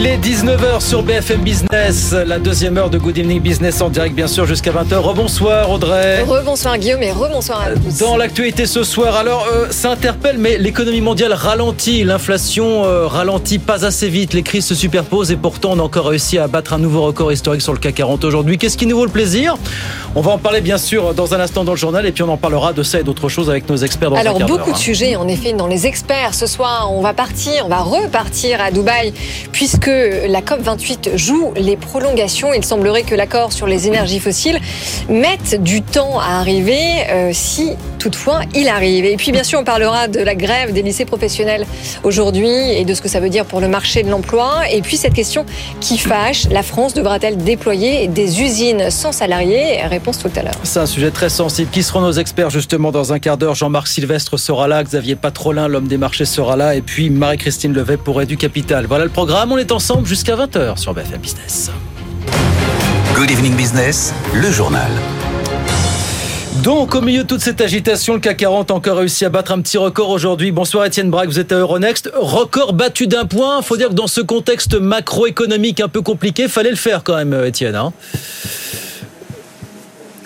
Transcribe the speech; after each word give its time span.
Il 0.00 0.06
est 0.06 0.18
19h 0.18 0.80
sur 0.80 1.02
BFM 1.02 1.40
Business, 1.40 2.12
la 2.12 2.38
deuxième 2.38 2.78
heure 2.78 2.88
de 2.88 2.98
Good 2.98 3.18
Evening 3.18 3.40
Business 3.40 3.80
en 3.80 3.88
direct 3.88 4.14
bien 4.14 4.28
sûr 4.28 4.46
jusqu'à 4.46 4.70
20h. 4.70 4.94
Rebonsoir 4.94 5.68
Audrey. 5.72 6.22
Rebonsoir 6.22 6.78
Guillaume 6.78 7.02
et 7.02 7.10
rebonsoir 7.10 7.62
à 7.62 7.70
tous. 7.70 7.98
Dans 7.98 8.16
l'actualité 8.16 8.66
ce 8.66 8.84
soir, 8.84 9.16
alors 9.16 9.48
euh, 9.52 9.66
ça 9.70 9.90
interpelle 9.90 10.38
mais 10.38 10.56
l'économie 10.56 11.00
mondiale 11.00 11.32
ralentit, 11.32 12.04
l'inflation 12.04 12.84
euh, 12.84 13.08
ralentit 13.08 13.58
pas 13.58 13.84
assez 13.84 14.08
vite, 14.08 14.34
les 14.34 14.44
crises 14.44 14.66
se 14.66 14.76
superposent 14.76 15.32
et 15.32 15.36
pourtant 15.36 15.70
on 15.72 15.80
a 15.80 15.82
encore 15.82 16.06
réussi 16.06 16.38
à 16.38 16.46
battre 16.46 16.74
un 16.74 16.78
nouveau 16.78 17.02
record 17.02 17.32
historique 17.32 17.62
sur 17.62 17.72
le 17.72 17.80
CAC 17.80 17.96
40 17.96 18.22
aujourd'hui. 18.22 18.56
Qu'est-ce 18.56 18.78
qui 18.78 18.86
nous 18.86 18.96
vaut 18.96 19.04
le 19.04 19.10
plaisir? 19.10 19.56
On 20.14 20.20
va 20.20 20.30
en 20.30 20.38
parler 20.38 20.60
bien 20.60 20.78
sûr 20.78 21.12
dans 21.12 21.34
un 21.34 21.40
instant 21.40 21.64
dans 21.64 21.72
le 21.72 21.76
journal 21.76 22.06
et 22.06 22.12
puis 22.12 22.22
on 22.22 22.30
en 22.30 22.36
parlera 22.36 22.72
de 22.72 22.84
ça 22.84 23.00
et 23.00 23.02
d'autres 23.02 23.28
choses 23.28 23.50
avec 23.50 23.68
nos 23.68 23.76
experts 23.76 24.10
dans 24.10 24.16
Alors 24.16 24.38
beaucoup 24.38 24.70
de 24.70 24.76
hein. 24.76 24.78
sujets 24.78 25.16
en 25.16 25.26
effet 25.26 25.54
dans 25.54 25.66
les 25.66 25.88
experts. 25.88 26.34
Ce 26.34 26.46
soir 26.46 26.92
on 26.92 27.00
va 27.00 27.14
partir, 27.14 27.64
on 27.66 27.68
va 27.68 27.80
repartir 27.80 28.60
à 28.60 28.70
Dubaï 28.70 29.12
puisque 29.50 29.87
la 30.26 30.40
COP28 30.40 31.16
joue 31.16 31.52
les 31.56 31.76
prolongations. 31.76 32.52
Il 32.52 32.64
semblerait 32.64 33.02
que 33.02 33.14
l'accord 33.14 33.52
sur 33.52 33.66
les 33.66 33.86
énergies 33.86 34.20
fossiles 34.20 34.60
mette 35.08 35.62
du 35.62 35.82
temps 35.82 36.18
à 36.20 36.38
arriver, 36.40 36.78
euh, 37.10 37.30
si 37.32 37.72
toutefois 37.98 38.40
il 38.54 38.68
arrive. 38.68 39.04
Et 39.04 39.16
puis 39.16 39.32
bien 39.32 39.44
sûr, 39.44 39.60
on 39.60 39.64
parlera 39.64 40.08
de 40.08 40.20
la 40.20 40.34
grève 40.34 40.72
des 40.72 40.82
lycées 40.82 41.04
professionnels 41.04 41.66
aujourd'hui 42.04 42.48
et 42.48 42.84
de 42.84 42.94
ce 42.94 43.02
que 43.02 43.08
ça 43.08 43.20
veut 43.20 43.30
dire 43.30 43.44
pour 43.44 43.60
le 43.60 43.68
marché 43.68 44.02
de 44.02 44.10
l'emploi. 44.10 44.62
Et 44.70 44.82
puis 44.82 44.96
cette 44.96 45.14
question 45.14 45.46
qui 45.80 45.98
fâche, 45.98 46.46
la 46.50 46.62
France 46.62 46.94
devra-t-elle 46.94 47.38
déployer 47.38 48.06
des 48.08 48.42
usines 48.42 48.90
sans 48.90 49.12
salariés? 49.12 49.82
Réponse 49.84 50.18
tout 50.18 50.30
à 50.36 50.42
l'heure. 50.42 50.54
C'est 50.62 50.80
un 50.80 50.86
sujet 50.86 51.10
très 51.10 51.28
sensible. 51.28 51.70
Qui 51.70 51.82
seront 51.82 52.00
nos 52.00 52.12
experts 52.12 52.50
justement 52.50 52.92
dans 52.92 53.12
un 53.12 53.18
quart 53.18 53.36
d'heure? 53.36 53.54
Jean-Marc 53.54 53.88
Sylvestre 53.88 54.38
sera 54.38 54.68
là, 54.68 54.84
Xavier 54.84 55.16
Patrolin, 55.16 55.68
l'homme 55.68 55.88
des 55.88 55.98
marchés 55.98 56.24
sera 56.24 56.56
là, 56.56 56.74
et 56.74 56.82
puis 56.82 57.10
Marie-Christine 57.10 57.72
Levet 57.72 57.96
pour 57.96 58.18
du 58.26 58.36
Capital. 58.36 58.86
Voilà 58.86 59.04
le 59.04 59.10
programme. 59.10 59.52
On 59.52 59.58
est 59.58 59.72
ensemble 59.78 60.08
jusqu'à 60.08 60.34
20h 60.34 60.76
sur 60.76 60.92
BFM 60.92 61.20
Business. 61.20 61.70
Good 63.14 63.30
Evening 63.30 63.54
Business, 63.54 64.12
le 64.34 64.50
journal. 64.50 64.90
Donc, 66.64 66.96
au 66.96 67.00
milieu 67.00 67.22
de 67.22 67.28
toute 67.28 67.42
cette 67.42 67.60
agitation, 67.60 68.14
le 68.14 68.18
CAC 68.18 68.38
40 68.38 68.72
a 68.72 68.74
encore 68.74 68.96
réussi 68.96 69.24
à 69.24 69.28
battre 69.28 69.52
un 69.52 69.60
petit 69.60 69.78
record 69.78 70.10
aujourd'hui. 70.10 70.50
Bonsoir 70.50 70.84
Étienne 70.84 71.10
Braque, 71.10 71.28
vous 71.28 71.38
êtes 71.38 71.52
à 71.52 71.58
Euronext. 71.58 72.10
Record 72.12 72.72
battu 72.72 73.06
d'un 73.06 73.24
point. 73.24 73.62
Faut 73.62 73.76
dire 73.76 73.90
que 73.90 73.94
dans 73.94 74.08
ce 74.08 74.20
contexte 74.20 74.74
macroéconomique 74.74 75.78
un 75.78 75.86
peu 75.86 76.02
compliqué, 76.02 76.48
fallait 76.48 76.70
le 76.70 76.76
faire 76.76 77.04
quand 77.04 77.14
même, 77.14 77.44
Étienne. 77.44 77.76
Hein 77.76 77.92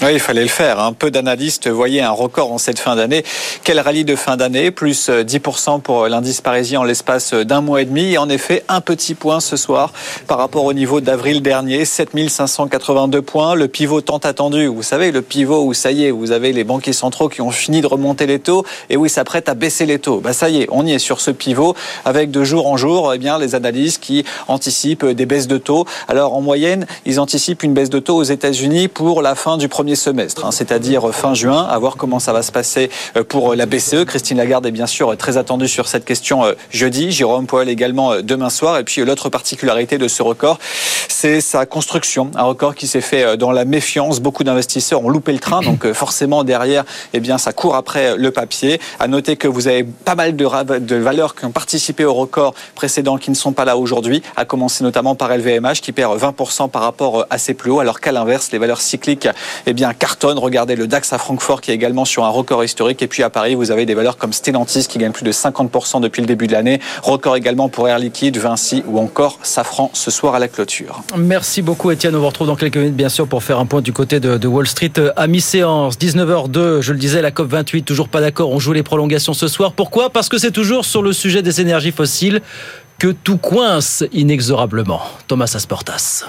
oui, 0.05 0.14
il 0.14 0.20
fallait 0.20 0.42
le 0.42 0.48
faire. 0.48 0.81
Un 0.81 0.89
hein. 0.89 0.92
peu 0.92 1.12
d'analystes 1.12 1.69
voyaient 1.69 2.00
un 2.00 2.11
record 2.11 2.53
en 2.53 2.58
cette 2.58 2.81
fin 2.81 2.97
d'année. 2.97 3.25
Quel 3.62 3.78
rallye 3.78 4.05
de 4.05 4.17
fin 4.17 4.36
d'année, 4.36 4.72
plus 4.72 5.08
10% 5.08 5.81
pour 5.81 6.08
l'indice 6.08 6.41
parisien 6.41 6.81
en 6.81 6.84
l'espace 6.84 7.34
d'un 7.34 7.61
mois 7.61 7.83
et 7.83 7.84
demi. 7.84 8.19
En 8.19 8.28
effet, 8.28 8.64
un 8.69 8.80
petit 8.80 9.14
point 9.14 9.39
ce 9.39 9.56
soir 9.56 9.92
par 10.27 10.39
rapport 10.39 10.64
au 10.64 10.73
niveau 10.73 11.00
d'avril 11.00 11.41
dernier, 11.41 11.84
7582 11.84 13.23
points. 13.23 13.55
Le 13.55 13.69
pivot 13.69 14.00
tant 14.00 14.19
attendu, 14.19 14.67
vous 14.67 14.83
savez, 14.83 15.12
le 15.12 15.23
pivot 15.23 15.64
où 15.64 15.73
ça 15.73 15.92
y 15.92 16.06
est, 16.06 16.11
vous 16.11 16.33
avez 16.33 16.53
les 16.53 16.64
banquiers 16.64 16.92
centraux 16.92 17.28
qui 17.28 17.41
ont 17.41 17.53
fini 17.53 17.80
de 17.80 17.86
remonter 17.86 18.27
les 18.27 18.41
taux 18.41 18.64
et 18.91 18.97
où 18.97 19.06
ils 19.06 19.11
s'apprêtent 19.11 19.48
à 19.48 19.55
baisser 19.55 19.86
les 19.86 20.00
taux. 20.00 20.19
Bah 20.19 20.33
ça 20.33 20.48
y 20.48 20.62
est, 20.62 20.69
on 20.73 20.84
y 20.84 20.92
est 20.92 20.98
sur 20.98 21.20
ce 21.20 21.30
pivot 21.30 21.77
avec 22.05 22.33
de 22.33 22.42
jour 22.42 22.67
en 22.67 22.77
jour, 22.77 23.14
eh 23.14 23.19
bien, 23.19 23.39
les 23.39 23.55
analyses 23.55 23.98
qui 23.98 24.25
anticipent 24.48 25.06
des 25.06 25.27
baisses 25.27 25.47
de 25.47 25.58
taux. 25.58 25.86
Alors 26.08 26.34
en 26.34 26.41
moyenne, 26.41 26.86
ils 27.06 27.20
anticipent 27.20 27.62
une 27.62 27.75
baisse 27.75 27.91
de 27.91 28.00
taux 28.00 28.17
aux 28.17 28.25
États-Unis 28.25 28.89
pour 28.89 29.23
la 29.23 29.36
fin 29.36 29.58
du 29.58 29.69
premier 29.69 29.92
semestre, 29.95 30.45
hein, 30.45 30.51
c'est-à-dire 30.53 31.15
fin 31.15 31.35
juin, 31.35 31.65
à 31.65 31.79
voir 31.79 31.97
comment 31.97 32.19
ça 32.19 32.33
va 32.33 32.43
se 32.43 32.53
passer 32.53 32.91
euh, 33.17 33.25
pour 33.25 33.55
la 33.55 33.67
BCE. 33.67 34.05
Christine 34.07 34.37
Lagarde 34.37 34.67
est 34.67 34.71
bien 34.71 34.87
sûr 34.87 35.17
très 35.17 35.37
attendue 35.37 35.69
sur 35.69 35.89
cette 35.89 36.05
question 36.05 36.45
euh, 36.45 36.53
jeudi. 36.71 37.12
Jérôme 37.12 37.47
Powell 37.47 37.69
également 37.69 38.13
euh, 38.13 38.23
demain 38.23 38.51
soir. 38.51 38.79
Et 38.79 38.85
puis 38.85 39.05
l'autre 39.05 39.29
particularité 39.29 39.98
de 39.98 40.09
ce 40.09 40.23
record, 40.23 40.59
c'est 41.09 41.41
sa 41.41 41.67
construction. 41.67 42.31
Un 42.35 42.45
record 42.45 42.75
qui 42.75 42.87
s'est 42.87 43.01
fait 43.01 43.37
dans 43.37 43.53
la 43.53 43.65
méfiance. 43.65 44.20
Beaucoup 44.20 44.45
d'investisseurs 44.45 45.05
ont 45.05 45.09
loupé 45.09 45.33
le 45.33 45.39
train, 45.39 45.61
donc 45.61 45.91
forcément 45.92 46.45
derrière, 46.45 46.85
eh 47.13 47.20
bien 47.20 47.39
ça 47.39 47.52
court 47.52 47.77
après 47.77 48.17
le 48.17 48.31
papier. 48.31 48.81
À 48.98 49.08
noter 49.08 49.36
que 49.36 49.48
vous 49.48 49.69
avez 49.69 49.85
pas 49.85 50.14
mal 50.14 50.36
de, 50.36 50.79
de 50.79 50.97
valeurs 50.97 51.35
qui 51.35 51.45
ont 51.45 51.52
participé 51.52 52.05
au 52.05 52.14
record 52.14 52.55
précédent 52.75 53.19
qui 53.19 53.31
ne 53.31 53.36
sont 53.36 53.52
pas 53.52 53.64
là 53.64 53.77
aujourd'hui, 53.77 54.23
à 54.36 54.45
commencer 54.45 54.85
notamment 54.85 55.14
par 55.14 55.36
LVMH 55.36 55.81
qui 55.83 55.92
perd 55.92 56.19
20% 56.19 56.70
par 56.70 56.83
rapport 56.83 57.27
à 57.31 57.39
ses 57.39 57.55
plus 57.55 57.70
hauts, 57.70 57.81
alors 57.81 58.01
qu'à 58.01 58.13
l'inverse, 58.13 58.51
les 58.52 58.58
valeurs 58.58 58.81
cycliques, 58.81 59.29
eh 59.67 59.73
bien 59.73 59.82
bien 59.83 59.95
cartonne. 59.95 60.39
Regardez 60.39 60.77
le 60.77 60.87
DAX 60.87 61.13
à 61.13 61.19
Francfort 61.19 61.61
qui 61.61 61.73
est 61.73 61.75
également 61.75 62.05
sur 62.05 62.25
un 62.25 62.29
record 62.29 62.63
historique. 62.63 63.03
Et 63.03 63.09
puis 63.09 63.25
à 63.25 63.31
Paris, 63.31 63.57
vous 63.57 63.73
avez 63.73 63.85
des 63.85 63.95
valeurs 63.95 64.17
comme 64.17 64.33
Stellantis 64.33 64.87
qui 64.89 64.97
gagne 64.98 65.11
plus 65.11 65.25
de 65.25 65.33
50% 65.33 66.01
depuis 66.01 66.20
le 66.20 66.29
début 66.29 66.47
de 66.47 66.53
l'année. 66.53 66.79
Record 67.03 67.35
également 67.35 67.69
pour 67.69 67.89
Air 67.89 67.98
Liquide, 67.98 68.37
Vinci 68.37 68.85
ou 68.87 69.01
encore 69.01 69.41
Safran 69.43 69.91
ce 69.93 70.13
soir 70.13 70.37
à 70.37 70.39
la 70.39 70.47
clôture. 70.47 71.03
Merci 71.19 71.63
beaucoup 71.63 71.91
Étienne. 71.91 72.15
On 72.15 72.20
vous 72.20 72.29
retrouve 72.29 72.47
dans 72.47 72.55
quelques 72.55 72.77
minutes 72.77 72.95
bien 72.95 73.09
sûr 73.09 73.27
pour 73.27 73.43
faire 73.43 73.59
un 73.59 73.67
point 73.67 73.81
du 73.81 73.93
côté 73.93 74.20
de, 74.20 74.47
Wall 74.47 74.69
Street 74.69 74.93
euh, 74.98 75.11
à 75.17 75.27
mi-séance. 75.27 75.99
19h02, 75.99 76.81
je 76.81 76.93
le 76.93 76.99
disais, 77.01 77.20
la 77.20 77.33
COP28, 77.33 77.83
toujours 77.83 78.09
pas 78.09 78.20
d'accord. 78.20 78.51
On 78.51 78.61
joue 78.61 78.73
les 78.73 78.85
prolongations 78.85 79.35
ce 79.35 79.49
soir. 79.49 79.73
Pourquoi? 79.73 80.11
Parce 80.11 80.29
que 80.29 80.39
c'est 80.39 80.53
toujours 80.53 80.85
sur 80.85 81.03
le 81.03 81.13
sujet 81.13 81.43
des 81.43 81.61
énergies 81.61 81.91
fossiles 81.91 82.41
que 83.01 83.09
tout 83.09 83.37
coince 83.37 84.05
inexorablement. 84.13 85.03
Thomas 85.27 85.51
Asportas. 85.57 86.25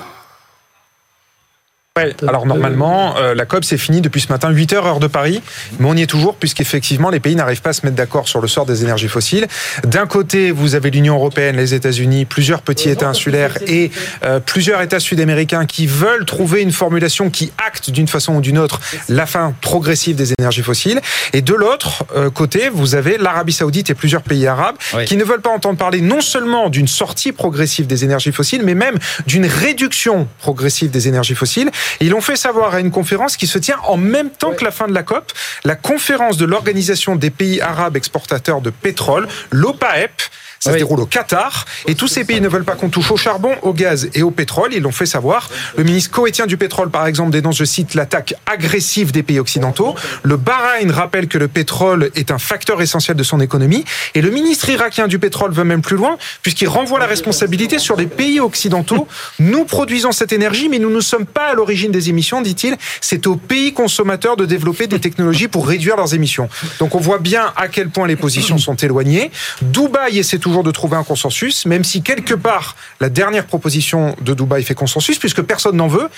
Ouais, 1.95 2.15
alors 2.27 2.47
normalement, 2.47 3.17
euh, 3.17 3.35
la 3.35 3.45
COP 3.45 3.63
c'est 3.63 3.77
fini 3.77 4.01
depuis 4.01 4.19
ce 4.19 4.29
matin, 4.29 4.49
8 4.49 4.73
heures 4.73 4.87
heure 4.87 4.99
de 4.99 5.05
Paris, 5.05 5.43
mais 5.77 5.87
on 5.87 5.95
y 5.95 6.01
est 6.01 6.07
toujours 6.07 6.33
puisqu'effectivement 6.33 7.11
les 7.11 7.19
pays 7.19 7.35
n'arrivent 7.35 7.61
pas 7.61 7.69
à 7.69 7.73
se 7.73 7.85
mettre 7.85 7.95
d'accord 7.95 8.27
sur 8.27 8.41
le 8.41 8.47
sort 8.47 8.65
des 8.65 8.81
énergies 8.81 9.09
fossiles. 9.09 9.45
D'un 9.83 10.07
côté, 10.07 10.49
vous 10.49 10.73
avez 10.73 10.89
l'Union 10.89 11.13
européenne, 11.13 11.55
les 11.55 11.75
États-Unis, 11.75 12.25
plusieurs 12.25 12.63
petits 12.63 12.89
États 12.89 13.09
insulaires 13.09 13.59
et 13.67 13.91
euh, 14.23 14.39
plusieurs 14.39 14.81
États 14.81 14.99
sud-américains 14.99 15.67
qui 15.67 15.85
veulent 15.85 16.25
trouver 16.25 16.63
une 16.63 16.71
formulation 16.71 17.29
qui 17.29 17.51
acte 17.63 17.91
d'une 17.91 18.07
façon 18.07 18.37
ou 18.37 18.41
d'une 18.41 18.57
autre 18.57 18.79
la 19.07 19.27
fin 19.27 19.53
progressive 19.61 20.15
des 20.15 20.33
énergies 20.39 20.63
fossiles. 20.63 20.99
Et 21.33 21.43
de 21.43 21.53
l'autre 21.53 22.05
euh, 22.15 22.31
côté, 22.31 22.69
vous 22.69 22.95
avez 22.95 23.19
l'Arabie 23.19 23.53
saoudite 23.53 23.91
et 23.91 23.93
plusieurs 23.93 24.23
pays 24.23 24.47
arabes 24.47 24.77
qui 25.05 25.15
ne 25.15 25.23
veulent 25.23 25.41
pas 25.41 25.51
entendre 25.51 25.77
parler 25.77 26.01
non 26.01 26.21
seulement 26.21 26.69
d'une 26.69 26.87
sortie 26.87 27.33
progressive 27.33 27.85
des 27.85 28.03
énergies 28.03 28.31
fossiles, 28.31 28.63
mais 28.63 28.73
même 28.73 28.97
d'une 29.27 29.45
réduction 29.45 30.27
progressive 30.39 30.89
des 30.89 31.07
énergies 31.07 31.35
fossiles 31.35 31.69
ils 31.99 32.09
l'ont 32.09 32.21
fait 32.21 32.35
savoir 32.35 32.75
à 32.75 32.79
une 32.79 32.91
conférence 32.91 33.38
qui 33.38 33.47
se 33.47 33.57
tient 33.57 33.79
en 33.83 33.97
même 33.97 34.29
temps 34.29 34.53
que 34.53 34.63
la 34.63 34.71
fin 34.71 34.88
de 34.88 34.94
la 34.94 35.03
COP, 35.03 35.31
la 35.63 35.75
conférence 35.75 36.38
de 36.38 36.45
l'Organisation 36.45 37.16
des 37.16 37.29
pays 37.29 37.61
arabes 37.61 37.97
exportateurs 37.97 38.61
de 38.61 38.69
pétrole, 38.69 39.27
l'OPAEP, 39.51 40.22
ça 40.63 40.72
se 40.72 40.78
déroule 40.78 41.01
au 41.01 41.06
Qatar. 41.06 41.66
Et 41.88 41.96
tous 41.96 42.07
ces 42.07 42.24
pays 42.24 42.40
ne 42.40 42.47
veulent 42.47 42.63
pas 42.63 42.75
qu'on 42.75 42.90
touche 42.90 43.12
au 43.12 43.18
charbon, 43.18 43.53
au 43.63 43.74
gaz 43.74 44.09
et 44.13 44.24
au 44.24 44.31
pétrole. 44.31 44.74
Ils 44.74 44.81
l'ont 44.81 44.94
fait 44.94 45.06
savoir. 45.06 45.50
Le 45.78 45.84
ministre 45.84 46.12
koweïtien 46.12 46.46
du 46.46 46.56
pétrole, 46.56 46.90
par 46.90 47.06
exemple, 47.06 47.31
dénonce, 47.31 47.57
je 47.57 47.66
cite, 47.66 47.96
l'attaque 47.96 48.34
agressive 48.46 49.12
des 49.12 49.23
pays 49.23 49.40
occidentaux. 49.40 49.96
Le 50.23 50.38
Bahreïn 50.38 50.90
rappelle 50.90 51.28
que 51.28 51.38
le 51.38 51.50
pétrole 51.50 52.12
est 52.16 52.31
un 52.31 52.38
facteur 52.38 52.81
essentiel 52.81 53.18
de 53.18 53.23
son 53.23 53.41
économie. 53.41 53.84
Et 54.16 54.22
le 54.22 54.29
ministre 54.29 54.69
irakien 54.69 55.07
du 55.07 55.19
pétrole 55.19 55.52
veut 55.52 55.66
même 55.66 55.81
plus 55.81 55.97
loin, 55.97 56.18
puisqu'il 56.41 56.69
renvoie 56.69 57.00
la 57.00 57.07
responsabilité 57.07 57.78
sur 57.78 57.97
les 57.97 58.07
pays 58.07 58.40
occidentaux. 58.40 59.07
Nous 59.40 59.66
produisons 59.66 60.13
cette 60.13 60.31
énergie, 60.31 60.69
mais 60.69 60.79
nous 60.79 60.91
ne 60.91 61.02
sommes 61.02 61.25
pas 61.25 61.47
à 61.47 61.53
l'origine 61.56 61.91
des 61.91 62.09
émissions, 62.09 62.41
dit-il. 62.41 62.78
C'est 63.02 63.28
aux 63.28 63.35
pays 63.35 63.73
consommateurs 63.73 64.38
de 64.38 64.46
développer 64.46 64.88
des 64.88 65.00
technologies 65.00 65.50
pour 65.50 65.68
réduire 65.68 65.97
leurs 65.97 66.13
émissions. 66.13 66.47
Donc 66.79 66.96
on 66.96 67.00
voit 67.00 67.19
bien 67.19 67.52
à 67.57 67.68
quel 67.68 67.90
point 67.90 68.07
les 68.07 68.16
positions 68.16 68.57
sont 68.57 68.75
éloignées. 68.75 69.29
Dubaï 69.62 70.19
essaie 70.19 70.38
de 70.62 70.69
trouver 70.69 70.97
un 70.97 71.03
consensus, 71.03 71.66
même 71.66 71.84
si 71.84 72.03
quelque 72.03 72.36
part 72.36 72.75
la 73.00 73.09
dernière 73.09 73.46
proposition 73.46 74.16
de 74.22 74.34
Dubaï 74.36 74.64
fait 74.64 74.75
consensus, 74.75 75.18
puisque 75.18 75.41
personne 75.41 75.78
n'en 75.78 75.88
veut. 75.88 76.09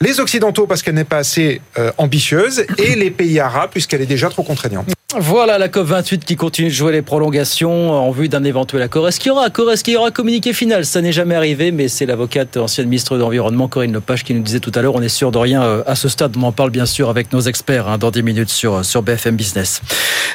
Les 0.00 0.20
Occidentaux 0.20 0.66
parce 0.66 0.82
qu'elle 0.82 0.94
n'est 0.94 1.04
pas 1.04 1.18
assez 1.18 1.62
euh, 1.78 1.90
ambitieuse 1.96 2.66
et 2.76 2.94
les 2.94 3.10
pays 3.10 3.40
arabes 3.40 3.70
puisqu'elle 3.70 4.02
est 4.02 4.06
déjà 4.06 4.28
trop 4.28 4.42
contraignante. 4.42 4.86
Voilà 5.14 5.56
la 5.56 5.68
COP28 5.68 6.24
qui 6.24 6.34
continue 6.34 6.66
de 6.66 6.74
jouer 6.74 6.90
les 6.90 7.00
prolongations 7.00 7.92
en 7.92 8.10
vue 8.10 8.28
d'un 8.28 8.42
éventuel 8.42 8.82
accord. 8.82 9.06
Est-ce 9.06 9.20
qu'il 9.20 9.28
y 9.28 9.30
aura 9.30 9.44
accord? 9.44 9.70
Est-ce 9.70 9.84
qu'il 9.84 9.94
y 9.94 9.96
aura 9.96 10.10
communiqué 10.10 10.52
final? 10.52 10.84
Ça 10.84 11.00
n'est 11.00 11.12
jamais 11.12 11.36
arrivé, 11.36 11.70
mais 11.70 11.86
c'est 11.86 12.06
l'avocate 12.06 12.56
ancienne 12.56 12.88
ministre 12.88 13.14
de 13.14 13.20
l'Environnement, 13.20 13.68
Corinne 13.68 13.92
Lepage, 13.92 14.24
qui 14.24 14.34
nous 14.34 14.42
disait 14.42 14.58
tout 14.58 14.72
à 14.74 14.82
l'heure, 14.82 14.96
on 14.96 15.02
est 15.02 15.08
sûr 15.08 15.30
de 15.30 15.38
rien 15.38 15.62
euh, 15.62 15.84
à 15.86 15.94
ce 15.94 16.08
stade. 16.08 16.36
On 16.36 16.42
en 16.42 16.50
parle 16.50 16.70
bien 16.70 16.86
sûr 16.86 17.08
avec 17.08 17.32
nos 17.32 17.38
experts 17.38 17.86
hein, 17.86 17.98
dans 17.98 18.10
10 18.10 18.24
minutes 18.24 18.48
sur, 18.48 18.74
euh, 18.74 18.82
sur 18.82 19.02
BFM 19.02 19.36
Business. 19.36 19.80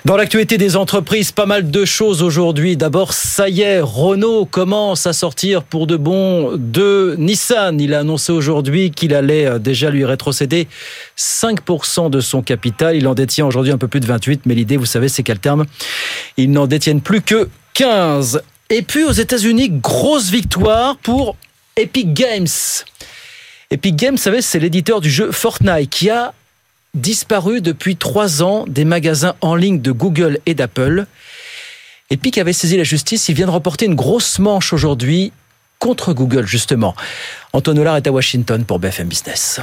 Dans 0.06 0.16
l'actualité 0.16 0.58
des 0.58 0.78
entreprises, 0.78 1.34
pas 1.34 1.46
mal 1.46 1.70
de 1.70 1.84
choses 1.84 2.24
aujourd'hui. 2.24 2.78
D'abord, 2.78 3.12
ça 3.12 3.50
y 3.50 3.62
est, 3.62 3.82
Renault 3.82 4.46
commence 4.46 5.06
à 5.06 5.12
sortir 5.12 5.64
pour 5.64 5.86
de 5.86 5.98
bon 5.98 6.54
de 6.56 7.16
Nissan. 7.20 7.82
Il 7.82 7.94
a 7.94 8.00
annoncé 8.00 8.32
aujourd'hui 8.32 8.92
qu'il 8.92 9.14
allait 9.14 9.48
euh, 9.48 9.60
déjà 9.60 9.90
lui 9.90 10.06
rétrocéder 10.06 10.70
5% 11.18 12.10
de 12.10 12.22
son 12.22 12.42
capital. 12.42 12.96
Il 12.96 13.06
en 13.06 13.16
détient 13.16 13.46
aujourd'hui 13.46 13.74
un 13.74 13.78
peu 13.78 13.90
plus 13.90 14.00
de 14.00 14.08
28, 14.08 14.44
mais 14.46 14.61
l'idée, 14.62 14.78
vous 14.78 14.86
savez, 14.86 15.10
c'est 15.10 15.24
qu'à 15.24 15.36
terme, 15.36 15.66
ils 16.38 16.52
n'en 16.52 16.68
détiennent 16.68 17.02
plus 17.02 17.22
que 17.22 17.50
15. 17.74 18.42
Et 18.70 18.82
puis 18.82 19.04
aux 19.04 19.12
États-Unis, 19.12 19.70
grosse 19.70 20.30
victoire 20.30 20.98
pour 20.98 21.36
Epic 21.76 22.14
Games. 22.14 22.48
Epic 23.72 23.96
Games, 23.96 24.16
vous 24.16 24.22
savez, 24.22 24.42
c'est 24.42 24.60
l'éditeur 24.60 25.02
du 25.02 25.10
jeu 25.10 25.32
Fortnite 25.32 25.90
qui 25.90 26.10
a 26.10 26.34
disparu 26.94 27.62
depuis 27.62 27.96
trois 27.96 28.44
ans 28.44 28.66
des 28.68 28.86
magasins 28.86 29.36
en 29.42 29.56
ligne 29.56 29.82
de 29.82 29.92
Google 29.92 30.40
et 30.46 30.54
d'Apple. 30.54 31.06
Epic 32.10 32.38
avait 32.38 32.54
saisi 32.54 32.78
la 32.78 32.84
justice, 32.84 33.30
il 33.30 33.36
vient 33.36 33.46
de 33.48 33.52
reporter 33.52 33.86
une 33.86 33.96
grosse 33.96 34.40
manche 34.40 34.74
aujourd'hui 34.74 35.32
contre 35.80 36.14
Google, 36.14 36.46
justement. 36.46 36.96
Antoine 37.54 37.80
Hollard 37.80 37.98
est 37.98 38.08
à 38.08 38.12
Washington 38.12 38.64
pour 38.66 38.80
BFM 38.80 39.08
Business. 39.08 39.62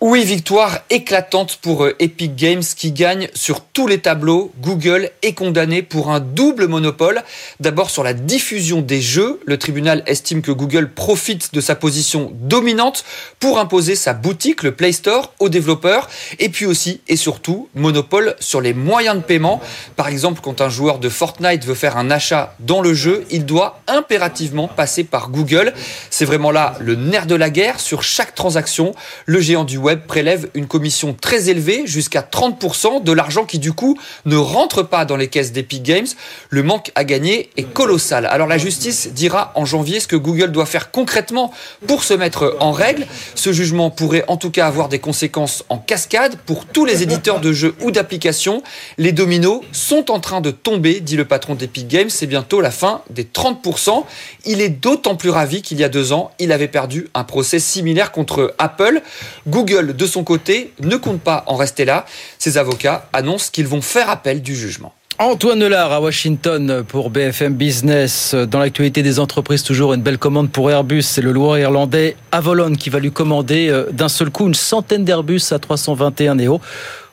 Oui, 0.00 0.22
victoire 0.22 0.78
éclatante 0.90 1.56
pour 1.56 1.82
euh, 1.82 1.96
Epic 1.98 2.36
Games 2.36 2.62
qui 2.62 2.92
gagne 2.92 3.28
sur 3.34 3.62
tous 3.62 3.88
les 3.88 3.98
tableaux. 3.98 4.52
Google 4.60 5.10
est 5.22 5.32
condamné 5.32 5.82
pour 5.82 6.12
un 6.12 6.20
double 6.20 6.68
monopole. 6.68 7.24
D'abord 7.58 7.90
sur 7.90 8.04
la 8.04 8.12
diffusion 8.12 8.80
des 8.80 9.00
jeux. 9.00 9.40
Le 9.44 9.58
tribunal 9.58 10.04
estime 10.06 10.40
que 10.40 10.52
Google 10.52 10.88
profite 10.88 11.52
de 11.52 11.60
sa 11.60 11.74
position 11.74 12.30
dominante 12.32 13.04
pour 13.40 13.58
imposer 13.58 13.96
sa 13.96 14.12
boutique, 14.12 14.62
le 14.62 14.70
Play 14.70 14.92
Store, 14.92 15.32
aux 15.40 15.48
développeurs. 15.48 16.08
Et 16.38 16.48
puis 16.48 16.64
aussi 16.64 17.00
et 17.08 17.16
surtout, 17.16 17.68
monopole 17.74 18.36
sur 18.38 18.60
les 18.60 18.74
moyens 18.74 19.16
de 19.16 19.22
paiement. 19.22 19.60
Par 19.96 20.06
exemple, 20.06 20.40
quand 20.44 20.60
un 20.60 20.68
joueur 20.68 21.00
de 21.00 21.08
Fortnite 21.08 21.64
veut 21.64 21.74
faire 21.74 21.96
un 21.96 22.08
achat 22.12 22.54
dans 22.60 22.82
le 22.82 22.94
jeu, 22.94 23.24
il 23.32 23.46
doit 23.46 23.80
impérativement 23.88 24.68
passer 24.68 25.02
par 25.02 25.30
Google. 25.30 25.74
C'est 26.08 26.24
vraiment 26.24 26.52
là 26.52 26.76
le 26.78 26.94
nerf 26.94 27.26
de 27.26 27.34
la 27.34 27.50
guerre. 27.50 27.80
Sur 27.80 28.04
chaque 28.04 28.36
transaction, 28.36 28.94
le 29.26 29.40
géant 29.40 29.64
du 29.64 29.76
web 29.76 29.87
web 29.88 30.00
prélève 30.06 30.50
une 30.52 30.66
commission 30.66 31.16
très 31.18 31.48
élevée, 31.48 31.86
jusqu'à 31.86 32.20
30% 32.20 33.02
de 33.02 33.12
l'argent 33.12 33.46
qui 33.46 33.58
du 33.58 33.72
coup 33.72 33.98
ne 34.26 34.36
rentre 34.36 34.82
pas 34.82 35.06
dans 35.06 35.16
les 35.16 35.28
caisses 35.28 35.50
d'Epic 35.50 35.82
Games. 35.82 36.06
Le 36.50 36.62
manque 36.62 36.92
à 36.94 37.04
gagner 37.04 37.48
est 37.56 37.62
colossal. 37.62 38.26
Alors 38.26 38.48
la 38.48 38.58
justice 38.58 39.08
dira 39.14 39.50
en 39.54 39.64
janvier 39.64 39.98
ce 40.00 40.06
que 40.06 40.16
Google 40.16 40.52
doit 40.52 40.66
faire 40.66 40.90
concrètement 40.90 41.54
pour 41.86 42.04
se 42.04 42.12
mettre 42.12 42.58
en 42.60 42.70
règle. 42.70 43.06
Ce 43.34 43.50
jugement 43.50 43.88
pourrait 43.88 44.24
en 44.28 44.36
tout 44.36 44.50
cas 44.50 44.66
avoir 44.66 44.90
des 44.90 44.98
conséquences 44.98 45.64
en 45.70 45.78
cascade 45.78 46.36
pour 46.44 46.66
tous 46.66 46.84
les 46.84 47.02
éditeurs 47.02 47.40
de 47.40 47.54
jeux 47.54 47.74
ou 47.80 47.90
d'applications. 47.90 48.62
Les 48.98 49.12
dominos 49.12 49.62
sont 49.72 50.10
en 50.10 50.20
train 50.20 50.42
de 50.42 50.50
tomber, 50.50 51.00
dit 51.00 51.16
le 51.16 51.24
patron 51.24 51.54
d'Epic 51.54 51.88
Games. 51.88 52.10
C'est 52.10 52.26
bientôt 52.26 52.60
la 52.60 52.70
fin 52.70 53.00
des 53.08 53.24
30%. 53.24 54.04
Il 54.44 54.60
est 54.60 54.68
d'autant 54.68 55.16
plus 55.16 55.30
ravi 55.30 55.62
qu'il 55.62 55.80
y 55.80 55.84
a 55.84 55.88
deux 55.88 56.12
ans, 56.12 56.30
il 56.38 56.52
avait 56.52 56.68
perdu 56.68 57.08
un 57.14 57.24
procès 57.24 57.58
similaire 57.58 58.12
contre 58.12 58.54
Apple. 58.58 59.00
Google 59.46 59.77
de 59.82 60.06
son 60.06 60.24
côté, 60.24 60.72
ne 60.80 60.96
compte 60.96 61.20
pas 61.20 61.44
en 61.46 61.56
rester 61.56 61.84
là. 61.84 62.06
Ses 62.38 62.58
avocats 62.58 63.08
annoncent 63.12 63.50
qu'ils 63.52 63.68
vont 63.68 63.82
faire 63.82 64.10
appel 64.10 64.42
du 64.42 64.54
jugement. 64.54 64.92
Antoine 65.20 65.58
Nelard 65.58 65.92
à 65.92 66.00
Washington 66.00 66.84
pour 66.86 67.10
BFM 67.10 67.54
Business. 67.54 68.36
Dans 68.36 68.60
l'actualité 68.60 69.02
des 69.02 69.18
entreprises, 69.18 69.64
toujours 69.64 69.92
une 69.92 70.00
belle 70.00 70.16
commande 70.16 70.48
pour 70.48 70.70
Airbus. 70.70 71.02
C'est 71.02 71.22
le 71.22 71.32
Loire-Irlandais 71.32 72.14
Avolon 72.30 72.76
qui 72.76 72.88
va 72.88 73.00
lui 73.00 73.10
commander 73.10 73.68
euh, 73.68 73.90
d'un 73.90 74.08
seul 74.08 74.30
coup 74.30 74.46
une 74.46 74.54
centaine 74.54 75.04
d'Airbus 75.04 75.42
à 75.50 75.58
321 75.58 76.36
Neo. 76.36 76.60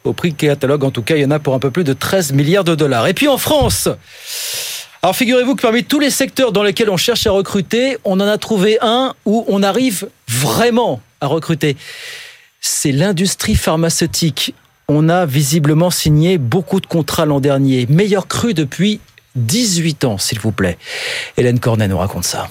Au 0.03 0.13
prix 0.13 0.35
catalogue, 0.35 0.83
en 0.83 0.91
tout 0.91 1.01
cas, 1.01 1.15
il 1.15 1.23
y 1.23 1.25
en 1.25 1.31
a 1.31 1.39
pour 1.39 1.55
un 1.55 1.59
peu 1.59 1.71
plus 1.71 1.83
de 1.83 1.93
13 1.93 2.33
milliards 2.33 2.63
de 2.63 2.75
dollars. 2.75 3.07
Et 3.07 3.15
puis 3.15 3.27
en 3.27 3.39
France, 3.39 3.89
alors 5.01 5.15
figurez-vous 5.15 5.55
que 5.55 5.63
parmi 5.63 5.83
tous 5.83 5.99
les 5.99 6.11
secteurs 6.11 6.51
dans 6.51 6.61
lesquels 6.61 6.91
on 6.91 6.97
cherche 6.97 7.25
à 7.25 7.31
recruter, 7.31 7.97
on 8.03 8.19
en 8.19 8.27
a 8.27 8.37
trouvé 8.37 8.77
un 8.81 9.15
où 9.25 9.45
on 9.47 9.63
arrive 9.63 10.09
vraiment 10.27 11.01
à 11.21 11.27
recruter 11.27 11.75
c'est 12.65 12.91
l'industrie 12.91 13.55
pharmaceutique. 13.55 14.55
On 14.87 15.07
a 15.07 15.25
visiblement 15.25 15.91
signé 15.91 16.37
beaucoup 16.37 16.79
de 16.79 16.87
contrats 16.87 17.25
l'an 17.25 17.39
dernier. 17.39 17.85
Meilleur 17.89 18.27
cru 18.27 18.53
depuis 18.53 18.99
18 19.35 20.05
ans, 20.05 20.17
s'il 20.17 20.39
vous 20.39 20.51
plaît. 20.51 20.77
Hélène 21.37 21.59
Cornet 21.59 21.87
nous 21.87 21.97
raconte 21.97 22.23
ça. 22.23 22.49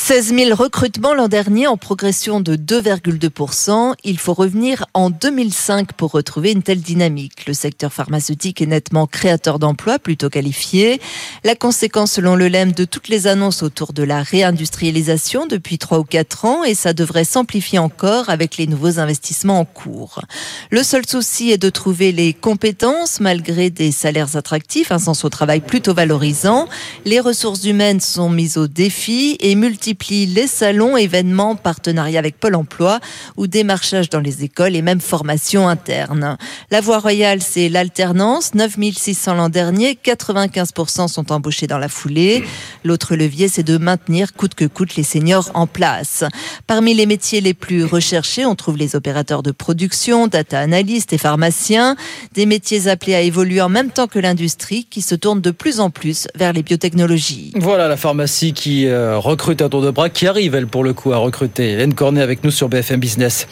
16 0.00 0.34
000 0.34 0.54
recrutements 0.54 1.12
l'an 1.12 1.28
dernier 1.28 1.66
en 1.66 1.76
progression 1.76 2.40
de 2.40 2.56
2,2%. 2.56 3.94
Il 4.04 4.18
faut 4.18 4.32
revenir 4.32 4.86
en 4.94 5.10
2005 5.10 5.92
pour 5.92 6.12
retrouver 6.12 6.52
une 6.52 6.62
telle 6.62 6.80
dynamique. 6.80 7.44
Le 7.46 7.52
secteur 7.52 7.92
pharmaceutique 7.92 8.62
est 8.62 8.66
nettement 8.66 9.06
créateur 9.06 9.58
d'emplois, 9.58 9.98
plutôt 9.98 10.30
qualifié. 10.30 10.98
La 11.44 11.56
conséquence, 11.56 12.12
selon 12.12 12.36
le 12.36 12.48
LEM, 12.48 12.72
de 12.72 12.86
toutes 12.86 13.08
les 13.08 13.26
annonces 13.26 13.62
autour 13.62 13.92
de 13.92 14.02
la 14.02 14.22
réindustrialisation 14.22 15.46
depuis 15.46 15.76
3 15.76 15.98
ou 15.98 16.04
4 16.04 16.44
ans 16.46 16.64
et 16.64 16.74
ça 16.74 16.94
devrait 16.94 17.24
s'amplifier 17.24 17.78
encore 17.78 18.30
avec 18.30 18.56
les 18.56 18.66
nouveaux 18.66 19.00
investissements 19.00 19.60
en 19.60 19.64
cours. 19.66 20.22
Le 20.70 20.84
seul 20.84 21.06
souci 21.06 21.50
est 21.50 21.58
de 21.58 21.70
trouver 21.70 22.12
les 22.12 22.32
compétences 22.32 23.20
malgré 23.20 23.68
des 23.68 23.90
salaires 23.90 24.36
attractifs, 24.36 24.90
un 24.90 25.00
sens 25.00 25.24
au 25.24 25.28
travail 25.28 25.60
plutôt 25.60 25.92
valorisant. 25.92 26.66
Les 27.04 27.20
ressources 27.20 27.64
humaines 27.64 28.00
sont 28.00 28.30
mises 28.30 28.56
au 28.56 28.68
défi 28.68 29.36
et 29.40 29.54
multiples 29.54 29.87
les 30.10 30.46
salons, 30.46 30.96
événements, 30.96 31.56
partenariats 31.56 32.18
avec 32.18 32.38
Pôle 32.38 32.54
emploi 32.54 33.00
ou 33.36 33.46
démarchage 33.46 34.10
dans 34.10 34.20
les 34.20 34.44
écoles 34.44 34.76
et 34.76 34.82
même 34.82 35.00
formation 35.00 35.68
interne. 35.68 36.36
La 36.70 36.80
voie 36.80 36.98
royale, 36.98 37.40
c'est 37.40 37.68
l'alternance. 37.68 38.54
9600 38.54 39.34
l'an 39.34 39.48
dernier, 39.48 39.98
95% 40.02 41.08
sont 41.08 41.32
embauchés 41.32 41.66
dans 41.66 41.78
la 41.78 41.88
foulée. 41.88 42.44
L'autre 42.84 43.16
levier, 43.16 43.48
c'est 43.48 43.62
de 43.62 43.78
maintenir 43.78 44.34
coûte 44.34 44.54
que 44.54 44.64
coûte 44.64 44.96
les 44.96 45.02
seniors 45.02 45.50
en 45.54 45.66
place. 45.66 46.24
Parmi 46.66 46.94
les 46.94 47.06
métiers 47.06 47.40
les 47.40 47.54
plus 47.54 47.84
recherchés, 47.84 48.44
on 48.44 48.54
trouve 48.54 48.76
les 48.76 48.96
opérateurs 48.96 49.42
de 49.42 49.50
production, 49.50 50.26
data 50.26 50.60
analystes 50.60 51.12
et 51.12 51.18
pharmaciens, 51.18 51.96
des 52.34 52.46
métiers 52.46 52.88
appelés 52.88 53.14
à 53.14 53.20
évoluer 53.20 53.60
en 53.60 53.68
même 53.68 53.90
temps 53.90 54.06
que 54.06 54.18
l'industrie 54.18 54.84
qui 54.84 55.02
se 55.02 55.14
tourne 55.14 55.40
de 55.40 55.50
plus 55.50 55.80
en 55.80 55.90
plus 55.90 56.28
vers 56.34 56.52
les 56.52 56.62
biotechnologies. 56.62 57.52
Voilà 57.56 57.88
la 57.88 57.96
pharmacie 57.96 58.52
qui 58.52 58.86
euh, 58.86 59.18
recrute 59.18 59.62
de 59.82 59.90
bras 59.90 60.08
qui 60.08 60.26
arrive, 60.26 60.54
elle, 60.54 60.66
pour 60.66 60.84
le 60.84 60.92
coup, 60.92 61.12
à 61.12 61.18
recruter. 61.18 61.72
Hélène 61.72 61.94
Cornet 61.94 62.22
avec 62.22 62.44
nous 62.44 62.50
sur 62.50 62.68
BFM 62.68 63.00
Business. 63.00 63.46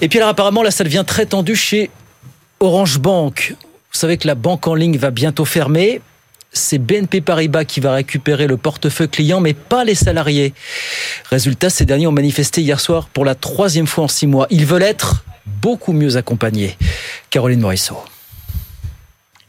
Et 0.00 0.08
puis 0.08 0.18
alors, 0.18 0.30
apparemment, 0.30 0.62
là, 0.62 0.70
ça 0.70 0.84
devient 0.84 1.04
très 1.06 1.26
tendu 1.26 1.54
chez 1.54 1.90
Orange 2.60 2.98
Bank. 2.98 3.54
Vous 3.92 3.98
savez 3.98 4.16
que 4.16 4.26
la 4.26 4.34
banque 4.34 4.66
en 4.66 4.74
ligne 4.74 4.96
va 4.96 5.10
bientôt 5.10 5.44
fermer. 5.44 6.00
C'est 6.52 6.78
BNP 6.78 7.22
Paribas 7.22 7.64
qui 7.64 7.80
va 7.80 7.94
récupérer 7.94 8.46
le 8.46 8.56
portefeuille 8.56 9.08
client, 9.08 9.40
mais 9.40 9.54
pas 9.54 9.84
les 9.84 9.94
salariés. 9.94 10.52
Résultat, 11.30 11.70
ces 11.70 11.86
derniers 11.86 12.06
ont 12.06 12.12
manifesté 12.12 12.60
hier 12.60 12.78
soir 12.78 13.08
pour 13.08 13.24
la 13.24 13.34
troisième 13.34 13.86
fois 13.86 14.04
en 14.04 14.08
six 14.08 14.26
mois. 14.26 14.46
Ils 14.50 14.66
veulent 14.66 14.82
être 14.82 15.24
beaucoup 15.46 15.92
mieux 15.92 16.16
accompagnés. 16.16 16.76
Caroline 17.30 17.60
Morisseau. 17.60 17.96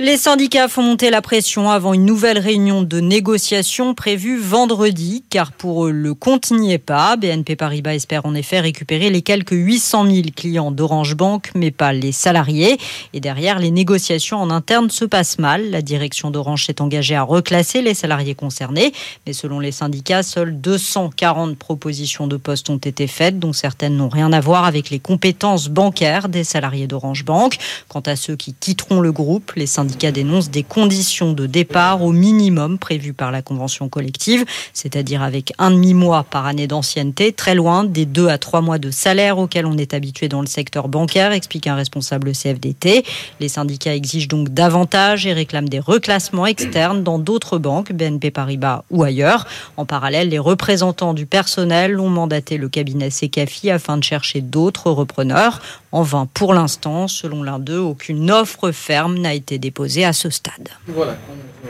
Les 0.04 0.18
syndicats 0.18 0.68
font 0.68 0.82
monter 0.82 1.10
la 1.10 1.22
pression 1.22 1.70
avant 1.70 1.94
une 1.94 2.04
nouvelle 2.04 2.38
réunion 2.38 2.82
de 2.82 3.00
négociation 3.00 3.94
prévue 3.94 4.38
vendredi, 4.38 5.24
car 5.30 5.54
pour 5.54 5.86
eux, 5.86 5.92
le 5.92 6.14
compte 6.14 6.52
n'y 6.52 6.74
est 6.74 6.78
pas. 6.78 7.16
BNP 7.16 7.56
Paribas 7.56 7.94
espère 7.94 8.26
en 8.26 8.36
effet 8.36 8.60
récupérer 8.60 9.10
les 9.10 9.22
quelques 9.22 9.54
800 9.54 10.12
000 10.12 10.22
clients 10.36 10.72
d'Orange 10.72 11.16
Bank, 11.16 11.52
mais 11.56 11.72
pas 11.72 11.94
les 11.94 12.12
salariés. 12.12 12.78
Et 13.14 13.22
derrière, 13.22 13.60
les 13.60 13.72
négociations 13.72 14.42
en 14.42 14.50
interne 14.50 14.90
se 14.90 15.06
passent 15.06 15.40
mal. 15.40 15.72
La 15.72 15.82
direction 15.82 16.32
d'Orange 16.32 16.66
s'est 16.66 16.82
engagée 16.82 17.16
à 17.16 17.24
reclasser 17.24 17.82
les 17.82 17.94
salariés 17.94 18.36
concernés, 18.36 18.92
mais 19.26 19.32
selon 19.32 19.62
les 19.62 19.72
syndicats, 19.72 20.22
seules 20.22 20.60
240 20.60 21.56
propositions 21.58 22.28
de 22.28 22.36
postes 22.36 22.70
ont 22.70 22.76
été 22.76 23.08
faites, 23.08 23.40
dont 23.40 23.54
certaines 23.54 23.96
n'ont 23.96 24.10
rien 24.10 24.34
à 24.34 24.42
voir 24.42 24.66
avec 24.66 24.90
les 24.90 25.00
compétences 25.00 25.70
bancaires 25.70 26.28
des 26.28 26.44
salariés 26.44 26.88
d'Orange 26.88 27.24
Bank. 27.24 27.56
Quant 27.88 28.02
à 28.02 28.18
ceux 28.18 28.36
qui 28.36 28.54
quitteront 28.54 29.00
le 29.00 29.14
groupe, 29.14 29.54
les 29.56 29.66
syndicats 29.66 29.93
syndicat 29.94 30.12
dénonce 30.12 30.50
des 30.50 30.64
conditions 30.64 31.34
de 31.34 31.46
départ 31.46 32.02
au 32.02 32.12
minimum 32.12 32.80
prévues 32.80 33.14
par 33.14 33.30
la 33.30 33.44
convention 33.44 33.90
collective, 33.90 34.44
c'est-à-dire 34.74 35.22
avec 35.22 35.54
un 35.60 35.70
demi-mois 35.70 36.24
par 36.24 36.48
année 36.48 36.66
d'ancienneté, 36.66 37.32
très 37.32 37.54
loin 37.54 37.84
des 37.84 38.08
deux 38.08 38.28
à 38.28 38.40
trois 38.40 38.62
mois 38.62 38.80
de 38.80 38.90
salaire 38.90 39.38
auxquels 39.38 39.68
on 39.68 39.78
est 39.78 39.94
habitué 39.94 40.30
dans 40.30 40.42
le 40.42 40.48
secteur 40.48 40.88
bancaire, 40.88 41.32
explique 41.32 41.68
un 41.68 41.76
responsable 41.76 42.32
CFDT. 42.32 43.06
Les 43.40 43.48
syndicats 43.48 43.94
exigent 43.94 44.28
donc 44.28 44.50
davantage 44.50 45.28
et 45.28 45.34
réclament 45.34 45.70
des 45.70 45.80
reclassements 45.80 46.48
externes 46.48 47.04
dans 47.04 47.20
d'autres 47.20 47.60
banques, 47.60 47.94
BNP 47.94 48.32
Paribas 48.32 48.86
ou 48.90 49.04
ailleurs. 49.04 49.46
En 49.78 49.86
parallèle, 49.86 50.30
les 50.30 50.40
représentants 50.40 51.14
du 51.14 51.28
personnel 51.28 52.00
ont 52.00 52.10
mandaté 52.10 52.58
le 52.58 52.68
cabinet 52.68 53.12
Secafi 53.12 53.70
afin 53.70 53.98
de 53.98 54.04
chercher 54.04 54.42
d'autres 54.42 54.90
repreneurs. 54.90 55.62
En 55.94 56.02
vain 56.02 56.28
pour 56.34 56.56
l'instant, 56.56 57.08
selon 57.08 57.44
l'un 57.44 57.60
d'eux, 57.60 57.78
aucune 57.78 58.32
offre 58.32 58.72
ferme 58.72 59.20
n'a 59.20 59.36
été 59.36 59.60
déposée 59.60 60.02
posé 60.02 60.06
à 60.06 60.12
ce 60.12 60.32
stade. 60.32 60.70
Voilà. 60.88 61.16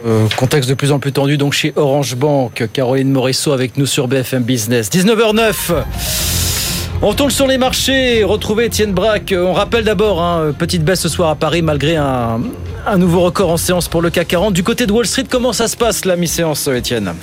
Euh, 0.06 0.28
contexte 0.38 0.70
de 0.70 0.76
plus 0.76 0.94
en 0.94 1.00
plus 1.00 1.12
tendu 1.12 1.38
donc 1.38 1.52
chez 1.52 1.74
Orange 1.76 2.16
Bank. 2.16 2.70
Caroline 2.72 3.12
Morisseau 3.12 3.52
avec 3.52 3.76
nous 3.78 3.86
sur 3.86 4.08
BFM 4.08 4.44
Business. 4.44 4.90
19h09. 4.90 5.74
On 7.02 7.14
tourne 7.14 7.32
sur 7.32 7.48
les 7.48 7.58
marchés, 7.58 8.24
retrouver 8.24 8.66
Étienne 8.66 8.94
Braque. 8.94 9.36
On 9.38 9.52
rappelle 9.52 9.84
d'abord, 9.84 10.22
hein, 10.22 10.54
petite 10.58 10.86
baisse 10.86 11.02
ce 11.02 11.10
soir 11.10 11.30
à 11.30 11.36
Paris 11.36 11.62
malgré 11.62 11.98
un, 11.98 12.40
un 12.88 12.98
nouveau 12.98 13.22
record 13.22 13.50
en 13.50 13.58
séance 13.58 13.90
pour 13.90 14.02
le 14.02 14.10
CAC 14.10 14.30
40. 14.30 14.54
Du 14.54 14.64
côté 14.64 14.86
de 14.86 14.94
Wall 14.94 15.06
Street, 15.06 15.26
comment 15.30 15.52
ça 15.52 15.68
se 15.68 15.76
passe 15.76 16.06
la 16.06 16.16
mi-séance, 16.16 16.70
Étienne? 16.70 17.14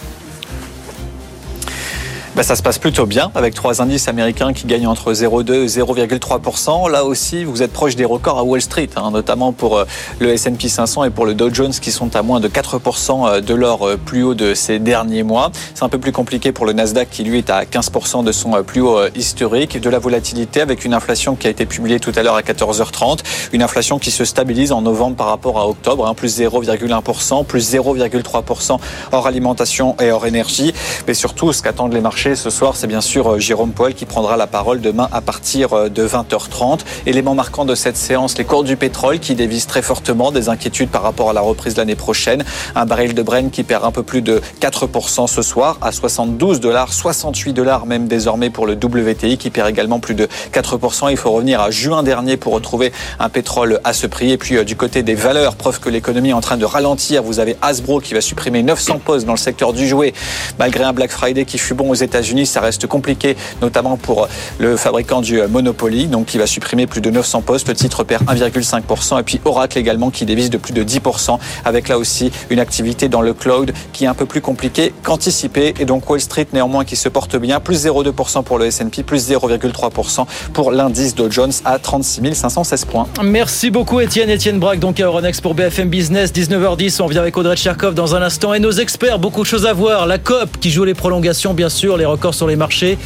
Bah, 2.34 2.42
Ça 2.42 2.56
se 2.56 2.62
passe 2.62 2.78
plutôt 2.78 3.06
bien 3.06 3.30
avec 3.34 3.54
trois 3.54 3.82
indices 3.82 4.08
américains 4.08 4.52
qui 4.52 4.66
gagnent 4.66 4.86
entre 4.86 5.12
0,2 5.12 5.52
et 5.54 5.66
0,3%. 5.66 6.90
Là 6.90 7.04
aussi, 7.04 7.44
vous 7.44 7.62
êtes 7.62 7.72
proche 7.72 7.96
des 7.96 8.04
records 8.04 8.38
à 8.38 8.44
Wall 8.44 8.60
Street, 8.60 8.88
hein, 8.96 9.10
notamment 9.10 9.52
pour 9.52 9.78
euh, 9.78 9.84
le 10.18 10.30
S&P 10.30 10.68
500 10.68 11.04
et 11.04 11.10
pour 11.10 11.26
le 11.26 11.34
Dow 11.34 11.52
Jones 11.52 11.72
qui 11.72 11.90
sont 11.90 12.14
à 12.14 12.22
moins 12.22 12.40
de 12.40 12.48
4% 12.48 13.28
euh, 13.28 13.40
de 13.40 13.54
leur 13.54 13.86
euh, 13.86 13.96
plus 13.96 14.22
haut 14.22 14.34
de 14.34 14.54
ces 14.54 14.78
derniers 14.78 15.22
mois. 15.22 15.50
C'est 15.74 15.84
un 15.84 15.88
peu 15.88 15.98
plus 15.98 16.12
compliqué 16.12 16.52
pour 16.52 16.66
le 16.66 16.72
Nasdaq 16.72 17.08
qui 17.10 17.24
lui 17.24 17.38
est 17.38 17.50
à 17.50 17.64
15% 17.64 18.24
de 18.24 18.32
son 18.32 18.50
plus 18.62 18.80
haut 18.80 18.98
historique. 19.16 19.80
De 19.80 19.90
la 19.90 19.98
volatilité 19.98 20.60
avec 20.60 20.84
une 20.84 20.94
inflation 20.94 21.34
qui 21.34 21.46
a 21.46 21.50
été 21.50 21.66
publiée 21.66 22.00
tout 22.00 22.12
à 22.16 22.22
l'heure 22.22 22.36
à 22.36 22.42
14h30. 22.42 23.20
Une 23.52 23.62
inflation 23.62 23.98
qui 23.98 24.10
se 24.10 24.24
stabilise 24.24 24.72
en 24.72 24.82
novembre 24.82 25.16
par 25.16 25.28
rapport 25.28 25.58
à 25.58 25.68
octobre, 25.68 26.06
hein, 26.06 26.14
plus 26.14 26.40
0,1%, 26.40 27.44
plus 27.44 27.74
0,3% 27.74 28.78
hors 29.12 29.26
alimentation 29.26 29.96
et 30.00 30.10
hors 30.10 30.26
énergie. 30.26 30.72
Mais 31.06 31.14
surtout, 31.14 31.52
ce 31.52 31.62
qu'attendent 31.62 31.94
les 31.94 32.00
marchés 32.00 32.19
ce 32.22 32.50
soir, 32.50 32.76
c'est 32.76 32.86
bien 32.86 33.00
sûr 33.00 33.40
Jérôme 33.40 33.72
Powell 33.72 33.94
qui 33.94 34.04
prendra 34.04 34.36
la 34.36 34.46
parole 34.46 34.82
demain 34.82 35.08
à 35.10 35.22
partir 35.22 35.88
de 35.88 36.06
20h30. 36.06 36.80
Élément 37.06 37.34
marquant 37.34 37.64
de 37.64 37.74
cette 37.74 37.96
séance, 37.96 38.36
les 38.36 38.44
cours 38.44 38.62
du 38.62 38.76
pétrole 38.76 39.20
qui 39.20 39.34
dévisent 39.34 39.66
très 39.66 39.80
fortement, 39.80 40.30
des 40.30 40.50
inquiétudes 40.50 40.90
par 40.90 41.00
rapport 41.00 41.30
à 41.30 41.32
la 41.32 41.40
reprise 41.40 41.78
l'année 41.78 41.94
prochaine. 41.94 42.44
Un 42.76 42.84
baril 42.84 43.14
de 43.14 43.22
Brent 43.22 43.50
qui 43.50 43.62
perd 43.62 43.86
un 43.86 43.90
peu 43.90 44.02
plus 44.02 44.20
de 44.20 44.42
4% 44.60 45.28
ce 45.28 45.40
soir 45.40 45.78
à 45.80 45.92
72 45.92 46.60
dollars, 46.60 46.92
68 46.92 47.54
dollars 47.54 47.86
même 47.86 48.06
désormais 48.06 48.50
pour 48.50 48.66
le 48.66 48.74
WTI 48.74 49.38
qui 49.38 49.48
perd 49.48 49.70
également 49.70 49.98
plus 49.98 50.14
de 50.14 50.28
4%. 50.52 51.10
Il 51.10 51.16
faut 51.16 51.30
revenir 51.30 51.62
à 51.62 51.70
juin 51.70 52.02
dernier 52.02 52.36
pour 52.36 52.52
retrouver 52.52 52.92
un 53.18 53.30
pétrole 53.30 53.80
à 53.82 53.94
ce 53.94 54.06
prix. 54.06 54.32
Et 54.32 54.36
puis 54.36 54.58
euh, 54.58 54.64
du 54.64 54.76
côté 54.76 55.02
des 55.02 55.14
valeurs, 55.14 55.56
preuve 55.56 55.80
que 55.80 55.88
l'économie 55.88 56.30
est 56.30 56.34
en 56.34 56.42
train 56.42 56.58
de 56.58 56.66
ralentir, 56.66 57.22
vous 57.22 57.40
avez 57.40 57.56
Hasbro 57.62 58.00
qui 58.00 58.12
va 58.12 58.20
supprimer 58.20 58.62
900 58.62 59.00
postes 59.02 59.24
dans 59.24 59.32
le 59.32 59.38
secteur 59.38 59.72
du 59.72 59.88
jouet. 59.88 60.12
Malgré 60.58 60.84
un 60.84 60.92
Black 60.92 61.12
Friday 61.12 61.46
qui 61.46 61.56
fut 61.56 61.72
bon 61.72 61.88
aux 61.88 61.94
États-Unis, 62.10 62.46
ça 62.46 62.60
reste 62.60 62.88
compliqué, 62.88 63.36
notamment 63.62 63.96
pour 63.96 64.26
le 64.58 64.76
fabricant 64.76 65.20
du 65.20 65.40
Monopoly, 65.42 66.08
donc 66.08 66.26
qui 66.26 66.38
va 66.38 66.46
supprimer 66.46 66.88
plus 66.88 67.00
de 67.00 67.10
900 67.10 67.42
postes. 67.42 67.68
Le 67.68 67.74
titre 67.74 68.02
perd 68.02 68.24
1,5%. 68.24 69.20
Et 69.20 69.22
puis 69.22 69.40
Oracle 69.44 69.78
également 69.78 70.10
qui 70.10 70.24
dévise 70.26 70.50
de 70.50 70.58
plus 70.58 70.72
de 70.72 70.82
10%, 70.82 71.38
avec 71.64 71.88
là 71.88 71.98
aussi 71.98 72.32
une 72.50 72.58
activité 72.58 73.08
dans 73.08 73.22
le 73.22 73.32
cloud 73.32 73.72
qui 73.92 74.04
est 74.04 74.08
un 74.08 74.14
peu 74.14 74.26
plus 74.26 74.40
compliquée 74.40 74.92
qu'anticipée. 75.04 75.74
Et 75.78 75.84
donc 75.84 76.08
Wall 76.10 76.20
Street 76.20 76.48
néanmoins 76.52 76.84
qui 76.84 76.96
se 76.96 77.08
porte 77.08 77.36
bien, 77.36 77.60
plus 77.60 77.86
0,2% 77.86 78.42
pour 78.42 78.58
le 78.58 78.66
S&P, 78.66 79.04
plus 79.04 79.30
0,3% 79.30 80.26
pour 80.52 80.72
l'indice 80.72 81.14
Dow 81.14 81.30
Jones 81.30 81.52
à 81.64 81.78
36 81.78 82.34
516 82.34 82.84
points. 82.86 83.06
Merci 83.22 83.70
beaucoup 83.70 84.00
Étienne. 84.00 84.30
Étienne 84.30 84.58
Braque 84.58 84.80
donc 84.80 84.98
à 84.98 85.04
Euronext 85.04 85.40
pour 85.42 85.54
BFM 85.54 85.88
Business, 85.88 86.32
19h10. 86.32 87.00
On 87.02 87.06
vient 87.06 87.20
avec 87.20 87.36
Audrey 87.36 87.56
Tcherkov 87.56 87.94
dans 87.94 88.16
un 88.16 88.22
instant 88.22 88.52
et 88.52 88.58
nos 88.58 88.72
experts, 88.72 89.20
beaucoup 89.20 89.42
de 89.42 89.46
choses 89.46 89.66
à 89.66 89.72
voir. 89.72 90.06
La 90.06 90.18
COP 90.18 90.58
qui 90.60 90.70
joue 90.70 90.84
les 90.84 90.94
prolongations 90.94 91.54
bien 91.54 91.68
sûr, 91.68 91.96
les 92.00 92.06
records 92.06 92.34
sur 92.34 92.48
les 92.48 92.56
marchés, 92.56 92.98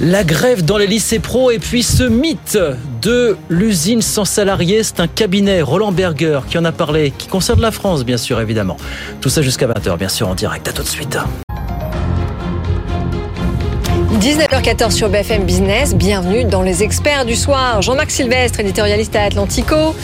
la 0.00 0.24
grève 0.24 0.64
dans 0.64 0.78
les 0.78 0.88
lycées 0.88 1.20
pro 1.20 1.50
et 1.50 1.58
puis 1.58 1.82
ce 1.82 2.02
mythe 2.02 2.58
de 3.00 3.36
l'usine 3.48 4.02
sans 4.02 4.24
salariés. 4.24 4.82
C'est 4.82 5.00
un 5.00 5.06
cabinet, 5.06 5.62
Roland 5.62 5.92
Berger, 5.92 6.40
qui 6.48 6.58
en 6.58 6.64
a 6.64 6.72
parlé, 6.72 7.12
qui 7.16 7.28
concerne 7.28 7.60
la 7.60 7.70
France, 7.70 8.04
bien 8.04 8.16
sûr, 8.16 8.40
évidemment. 8.40 8.76
Tout 9.20 9.28
ça 9.28 9.42
jusqu'à 9.42 9.68
20h, 9.68 9.96
bien 9.96 10.08
sûr, 10.08 10.28
en 10.28 10.34
direct. 10.34 10.66
À 10.68 10.72
tout 10.72 10.82
de 10.82 10.88
suite. 10.88 11.18
19h14 14.22 14.92
sur 14.92 15.08
BFM 15.08 15.42
Business, 15.42 15.96
bienvenue 15.96 16.44
dans 16.44 16.62
les 16.62 16.84
experts 16.84 17.24
du 17.24 17.34
soir. 17.34 17.82
Jean-Marc 17.82 18.12
Sylvestre, 18.12 18.60
éditorialiste 18.60 19.16
à 19.16 19.24
Atlantico, 19.24 19.96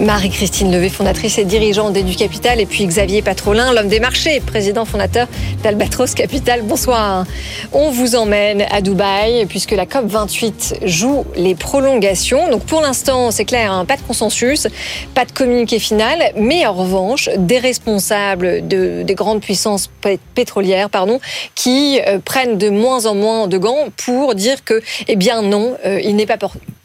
Marie-Christine 0.00 0.72
Levé, 0.72 0.88
fondatrice 0.88 1.38
et 1.38 1.44
dirigeante 1.44 1.92
d'Edu 1.92 2.16
Capital, 2.16 2.60
et 2.60 2.66
puis 2.66 2.84
Xavier 2.84 3.22
Patrolin, 3.22 3.72
l'homme 3.72 3.86
des 3.86 4.00
marchés, 4.00 4.40
président 4.40 4.84
fondateur 4.84 5.28
d'Albatros 5.62 6.14
Capital. 6.14 6.62
Bonsoir. 6.62 7.26
On 7.70 7.92
vous 7.92 8.16
emmène 8.16 8.64
à 8.72 8.80
Dubaï 8.80 9.46
puisque 9.46 9.70
la 9.70 9.86
COP 9.86 10.06
28 10.06 10.80
joue 10.82 11.24
les 11.36 11.54
prolongations. 11.54 12.50
Donc 12.50 12.64
pour 12.64 12.80
l'instant, 12.80 13.30
c'est 13.30 13.44
clair, 13.44 13.70
hein, 13.70 13.84
pas 13.84 13.96
de 13.96 14.02
consensus, 14.02 14.66
pas 15.14 15.24
de 15.24 15.30
communiqué 15.30 15.78
final, 15.78 16.32
mais 16.34 16.66
en 16.66 16.72
revanche, 16.72 17.30
des 17.36 17.58
responsables 17.58 18.66
de, 18.66 19.04
des 19.04 19.14
grandes 19.14 19.42
puissances 19.42 19.88
pétrolières, 20.34 20.90
pardon, 20.90 21.20
qui 21.54 22.00
euh, 22.04 22.18
prennent 22.18 22.58
de 22.58 22.68
moins 22.68 23.06
en 23.06 23.14
moins 23.14 23.46
de 23.46 23.59
pour 23.96 24.34
dire 24.34 24.64
que, 24.64 24.82
eh 25.08 25.16
bien 25.16 25.42
non, 25.42 25.76
euh, 25.84 26.00
il 26.02 26.16
n'est 26.16 26.26
pas 26.26 26.38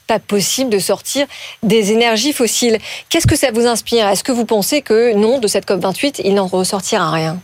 pas 0.08 0.20
possible 0.20 0.70
de 0.70 0.80
sortir 0.80 1.26
des 1.64 1.92
énergies 1.92 2.34
fossiles. 2.34 2.78
Qu'est-ce 3.10 3.28
que 3.28 3.36
ça 3.36 3.52
vous 3.52 3.66
inspire? 3.66 4.08
Est-ce 4.08 4.24
que 4.24 4.32
vous 4.32 4.46
pensez 4.46 4.82
que 4.82 5.16
non, 5.16 5.40
de 5.40 5.48
cette 5.48 5.68
COP28, 5.68 6.22
il 6.24 6.36
n'en 6.36 6.46
ressortira 6.46 7.10
rien? 7.12 7.40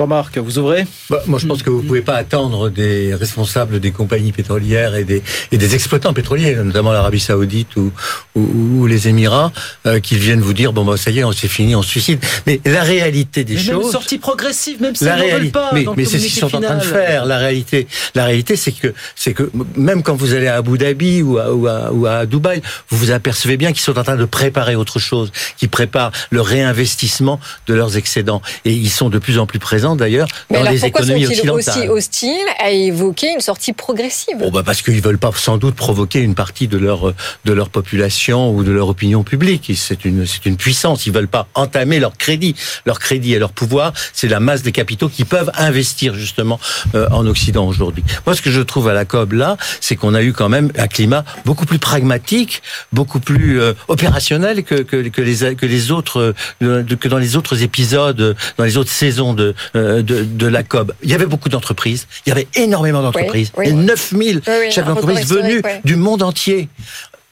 Jean-Marc, 0.00 0.38
vous 0.38 0.58
ouvrez? 0.58 0.86
Bah, 1.10 1.20
Moi, 1.26 1.38
je 1.38 1.46
pense 1.46 1.62
que 1.62 1.68
vous 1.68 1.82
ne 1.82 1.86
pouvez 1.86 2.00
pas 2.00 2.14
attendre 2.14 2.70
des 2.70 3.14
responsables 3.14 3.80
des 3.80 3.90
compagnies 3.90 4.32
pétrolières 4.32 4.94
et 4.94 5.04
des, 5.04 5.22
et 5.52 5.58
des 5.58 5.74
exploitants 5.74 6.14
pétroliers, 6.14 6.54
notamment 6.54 6.90
l'Arabie 6.90 7.20
Saoudite 7.20 7.76
ou, 7.76 7.92
ou, 8.34 8.86
les 8.86 9.08
Émirats, 9.08 9.52
euh, 9.84 10.00
qu'ils 10.00 10.16
viennent 10.16 10.40
vous 10.40 10.54
dire 10.54 10.72
bon, 10.72 10.86
bah, 10.86 10.96
ça 10.96 11.10
y 11.10 11.18
est, 11.18 11.24
on 11.24 11.32
s'est 11.32 11.48
fini, 11.48 11.74
on 11.74 11.82
se 11.82 11.90
suicide. 11.90 12.18
Mais 12.46 12.62
la 12.64 12.82
réalité 12.82 13.44
des 13.44 13.56
mais 13.56 13.60
choses. 13.60 13.84
Même 13.84 13.92
sortie 13.92 14.16
progressive, 14.16 14.80
même 14.80 14.96
si 14.96 15.04
la 15.04 15.16
réalité, 15.16 15.50
pas. 15.50 15.70
Mais, 15.74 15.84
mais 15.94 16.06
c'est 16.06 16.18
ce 16.18 16.28
qu'ils 16.28 16.40
sont 16.40 16.56
en 16.56 16.62
train 16.62 16.78
de 16.78 16.82
faire. 16.82 17.26
La 17.26 17.36
réalité, 17.36 17.86
la 18.14 18.24
réalité, 18.24 18.56
c'est 18.56 18.72
que, 18.72 18.94
c'est 19.14 19.34
que 19.34 19.50
même 19.76 20.02
quand 20.02 20.14
vous 20.14 20.32
allez 20.32 20.46
à 20.46 20.56
Abu 20.56 20.78
Dhabi 20.78 21.20
ou 21.20 21.36
à, 21.36 21.52
ou 21.52 21.66
à, 21.66 21.92
ou 21.92 22.06
à 22.06 22.24
Dubaï, 22.24 22.62
vous 22.88 22.96
vous 22.96 23.10
apercevez 23.10 23.58
bien 23.58 23.72
qu'ils 23.72 23.82
sont 23.82 23.98
en 23.98 24.02
train 24.02 24.16
de 24.16 24.24
préparer 24.24 24.76
autre 24.76 24.98
chose, 24.98 25.30
qu'ils 25.58 25.68
préparent 25.68 26.12
le 26.30 26.40
réinvestissement 26.40 27.38
de 27.66 27.74
leurs 27.74 27.98
excédents. 27.98 28.40
Et 28.64 28.72
ils 28.72 28.88
sont 28.88 29.10
de 29.10 29.18
plus 29.18 29.38
en 29.38 29.44
plus 29.44 29.58
présents 29.58 29.89
d'ailleurs 29.96 30.28
dans 30.50 30.62
les 30.62 30.84
économies 30.84 31.26
occidentales. 31.26 31.58
aussi 31.58 31.88
hostiles 31.88 32.30
à 32.58 32.70
évoquer 32.70 33.32
une 33.34 33.40
sortie 33.40 33.72
progressive? 33.72 34.36
Bon, 34.38 34.50
bah 34.50 34.62
Parce 34.64 34.82
qu'ils 34.82 35.00
veulent 35.00 35.18
pas 35.18 35.30
sans 35.34 35.58
doute 35.58 35.74
provoquer 35.74 36.20
une 36.20 36.34
partie 36.34 36.68
de 36.68 36.78
leur, 36.78 37.14
de 37.44 37.52
leur 37.52 37.70
population 37.70 38.50
ou 38.54 38.64
de 38.64 38.72
leur 38.72 38.88
opinion 38.88 39.22
publique. 39.22 39.72
C'est 39.74 40.04
une, 40.04 40.26
c'est 40.26 40.46
une 40.46 40.56
puissance. 40.56 41.06
Ils 41.06 41.12
veulent 41.12 41.28
pas 41.28 41.48
entamer 41.54 42.00
leur 42.00 42.16
crédit. 42.16 42.54
Leur 42.86 42.98
crédit 42.98 43.34
et 43.34 43.38
leur 43.38 43.52
pouvoir, 43.52 43.92
c'est 44.12 44.28
la 44.28 44.40
masse 44.40 44.62
des 44.62 44.72
capitaux 44.72 45.08
qui 45.08 45.24
peuvent 45.24 45.50
investir 45.56 46.14
justement 46.14 46.58
euh, 46.94 47.08
en 47.10 47.26
Occident 47.26 47.66
aujourd'hui. 47.66 48.04
Moi, 48.26 48.34
ce 48.36 48.42
que 48.42 48.50
je 48.50 48.60
trouve 48.60 48.88
à 48.88 48.94
la 48.94 49.04
COB 49.04 49.32
là, 49.32 49.56
c'est 49.80 49.96
qu'on 49.96 50.14
a 50.14 50.22
eu 50.22 50.32
quand 50.32 50.48
même 50.48 50.70
un 50.76 50.86
climat 50.86 51.24
beaucoup 51.44 51.66
plus 51.66 51.78
pragmatique, 51.78 52.62
beaucoup 52.92 53.20
plus 53.20 53.60
euh, 53.60 53.72
opérationnel 53.88 54.64
que, 54.64 54.76
que, 54.76 55.08
que, 55.08 55.22
les, 55.22 55.54
que 55.54 55.66
les 55.66 55.90
autres, 55.90 56.34
euh, 56.62 56.84
que 56.84 57.08
dans 57.08 57.18
les 57.18 57.36
autres 57.36 57.62
épisodes, 57.62 58.36
dans 58.56 58.64
les 58.64 58.76
autres 58.76 58.90
saisons 58.90 59.34
de, 59.34 59.54
euh, 59.76 59.79
de, 59.80 60.24
de, 60.24 60.46
la 60.46 60.62
COB. 60.62 60.92
Il 61.02 61.10
y 61.10 61.14
avait 61.14 61.26
beaucoup 61.26 61.48
d'entreprises, 61.48 62.06
il 62.26 62.30
y 62.30 62.32
avait 62.32 62.48
énormément 62.54 63.02
d'entreprises, 63.02 63.52
et 63.62 63.72
9000 63.72 64.42
chefs 64.70 64.84
d'entreprise 64.84 65.26
venus 65.26 65.62
du 65.84 65.96
monde 65.96 66.22
entier 66.22 66.68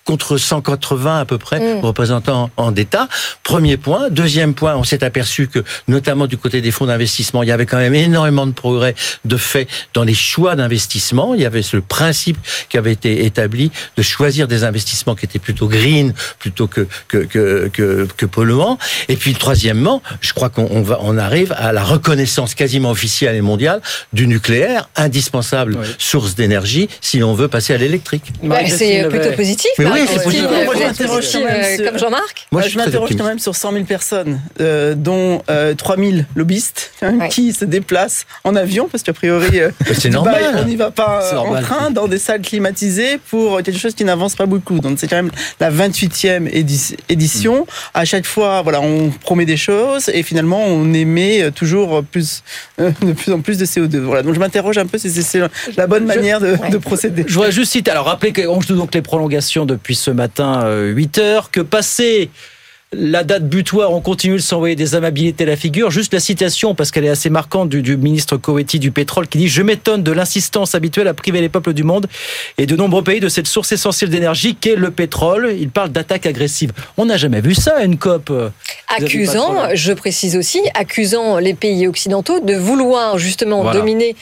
contre 0.09 0.39
180 0.39 1.21
à 1.21 1.25
peu 1.27 1.37
près 1.37 1.61
mm. 1.61 1.81
représentants 1.81 2.49
en 2.57 2.73
d'État. 2.73 3.09
Premier 3.43 3.77
point. 3.77 4.09
Deuxième 4.09 4.55
point, 4.55 4.75
on 4.75 4.83
s'est 4.83 5.05
aperçu 5.05 5.49
que, 5.49 5.59
notamment 5.87 6.27
du 6.27 6.39
côté 6.39 6.63
des 6.63 6.71
fonds 6.71 6.87
d'investissement, 6.87 7.43
il 7.43 7.51
y 7.51 7.53
avait 7.53 7.67
quand 7.67 7.77
même 7.77 7.95
énormément 7.95 8.47
de 8.47 8.53
progrès 8.53 8.95
de 9.27 9.37
fait 9.37 9.69
dans 9.93 10.05
les 10.05 10.15
choix 10.15 10.57
d'investissement. 10.57 11.35
Il 11.35 11.43
y 11.43 11.45
avait 11.45 11.61
ce 11.61 11.77
principe 11.77 12.39
qui 12.71 12.79
avait 12.79 12.93
été 12.93 13.27
établi 13.27 13.71
de 13.99 14.03
choisir 14.03 14.49
des 14.49 14.65
investissements 14.65 15.15
qui 15.15 15.27
étaient 15.27 15.39
plutôt 15.39 15.69
green 15.69 16.15
plutôt 16.39 16.69
que 16.69 16.87
que 17.09 17.19
que 17.19 17.69
que, 17.71 18.09
que 18.17 18.25
polluants. 18.25 18.79
Et 19.09 19.17
puis 19.17 19.35
troisièmement, 19.35 20.01
je 20.23 20.33
crois 20.33 20.49
qu'on 20.49 20.81
va 20.81 21.01
on 21.03 21.19
arrive 21.19 21.53
à 21.59 21.75
la 21.75 21.85
reconnaissance 21.85 22.55
quasiment 22.55 22.93
officielle 22.93 23.37
et 23.37 23.43
mondiale 23.43 23.83
du 24.15 24.27
nucléaire, 24.27 24.89
indispensable 24.97 25.77
source 25.99 26.35
d'énergie 26.35 26.89
si 27.03 27.19
l'on 27.19 27.35
veut 27.35 27.49
passer 27.49 27.75
à 27.75 27.77
l'électrique. 27.77 28.33
Bah, 28.43 28.61
c'est 28.69 29.07
plutôt 29.11 29.33
positif. 29.33 29.71
Mais 29.79 29.85
oui, 29.85 29.98
Moi, 29.99 30.75
je 30.75 30.85
m'interroge 30.85 31.33
quand 31.33 31.45
même 31.45 31.85
comme 31.85 31.99
Jean-Marc. 31.99 32.47
Moi, 32.53 32.63
je, 32.63 32.79
m'interroge 32.79 33.17
quand 33.17 33.25
même 33.25 33.39
sur 33.39 33.55
100 33.55 33.73
000 33.73 33.85
personnes, 33.85 34.41
euh, 34.61 34.95
dont 34.95 35.43
euh, 35.51 35.75
3 35.75 35.97
000 35.97 36.11
lobbyistes 36.35 36.93
qui 37.31 37.53
se 37.53 37.65
déplacent 37.65 38.27
en 38.45 38.57
avion, 38.57 38.89
parce 38.91 39.03
qu'a 39.03 39.13
priori, 39.13 39.61
euh, 39.61 39.71
c'est 39.95 40.11
normal. 40.11 40.43
on 40.59 40.65
n'y 40.65 40.77
va 40.77 40.91
pas 40.91 41.39
en 41.39 41.61
train, 41.61 41.91
dans 41.91 42.09
des 42.09 42.19
salles 42.19 42.43
climatisées 42.43 43.19
pour 43.31 43.63
quelque 43.63 43.79
chose 43.79 43.95
qui 43.95 44.05
n'avance 44.05 44.35
pas 44.35 44.47
beaucoup. 44.47 44.79
Donc, 44.81 44.99
c'est 44.99 45.09
quand 45.09 45.17
même 45.17 45.31
la 45.61 45.71
28e 45.71 46.49
édition. 47.09 47.67
À 47.95 48.05
chaque 48.05 48.27
fois, 48.27 48.63
voilà, 48.63 48.81
on 48.81 49.11
promet 49.11 49.45
des 49.45 49.57
choses 49.57 50.09
et 50.13 50.23
finalement, 50.23 50.65
on 50.65 50.93
émet 50.93 51.51
toujours 51.53 52.03
plus, 52.03 52.43
euh, 52.81 52.91
de 53.03 53.13
plus 53.13 53.33
en 53.33 53.41
plus 53.41 53.59
de 53.59 53.65
CO2. 53.65 53.99
Voilà. 53.99 54.23
Donc, 54.23 54.35
je 54.35 54.41
m'interroge 54.41 54.79
un 54.79 54.87
peu 54.87 54.99
si 54.99 55.11
c'est 55.11 55.41
la 55.77 55.87
bonne 55.87 56.05
manière 56.05 56.41
de, 56.41 56.57
de, 56.71 56.79
procéder. 56.79 57.25
Je 57.27 57.35
voudrais 57.35 57.53
juste 57.53 57.73
citer, 57.73 57.91
alors 57.91 58.07
rappelez 58.07 58.33
qu'on 58.33 58.61
joue 58.61 58.77
donc 58.77 58.95
les 58.95 59.03
prolongations 59.03 59.67
depuis 59.67 59.88
ce 59.95 60.11
matin 60.11 60.69
8 60.71 61.19
euh, 61.19 61.23
heures, 61.23 61.51
que 61.51 61.61
passer 61.61 62.31
la 62.93 63.23
date 63.23 63.47
butoir, 63.47 63.93
on 63.93 64.01
continue 64.01 64.37
de 64.37 64.41
s'envoyer 64.41 64.75
des 64.75 64.95
amabilités 64.95 65.45
à 65.45 65.47
la 65.47 65.57
figure. 65.57 65.91
Juste 65.91 66.15
la 66.15 66.21
citation, 66.21 66.75
parce 66.75 66.91
qu'elle 66.91 67.05
est 67.05 67.11
assez 67.11 67.29
marquante, 67.29 67.69
du, 67.69 67.83
du 67.83 67.97
ministre 67.99 68.39
Coetti 68.39 68.79
du 68.79 68.91
pétrole, 68.91 69.29
qui 69.29 69.37
dit 69.39 69.49
Je 69.49 69.61
m'étonne 69.63 70.03
de 70.03 70.11
l'insistance 70.13 70.75
habituelle 70.75 71.07
à 71.07 71.13
priver 71.15 71.43
les 71.43 71.51
peuples 71.51 71.75
du 71.75 71.83
monde 71.83 72.07
et 72.57 72.65
de 72.65 72.77
nombreux 72.77 73.05
pays 73.05 73.21
de 73.21 73.29
cette 73.29 73.47
source 73.47 73.73
essentielle 73.73 74.09
d'énergie 74.09 74.55
qu'est 74.55 74.77
le 74.77 74.91
pétrole. 74.91 75.55
Il 75.59 75.69
parle 75.69 75.91
d'attaque 75.91 76.25
agressive. 76.25 76.73
On 76.97 77.05
n'a 77.05 77.19
jamais 77.19 77.43
vu 77.43 77.55
ça 77.55 77.77
à 77.77 77.83
une 77.83 77.99
COP. 77.99 78.33
accusant, 78.89 79.75
je 79.75 79.93
précise 79.93 80.35
aussi, 80.37 80.61
accusant 80.75 81.39
les 81.39 81.55
pays 81.55 81.87
occidentaux 81.87 82.41
de 82.41 82.55
vouloir 82.55 83.19
justement 83.19 83.63
Voilà. 83.63 83.81
dominer 83.81 84.17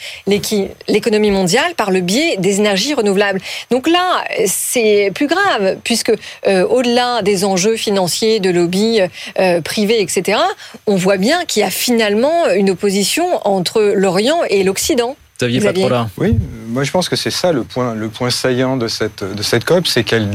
l'économie 0.89 1.31
mondiale 1.31 1.75
par 1.77 1.93
le 1.93 2.01
biais 2.01 2.37
des 2.39 2.59
énergies 2.59 2.95
renouvelables. 2.95 3.41
Donc 3.71 3.87
là, 3.89 4.25
c'est 4.47 5.13
plus 5.15 5.29
grave, 5.29 5.77
puisque 5.85 6.13
euh, 6.49 6.67
au-delà 6.67 7.23
des 7.23 7.45
enjeux 7.45 7.77
financiers, 7.77 8.41
de 8.41 8.56
lobby 8.57 9.01
euh, 9.39 9.61
privés, 9.61 10.01
etc., 10.03 10.39
on 10.87 10.97
voit 10.97 11.17
bien 11.19 11.45
qu'il 11.45 11.61
y 11.61 11.65
a 11.65 11.71
finalement 11.71 12.49
une 12.55 12.71
opposition 12.71 13.27
entre 13.47 13.81
l'Orient 13.95 14.41
et 14.51 14.65
l'Occident. 14.65 15.17
Xavier. 15.39 15.61
Patrola. 15.61 16.09
Oui, 16.17 16.35
moi 16.69 16.83
je 16.83 16.91
pense 16.91 17.11
que 17.11 17.17
c'est 17.17 17.31
ça 17.31 17.53
le 17.53 17.63
point, 17.63 17.95
le 17.95 18.09
point 18.09 18.31
saillant 18.31 18.79
de 18.79 18.89
cette, 18.89 19.23
de 19.23 19.43
cette 19.43 19.67
COP, 19.67 19.87
c'est 19.87 20.03
qu'elle 20.03 20.31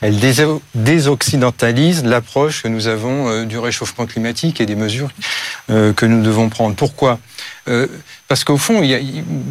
elle 0.00 0.16
déso- 0.18 0.60
désoccidentalise 0.74 2.04
l'approche 2.04 2.62
que 2.64 2.68
nous 2.68 2.88
avons 2.88 3.28
euh, 3.28 3.44
du 3.44 3.58
réchauffement 3.58 4.06
climatique 4.06 4.60
et 4.60 4.66
des 4.66 4.74
mesures 4.74 5.10
euh, 5.70 5.92
que 5.92 6.04
nous 6.06 6.22
devons 6.22 6.48
prendre. 6.48 6.74
Pourquoi? 6.74 7.20
Euh, 7.68 7.86
Parce 8.28 8.44
qu'au 8.44 8.56
fond, 8.56 8.82
il 8.82 8.90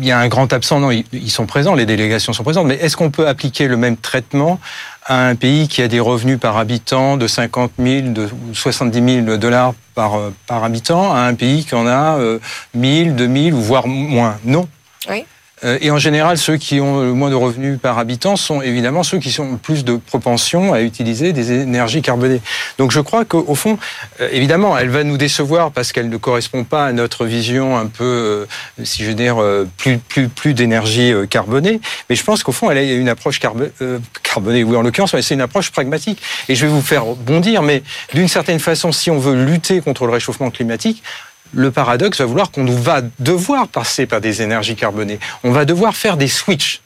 y, 0.01 0.11
a, 0.11 0.19
un 0.19 0.27
grand 0.27 0.51
absent. 0.51 0.79
Non, 0.79 0.91
ils, 0.91 1.31
sont 1.31 1.45
présents, 1.45 1.75
les 1.75 1.85
délégations 1.85 2.33
sont 2.33 2.43
présentes, 2.43 2.67
mais 2.67 2.75
est-ce 2.75 2.97
qu'on 2.97 3.11
peut 3.11 3.27
appliquer 3.27 3.67
le 3.67 3.77
même 3.77 3.97
traitement 3.97 4.59
à 5.05 5.27
un 5.27 5.35
pays 5.35 5.67
qui 5.67 5.81
a 5.81 5.87
des 5.87 5.99
revenus 5.99 6.39
par 6.39 6.57
habitant 6.57 7.17
de 7.17 7.27
50 7.27 7.71
000, 7.79 8.09
de 8.09 8.29
70 8.53 9.23
000 9.25 9.37
dollars 9.37 9.73
par, 9.95 10.15
euh, 10.15 10.33
par 10.47 10.63
habitant, 10.63 11.13
à 11.13 11.21
un 11.21 11.33
pays 11.33 11.65
qui 11.65 11.75
en 11.75 11.87
a 11.87 12.17
euh, 12.19 12.39
1000, 12.73 13.15
2000 13.15 13.53
ou 13.53 13.61
voire 13.61 13.87
moins? 13.87 14.37
Non. 14.43 14.67
Oui. 15.09 15.25
Euh, 15.63 15.77
Et 15.81 15.91
en 15.91 15.97
général, 15.97 16.37
ceux 16.37 16.57
qui 16.57 16.79
ont 16.79 17.01
le 17.01 17.13
moins 17.13 17.29
de 17.29 17.35
revenus 17.35 17.79
par 17.79 17.97
habitant 17.99 18.35
sont 18.35 18.61
évidemment 18.61 19.03
ceux 19.03 19.19
qui 19.19 19.37
ont 19.39 19.51
le 19.51 19.57
plus 19.57 19.83
de 19.83 19.97
propension 19.97 20.73
à 20.73 20.81
utiliser 20.81 21.33
des 21.33 21.51
énergies 21.51 22.01
carbonées. 22.01 22.41
Donc 22.77 22.91
je 22.91 22.99
crois 22.99 23.25
qu'au 23.25 23.55
fond, 23.55 23.77
euh, 24.21 24.29
évidemment, 24.31 24.77
elle 24.77 24.89
va 24.89 25.03
nous 25.03 25.17
décevoir 25.17 25.71
parce 25.71 25.91
qu'elle 25.91 26.09
ne 26.09 26.17
correspond 26.17 26.63
pas 26.63 26.85
à 26.87 26.93
notre 26.93 27.25
vision 27.25 27.77
un 27.77 27.87
peu, 27.87 28.03
euh, 28.03 28.45
si 28.83 29.03
je 29.03 29.09
veux 29.09 29.15
dire, 29.15 29.37
plus, 29.77 29.97
plus, 29.97 30.27
plus 30.29 30.53
d'énergie 30.53 31.13
carbonée. 31.29 31.79
Mais 32.09 32.15
je 32.15 32.23
pense 32.23 32.43
qu'au 32.43 32.51
fond, 32.51 32.71
elle 32.71 32.77
a 32.77 32.83
une 32.83 33.09
approche 33.09 33.39
euh, 33.81 33.99
carbonée, 34.23 34.63
oui, 34.63 34.75
en 34.75 34.81
l'occurrence, 34.81 35.15
c'est 35.19 35.33
une 35.33 35.41
approche 35.41 35.71
pragmatique. 35.71 36.21
Et 36.47 36.55
je 36.55 36.65
vais 36.65 36.71
vous 36.71 36.81
faire 36.81 37.05
bondir, 37.05 37.61
mais 37.61 37.83
d'une 38.13 38.27
certaine 38.27 38.59
façon, 38.59 38.91
si 38.91 39.11
on 39.11 39.19
veut 39.19 39.45
lutter 39.45 39.81
contre 39.81 40.05
le 40.05 40.11
réchauffement 40.11 40.49
climatique, 40.51 41.03
le 41.53 41.71
paradoxe 41.71 42.19
va 42.19 42.25
vouloir 42.25 42.51
qu'on 42.51 42.65
va 42.65 43.01
devoir 43.19 43.67
passer 43.67 44.05
par 44.05 44.21
des 44.21 44.41
énergies 44.41 44.75
carbonées. 44.75 45.19
On 45.43 45.51
va 45.51 45.65
devoir 45.65 45.95
faire 45.95 46.17
des 46.17 46.27
switches. 46.27 46.81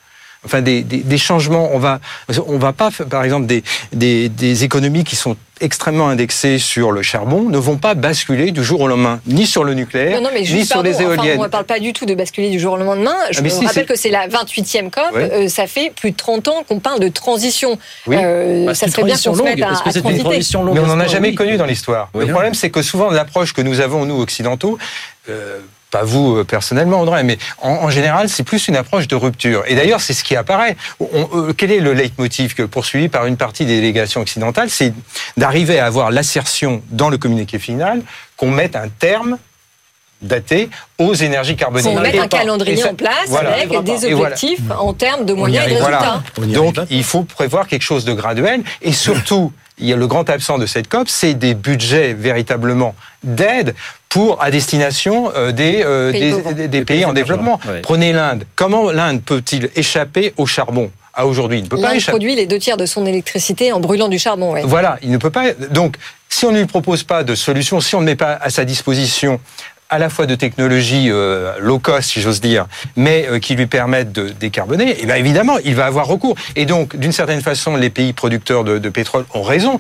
Enfin, 0.45 0.61
des, 0.61 0.81
des, 0.81 0.97
des 0.97 1.17
changements. 1.17 1.69
On 1.73 1.79
va, 1.79 1.99
on 2.47 2.57
va 2.57 2.73
pas, 2.73 2.91
faire, 2.91 3.05
par 3.07 3.23
exemple, 3.23 3.45
des, 3.45 3.63
des, 3.93 4.27
des 4.29 4.63
économies 4.63 5.03
qui 5.03 5.15
sont 5.15 5.37
extrêmement 5.61 6.09
indexées 6.09 6.57
sur 6.59 6.91
le 6.91 7.01
charbon 7.01 7.43
ne 7.43 7.57
vont 7.57 7.77
pas 7.77 7.93
basculer 7.93 8.51
du 8.51 8.61
jour 8.63 8.81
au 8.81 8.87
lendemain, 8.87 9.21
ni 9.27 9.45
sur 9.47 9.63
le 9.63 9.73
nucléaire, 9.73 10.17
Non, 10.19 10.27
non, 10.27 10.29
mais 10.33 10.41
ni 10.41 10.65
sur 10.65 10.83
les 10.83 10.95
enfin, 10.95 11.03
éoliennes. 11.03 11.39
on 11.39 11.43
ne 11.43 11.47
parle 11.47 11.63
pas 11.63 11.79
du 11.79 11.93
tout 11.93 12.05
de 12.05 12.13
basculer 12.15 12.49
du 12.49 12.59
jour 12.59 12.73
au 12.73 12.77
lendemain. 12.77 13.15
Je 13.31 13.39
Ah, 13.39 13.41
me 13.43 13.47
si, 13.49 13.65
rappelle 13.65 13.85
que 13.85 13.95
c'est 13.95 14.09
la 14.09 14.27
28e 14.27 14.89
COP. 14.89 15.03
Ouais. 15.13 15.31
Euh, 15.31 15.47
ça 15.47 15.65
fait 15.67 15.93
plus 15.95 16.11
de 16.11 16.17
30 16.17 16.47
ans 16.49 16.63
qu'on 16.67 16.79
parle 16.79 16.99
de 16.99 17.07
transition. 17.07 17.77
Oui. 18.07 18.17
Euh, 18.19 18.65
Bah, 18.65 18.73
ça 18.75 18.89
serait 18.89 19.03
bien 19.03 19.15
qu'on 19.15 19.21
se 19.21 19.29
longue, 19.39 19.43
mette 19.45 19.61
à, 19.61 19.67
parce 19.67 19.81
que 19.83 19.89
à 19.89 19.91
c'est 19.93 19.99
une 20.01 20.19
transition 20.19 20.63
longue. 20.65 20.73
Mais 20.75 20.81
on 20.81 20.87
n'en 20.87 20.99
a 20.99 21.05
oui. 21.05 21.09
jamais 21.09 21.33
connu 21.33 21.55
dans 21.55 21.65
l'histoire. 21.65 22.09
Oui. 22.13 22.25
le 22.25 22.31
problème, 22.33 22.53
c'est 22.53 22.69
que 22.69 22.81
souvent, 22.81 23.09
l'approche 23.11 23.53
que 23.53 23.61
nous 23.61 23.79
avons, 23.79 24.05
nous, 24.05 24.19
occidentaux, 24.21 24.77
euh, 25.29 25.59
pas 25.93 26.03
vous 26.03 26.37
euh, 26.37 26.43
personnellement, 26.43 27.01
André, 27.01 27.23
mais 27.23 27.37
en, 27.61 27.91
général, 27.91 28.27
c'est 28.27 28.41
plus 28.41 28.67
une 28.67 28.75
approche 28.75 29.07
de 29.07 29.15
rupture. 29.15 29.63
Et 29.67 29.75
d'ailleurs, 29.75 30.01
c'est 30.01 30.13
ce 30.13 30.23
qui 30.23 30.35
apparaît. 30.35 30.75
Euh, 31.01 31.53
quel 31.55 31.71
est 31.71 31.79
le 31.79 31.93
leitmotiv 31.93 32.55
que 32.55 32.63
poursuivi 32.63 33.09
par 33.09 33.27
une 33.27 33.37
partie 33.37 33.65
des 33.65 33.75
délégations 33.75 34.21
occidentales? 34.21 34.71
C'est 34.71 34.91
d'arriver 35.37 35.77
à 35.77 35.85
avoir 35.85 36.09
l'assertion 36.09 36.81
dans 36.89 37.09
le 37.09 37.19
communiqué 37.19 37.59
final 37.59 38.01
qu'on 38.37 38.49
mette 38.49 38.75
un 38.75 38.89
terme 38.89 39.37
daté 40.23 40.69
aux 40.97 41.13
énergies 41.13 41.55
carbonées. 41.55 41.83
Qu'on 41.83 41.99
mette 41.99 42.15
Et 42.15 42.19
un 42.19 42.27
pas- 42.27 42.39
calendrier 42.39 42.77
ça- 42.77 42.91
en 42.91 42.95
place 42.95 43.27
voilà. 43.27 43.53
avec 43.53 43.69
des 43.69 43.75
voilà. 43.93 44.15
objectifs 44.15 44.59
en 44.77 44.93
termes 44.93 45.25
de 45.25 45.33
On 45.33 45.37
moyens 45.37 45.65
et 45.65 45.69
de 45.69 45.75
résultats. 45.75 46.21
Voilà. 46.35 46.49
On 46.49 46.53
Donc, 46.53 46.75
il 46.89 47.03
faut 47.03 47.23
prévoir 47.23 47.67
quelque 47.67 47.83
chose 47.83 48.05
de 48.05 48.13
graduel. 48.13 48.61
Et 48.81 48.91
surtout, 48.93 49.51
il 49.77 49.87
y 49.87 49.93
a 49.93 49.95
le 49.95 50.07
grand 50.07 50.29
absent 50.29 50.57
de 50.57 50.65
cette 50.65 50.87
COP, 50.87 51.07
c'est 51.09 51.33
des 51.33 51.53
budgets 51.55 52.13
véritablement 52.13 52.95
d'aide 53.23 53.75
pour 54.09 54.41
à 54.43 54.51
destination 54.51 55.31
euh, 55.35 55.51
des, 55.51 55.81
euh, 55.83 56.11
Pays 56.11 56.21
des, 56.21 56.31
pauvres. 56.31 56.53
des- 56.53 56.67
des 56.67 56.85
pays 56.85 57.05
en 57.05 57.13
développement. 57.13 57.59
Ouais. 57.67 57.81
Prenez 57.81 58.13
l'Inde. 58.13 58.45
Comment 58.55 58.91
l'Inde 58.91 59.21
peut-il 59.23 59.69
échapper 59.75 60.33
au 60.37 60.45
charbon? 60.45 60.91
À 61.15 61.27
aujourd'hui 61.27 61.59
Il 61.59 61.65
ne 61.65 61.67
peut 61.67 61.75
pas 61.77 61.89
L'Inde 61.89 61.97
échapper. 61.97 62.13
produit 62.13 62.35
les 62.35 62.47
deux 62.47 62.57
tiers 62.57 62.75
de 62.75 62.87
son 62.87 63.05
électricité 63.05 63.71
en 63.71 63.79
brûlant 63.79 64.07
du 64.07 64.17
charbon. 64.17 64.53
ouais. 64.53 64.63
Voilà, 64.65 64.97
il 65.03 65.11
ne 65.11 65.17
peut 65.17 65.29
pas. 65.29 65.53
Donc, 65.69 65.97
si 66.27 66.45
on 66.45 66.51
ne 66.51 66.57
lui 66.57 66.65
propose 66.65 67.03
pas 67.03 67.23
de 67.23 67.35
solution, 67.35 67.79
si 67.81 67.93
on 67.95 68.01
ne 68.01 68.05
met 68.07 68.15
pas 68.15 68.33
à 68.41 68.49
sa 68.49 68.65
disposition 68.65 69.39
à 69.93 69.99
la 69.99 70.09
fois 70.09 70.25
de 70.25 70.35
technologies 70.35 71.09
euh, 71.11 71.53
low 71.59 71.77
cost, 71.79 72.09
si 72.11 72.19
j'ose 72.21 72.41
dire, 72.41 72.65
mais 72.95 73.27
euh, 73.29 73.39
qui 73.39 73.53
lui 73.55 73.67
permettent 73.67 74.11
de 74.11 74.29
décarboner, 74.29 75.01
et 75.01 75.05
bien 75.05 75.15
évidemment, 75.15 75.57
il 75.63 75.75
va 75.75 75.85
avoir 75.85 76.07
recours. 76.07 76.35
Et 76.55 76.65
donc, 76.65 76.95
d'une 76.95 77.11
certaine 77.11 77.41
façon, 77.41 77.75
les 77.75 77.89
pays 77.91 78.11
producteurs 78.13 78.63
de, 78.63 78.79
de 78.79 78.89
pétrole 78.89 79.25
ont 79.33 79.43
raison. 79.43 79.79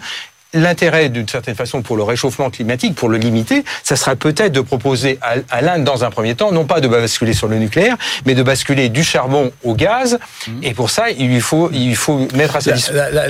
L'intérêt, 0.55 1.09
d'une 1.09 1.27
certaine 1.27 1.55
façon, 1.55 1.81
pour 1.81 1.97
le 1.97 2.03
réchauffement 2.03 2.51
climatique, 2.51 2.93
pour 2.93 3.09
le 3.09 3.17
limiter, 3.17 3.63
ça 3.83 3.95
sera 3.95 4.15
peut-être 4.15 4.51
de 4.51 4.61
proposer 4.61 5.17
à, 5.23 5.33
à 5.49 5.61
l'Inde, 5.61 5.83
dans 5.83 6.03
un 6.03 6.11
premier 6.11 6.35
temps, 6.35 6.51
non 6.51 6.65
pas 6.65 6.79
de 6.79 6.87
basculer 6.87 7.33
sur 7.33 7.47
le 7.47 7.57
nucléaire, 7.57 7.97
mais 8.27 8.35
de 8.35 8.43
basculer 8.43 8.89
du 8.89 9.03
charbon 9.03 9.51
au 9.63 9.73
gaz. 9.73 10.19
Et 10.61 10.75
pour 10.75 10.91
ça, 10.91 11.09
il 11.09 11.27
lui 11.29 11.41
faut, 11.41 11.71
il 11.73 11.95
faut 11.95 12.27
mettre 12.35 12.55
à 12.57 12.61
sa 12.61 12.69
disposition. 12.77 13.03
la- 13.11 13.23
la- 13.23 13.29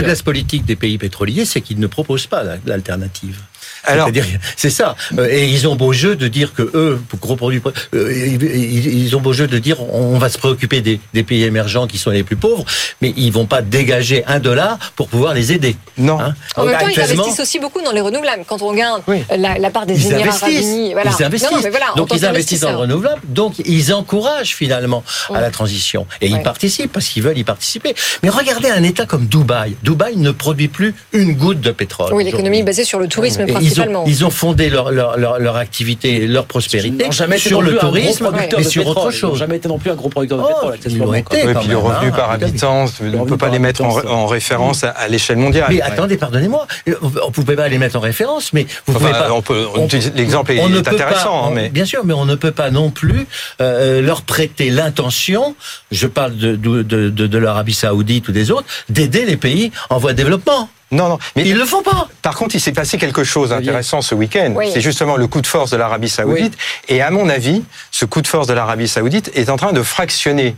faiblesse 0.00 0.22
politique 0.22 0.64
des 0.64 0.74
pays 0.74 0.98
pétroliers, 0.98 1.44
c'est 1.44 1.60
qu'ils 1.60 1.78
ne 1.78 1.86
proposent 1.86 2.26
pas 2.26 2.42
la- 2.42 2.56
l'alternative. 2.66 3.38
Alors- 3.84 4.06
C'est-à-dire, 4.06 4.26
c'est 4.56 4.70
ça. 4.70 4.94
Euh, 5.18 5.28
Et 5.30 5.46
ils 5.46 5.66
ont 5.68 5.76
beau 5.76 5.92
jeu 5.92 6.16
de 6.16 6.28
dire 6.28 6.52
que 6.54 6.62
eux, 6.74 7.00
pour 7.08 7.18
gros 7.18 7.36
produits, 7.36 7.62
euh, 7.94 8.12
ils- 8.12 9.14
ont 9.16 9.20
beau 9.20 9.32
jeu 9.32 9.46
de 9.46 9.58
dire 9.58 9.80
on 9.92 10.18
va 10.18 10.28
se 10.28 10.38
préoccuper 10.38 10.80
des, 10.80 11.00
des 11.14 11.22
pays 11.22 11.44
émergents 11.44 11.86
qui 11.86 11.98
sont 11.98 12.10
les 12.10 12.22
plus 12.22 12.36
pauvres, 12.36 12.64
mais 13.00 13.12
ils 13.16 13.30
vont 13.32 13.46
pas 13.46 13.62
dégager 13.62 14.24
un 14.26 14.38
dollar 14.38 14.78
pour 14.96 15.08
pouvoir 15.08 15.34
les 15.34 15.52
aider. 15.52 15.76
Non. 15.98 16.20
Hein 16.20 16.34
En 16.56 16.64
même 16.64 16.78
temps, 16.78 16.86
ils 16.88 17.00
investissent 17.00 17.40
aussi 17.40 17.58
beaucoup 17.58 17.80
dans 17.82 17.92
les 17.92 18.00
renouvelables. 18.00 18.44
Quand 18.46 18.62
on 18.62 18.68
regarde 18.68 19.02
Oui. 19.08 19.22
la, 19.36 19.58
la 19.58 19.70
part 19.70 19.86
des 19.86 19.94
ils 19.94 20.12
Émirats 20.12 20.22
investissent. 20.30 20.42
Arabes 20.64 20.78
Unis, 20.78 20.92
voilà. 20.92 21.10
Ils 21.18 21.24
investissent. 21.24 21.50
Non, 21.50 21.56
non, 21.56 21.62
mais 21.64 21.70
voilà, 21.70 21.92
en 21.92 21.96
donc 21.96 22.14
ils 22.14 22.24
investissent 22.26 22.60
dans 22.60 22.70
le 22.72 22.76
renouvelable. 22.78 23.20
Donc 23.28 23.54
ils 23.64 23.92
encouragent 23.94 24.54
finalement 24.54 25.02
à 25.34 25.40
la 25.40 25.50
transition. 25.50 26.06
Et 26.20 26.30
Ouais. 26.30 26.38
ils 26.38 26.42
participent 26.42 26.92
parce 26.92 27.06
qu'ils 27.08 27.22
veulent 27.22 27.38
y 27.38 27.44
participer. 27.44 27.94
Mais 28.22 28.28
regardez 28.28 28.68
un 28.70 28.82
État 28.82 29.06
comme 29.06 29.26
Dubaï. 29.26 29.76
Dubaï 29.82 30.16
ne 30.16 30.30
produit 30.30 30.68
plus 30.68 30.94
une 31.12 31.34
goutte 31.34 31.60
de 31.60 31.70
pétrole. 31.70 32.12
Oui, 32.14 32.24
l'économie 32.24 32.58
est 32.60 32.62
basée 32.62 32.84
sur 32.84 32.98
le 32.98 33.08
tourisme 33.08 33.42
Et 33.42 33.52
ils, 33.70 33.80
ont, 33.80 34.04
ils 34.06 34.24
ont 34.24 34.30
fondé 34.30 34.70
leur, 34.70 34.90
leur, 34.90 35.18
leur, 35.18 35.38
leur 35.38 35.56
activité, 35.56 36.26
leur 36.26 36.46
prospérité 36.46 37.04
Ils 37.06 37.12
jamais 37.12 37.38
sur 37.38 37.62
le 37.62 37.76
tourisme 37.76 38.30
et 38.42 38.46
de 38.56 38.62
sur 38.68 38.84
pétrole. 38.84 38.96
autre 38.98 39.00
Ils 39.00 39.22
n'ont 39.22 39.30
chose. 39.30 39.38
jamais 39.38 39.56
été 39.56 39.68
non 39.68 39.78
plus 39.78 39.90
un 39.90 39.94
gros 39.94 40.08
producteur 40.08 40.38
de 40.38 40.42
Oh, 40.44 40.48
pétrole. 40.48 40.74
ils 40.74 40.86
accessoirement, 40.86 41.14
été, 41.14 41.24
quand 41.52 41.60
puis 41.60 41.68
le 41.68 41.76
revenu 41.78 42.08
hein, 42.08 42.14
par 42.16 42.30
habitant, 42.30 42.84
on 43.02 43.06
ne 43.06 43.24
peut 43.24 43.36
pas 43.36 43.48
les 43.48 43.58
mettre 43.58 43.82
en, 43.84 44.26
référence 44.26 44.84
à, 44.84 44.90
à 44.90 45.08
l'échelle 45.08 45.38
mondiale. 45.38 45.66
Mais 45.68 45.80
attendez, 45.80 46.16
pardonnez-moi, 46.16 46.66
vous 47.00 47.10
ne 47.10 47.30
pouvez 47.30 47.56
pas 47.56 47.68
les 47.68 47.78
mettre 47.78 47.96
en 47.96 48.00
référence, 48.00 48.52
mais 48.52 48.66
vous 48.86 48.94
Enfin, 48.96 49.06
pouvez 49.06 49.12
pas. 49.12 49.32
on 49.32 49.42
on 49.76 49.84
on- 49.84 49.88
l'exemple 50.16 50.52
est, 50.52 50.60
on 50.60 50.68
intéressant, 50.88 51.44
hein, 51.44 51.48
on- 51.48 51.54
mais 51.54 51.68
bien 51.68 51.84
sûr, 51.84 52.04
mais 52.04 52.14
on 52.14 52.24
ne 52.24 52.34
peut 52.34 52.52
pas 52.52 52.70
non 52.70 52.90
plus 52.90 53.26
euh, 53.60 54.00
leur 54.02 54.22
prêter 54.22 54.70
l'intention, 54.70 55.54
je 55.90 56.06
parle 56.06 56.36
de, 56.36 56.56
de, 56.56 56.82
de, 56.82 57.10
de- 57.10 57.26
de 57.26 57.38
l'Arabie 57.38 57.74
Saoudite 57.74 58.28
ou 58.28 58.32
des 58.32 58.50
autres, 58.50 58.66
d'aider 58.88 59.24
les 59.24 59.36
pays 59.36 59.70
en 59.90 59.98
voie 59.98 60.12
de 60.12 60.16
développement. 60.16 60.68
Non, 60.90 61.08
non. 61.08 61.18
Mais 61.36 61.42
Ils 61.46 61.56
le 61.56 61.64
font 61.64 61.82
pas. 61.82 62.08
par 62.22 62.34
contre, 62.36 62.54
il 62.54 62.60
s'est 62.60 62.72
passé 62.72 62.98
quelque 62.98 63.22
chose 63.24 63.50
d'intéressant 63.50 64.02
ce 64.02 64.14
week-end. 64.14 64.52
Oui. 64.56 64.70
C'est 64.72 64.80
justement 64.80 65.16
le 65.16 65.26
coup 65.26 65.40
de 65.40 65.46
force 65.46 65.70
de 65.70 65.76
l'Arabie 65.76 66.08
Saoudite. 66.08 66.56
Et 66.88 67.00
à 67.02 67.10
mon 67.10 67.28
avis, 67.28 67.62
ce 67.90 68.04
coup 68.04 68.22
de 68.22 68.26
force 68.26 68.46
de 68.46 68.52
l'Arabie 68.54 68.88
Saoudite 68.88 69.30
est 69.34 69.48
en 69.50 69.56
train 69.56 69.72
de 69.72 69.82
fractionner. 69.82 70.56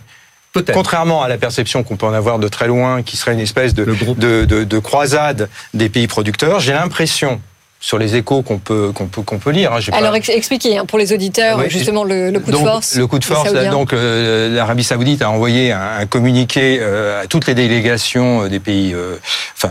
Peut-être. 0.53 0.75
Contrairement 0.75 1.23
à 1.23 1.29
la 1.29 1.39
perception 1.39 1.83
qu'on 1.83 1.97
peut 1.97 2.05
en 2.07 2.13
avoir 2.13 2.39
de 2.39 2.47
très 2.49 2.67
loin, 2.67 3.03
qui 3.03 3.17
serait 3.17 3.33
une 3.33 3.41
espèce 3.41 3.73
de, 3.73 3.85
de, 4.17 4.45
de- 4.45 4.65
de 4.65 4.79
croisade 4.79 5.49
des 5.73 5.89
pays 5.89 6.07
producteurs, 6.07 6.61
j'ai 6.61 6.75
l'impression, 6.75 7.41
sur 7.85 7.99
les 7.99 8.15
échos 8.15 8.43
qu'on 8.43 8.59
peut, 8.59 8.93
qu'on 8.95 9.07
peut, 9.07 9.23
qu'on 9.23 9.39
peut 9.39 9.51
lire, 9.51 9.73
hein, 9.73 9.81
pas- 9.91 9.97
Alors 9.97 10.15
ex- 10.15 10.29
expliquez 10.29 10.79
hein, 10.79 10.85
pour 10.87 10.99
les 11.01 11.13
auditeurs 11.13 11.59
Oui, 11.59 11.65
justement 11.69 12.05
le, 12.05 12.31
le 12.31 12.39
coup 12.39 12.53
donc, 12.53 12.63
de 12.63 12.67
force. 12.69 12.95
Le 12.95 13.09
coup 13.09 13.19
de 13.19 13.25
force, 13.25 13.53
là, 13.53 13.65
donc 13.71 13.93
euh, 13.93 14.49
l'Arabie 14.55 14.85
Saoudite 14.85 15.21
a 15.21 15.29
envoyé 15.29 15.73
un, 15.73 15.81
un 15.99 16.07
communiqué 16.07 16.79
euh, 16.81 17.23
à 17.23 17.27
toutes 17.27 17.49
les 17.49 17.55
délégations 17.57 18.45
euh, 18.45 18.49
des 18.49 18.61
pays, 18.61 18.93
euh, 18.95 19.17
enfin, 19.57 19.71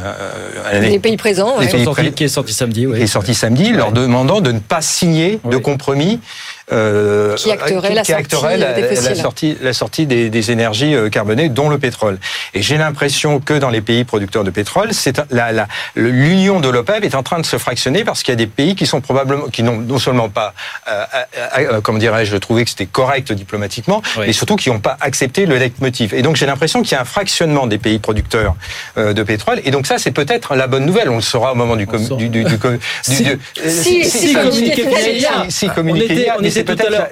euh, 0.73 0.79
les 0.81 0.99
pays 0.99 1.15
présents. 1.15 1.55
les 1.59 1.67
ouais. 1.67 1.71
pays 1.71 1.77
Qui 1.77 1.81
est 1.81 1.85
sorti- 1.85 2.01
pré- 2.01 2.11
Qui 2.11 2.23
est 2.25 2.27
sorti 2.27 2.53
samedi, 2.53 2.85
oui. 2.85 2.97
qui 2.97 3.03
est 3.03 3.07
sorti 3.07 3.33
samedi, 3.33 3.71
leur 3.71 3.93
demandant 3.93 4.41
de 4.41 4.51
ne 4.51 4.59
pas 4.59 4.81
signer 4.81 5.39
de 5.49 5.55
compromis 5.55 6.19
euh, 6.71 7.35
qui 7.35 7.51
acterait, 7.51 7.93
la, 7.93 8.01
qui 8.03 8.13
acterait 8.13 8.57
sortie 8.57 8.59
la, 8.59 8.73
des 8.73 8.81
la 8.81 8.87
fossiles. 8.95 9.15
sortie, 9.15 9.57
la 9.61 9.73
sortie 9.73 10.05
des, 10.05 10.29
des 10.29 10.51
énergies 10.51 10.95
euh, 10.95 11.09
carbonées, 11.09 11.49
dont 11.49 11.69
le 11.69 11.77
pétrole. 11.77 12.17
Et 12.53 12.61
j'ai 12.61 12.77
l'impression 12.77 13.39
que 13.39 13.53
dans 13.53 13.69
les 13.69 13.81
pays 13.81 14.03
producteurs 14.03 14.43
de 14.43 14.49
pétrole, 14.51 14.89
c'est 14.93 15.21
l'union 15.95 16.59
de 16.59 16.69
l'OPEP 16.69 17.03
est 17.03 17.15
en 17.15 17.23
train 17.23 17.39
de 17.39 17.45
se 17.45 17.57
fractionner 17.57 18.03
parce 18.03 18.23
qu'il 18.23 18.31
y 18.31 18.33
a 18.33 18.37
des 18.37 18.47
pays 18.47 18.75
qui 18.75 18.85
sont 18.85 19.01
probablement, 19.01 19.45
qui 19.47 19.63
n'ont 19.63 19.77
non 19.77 19.97
seulement 19.99 20.29
pas, 20.29 20.53
euh, 20.87 21.03
euh, 21.37 21.47
euh, 21.73 21.81
comment 21.81 21.97
dirais-je, 21.99 22.35
trouvé 22.37 22.63
que 22.63 22.69
c'était 22.69 22.85
correct 22.85 23.31
diplomatiquement, 23.31 24.01
Oui. 24.17 24.25
mais 24.27 24.33
surtout 24.33 24.55
qui 24.55 24.69
n'ont 24.69 24.79
pas 24.79 24.97
accepté 25.01 25.45
le 25.45 25.57
leitmotiv. 25.57 26.13
Et 26.13 26.21
donc 26.21 26.35
j'ai 26.35 26.45
l'impression 26.45 26.81
qu'il 26.81 26.93
y 26.93 26.95
a 26.95 27.01
un 27.01 27.05
fractionnement 27.05 27.67
des 27.67 27.77
pays 27.77 27.99
producteurs 27.99 28.55
euh, 28.97 29.13
de 29.13 29.23
pétrole. 29.23 29.61
Et 29.65 29.71
donc 29.71 29.87
ça, 29.87 29.97
c'est 29.97 30.11
peut-être 30.11 30.55
la 30.55 30.67
bonne 30.67 30.85
nouvelle. 30.85 31.09
On 31.09 31.15
le 31.15 31.21
saura 31.21 31.51
au 31.51 31.55
moment 31.55 31.75
du, 31.75 31.87
com- 31.87 32.07
du, 32.17 32.29
du, 32.29 32.43
du, 32.43 32.57
Si- 33.01 33.25
euh, 33.27 33.35
si- 33.69 34.03
si 34.09 34.33
communiqué 34.33 34.83
si 35.49 35.69
On 35.77 35.95
était- 35.95 36.29
on 36.39 36.43
était 36.43 36.60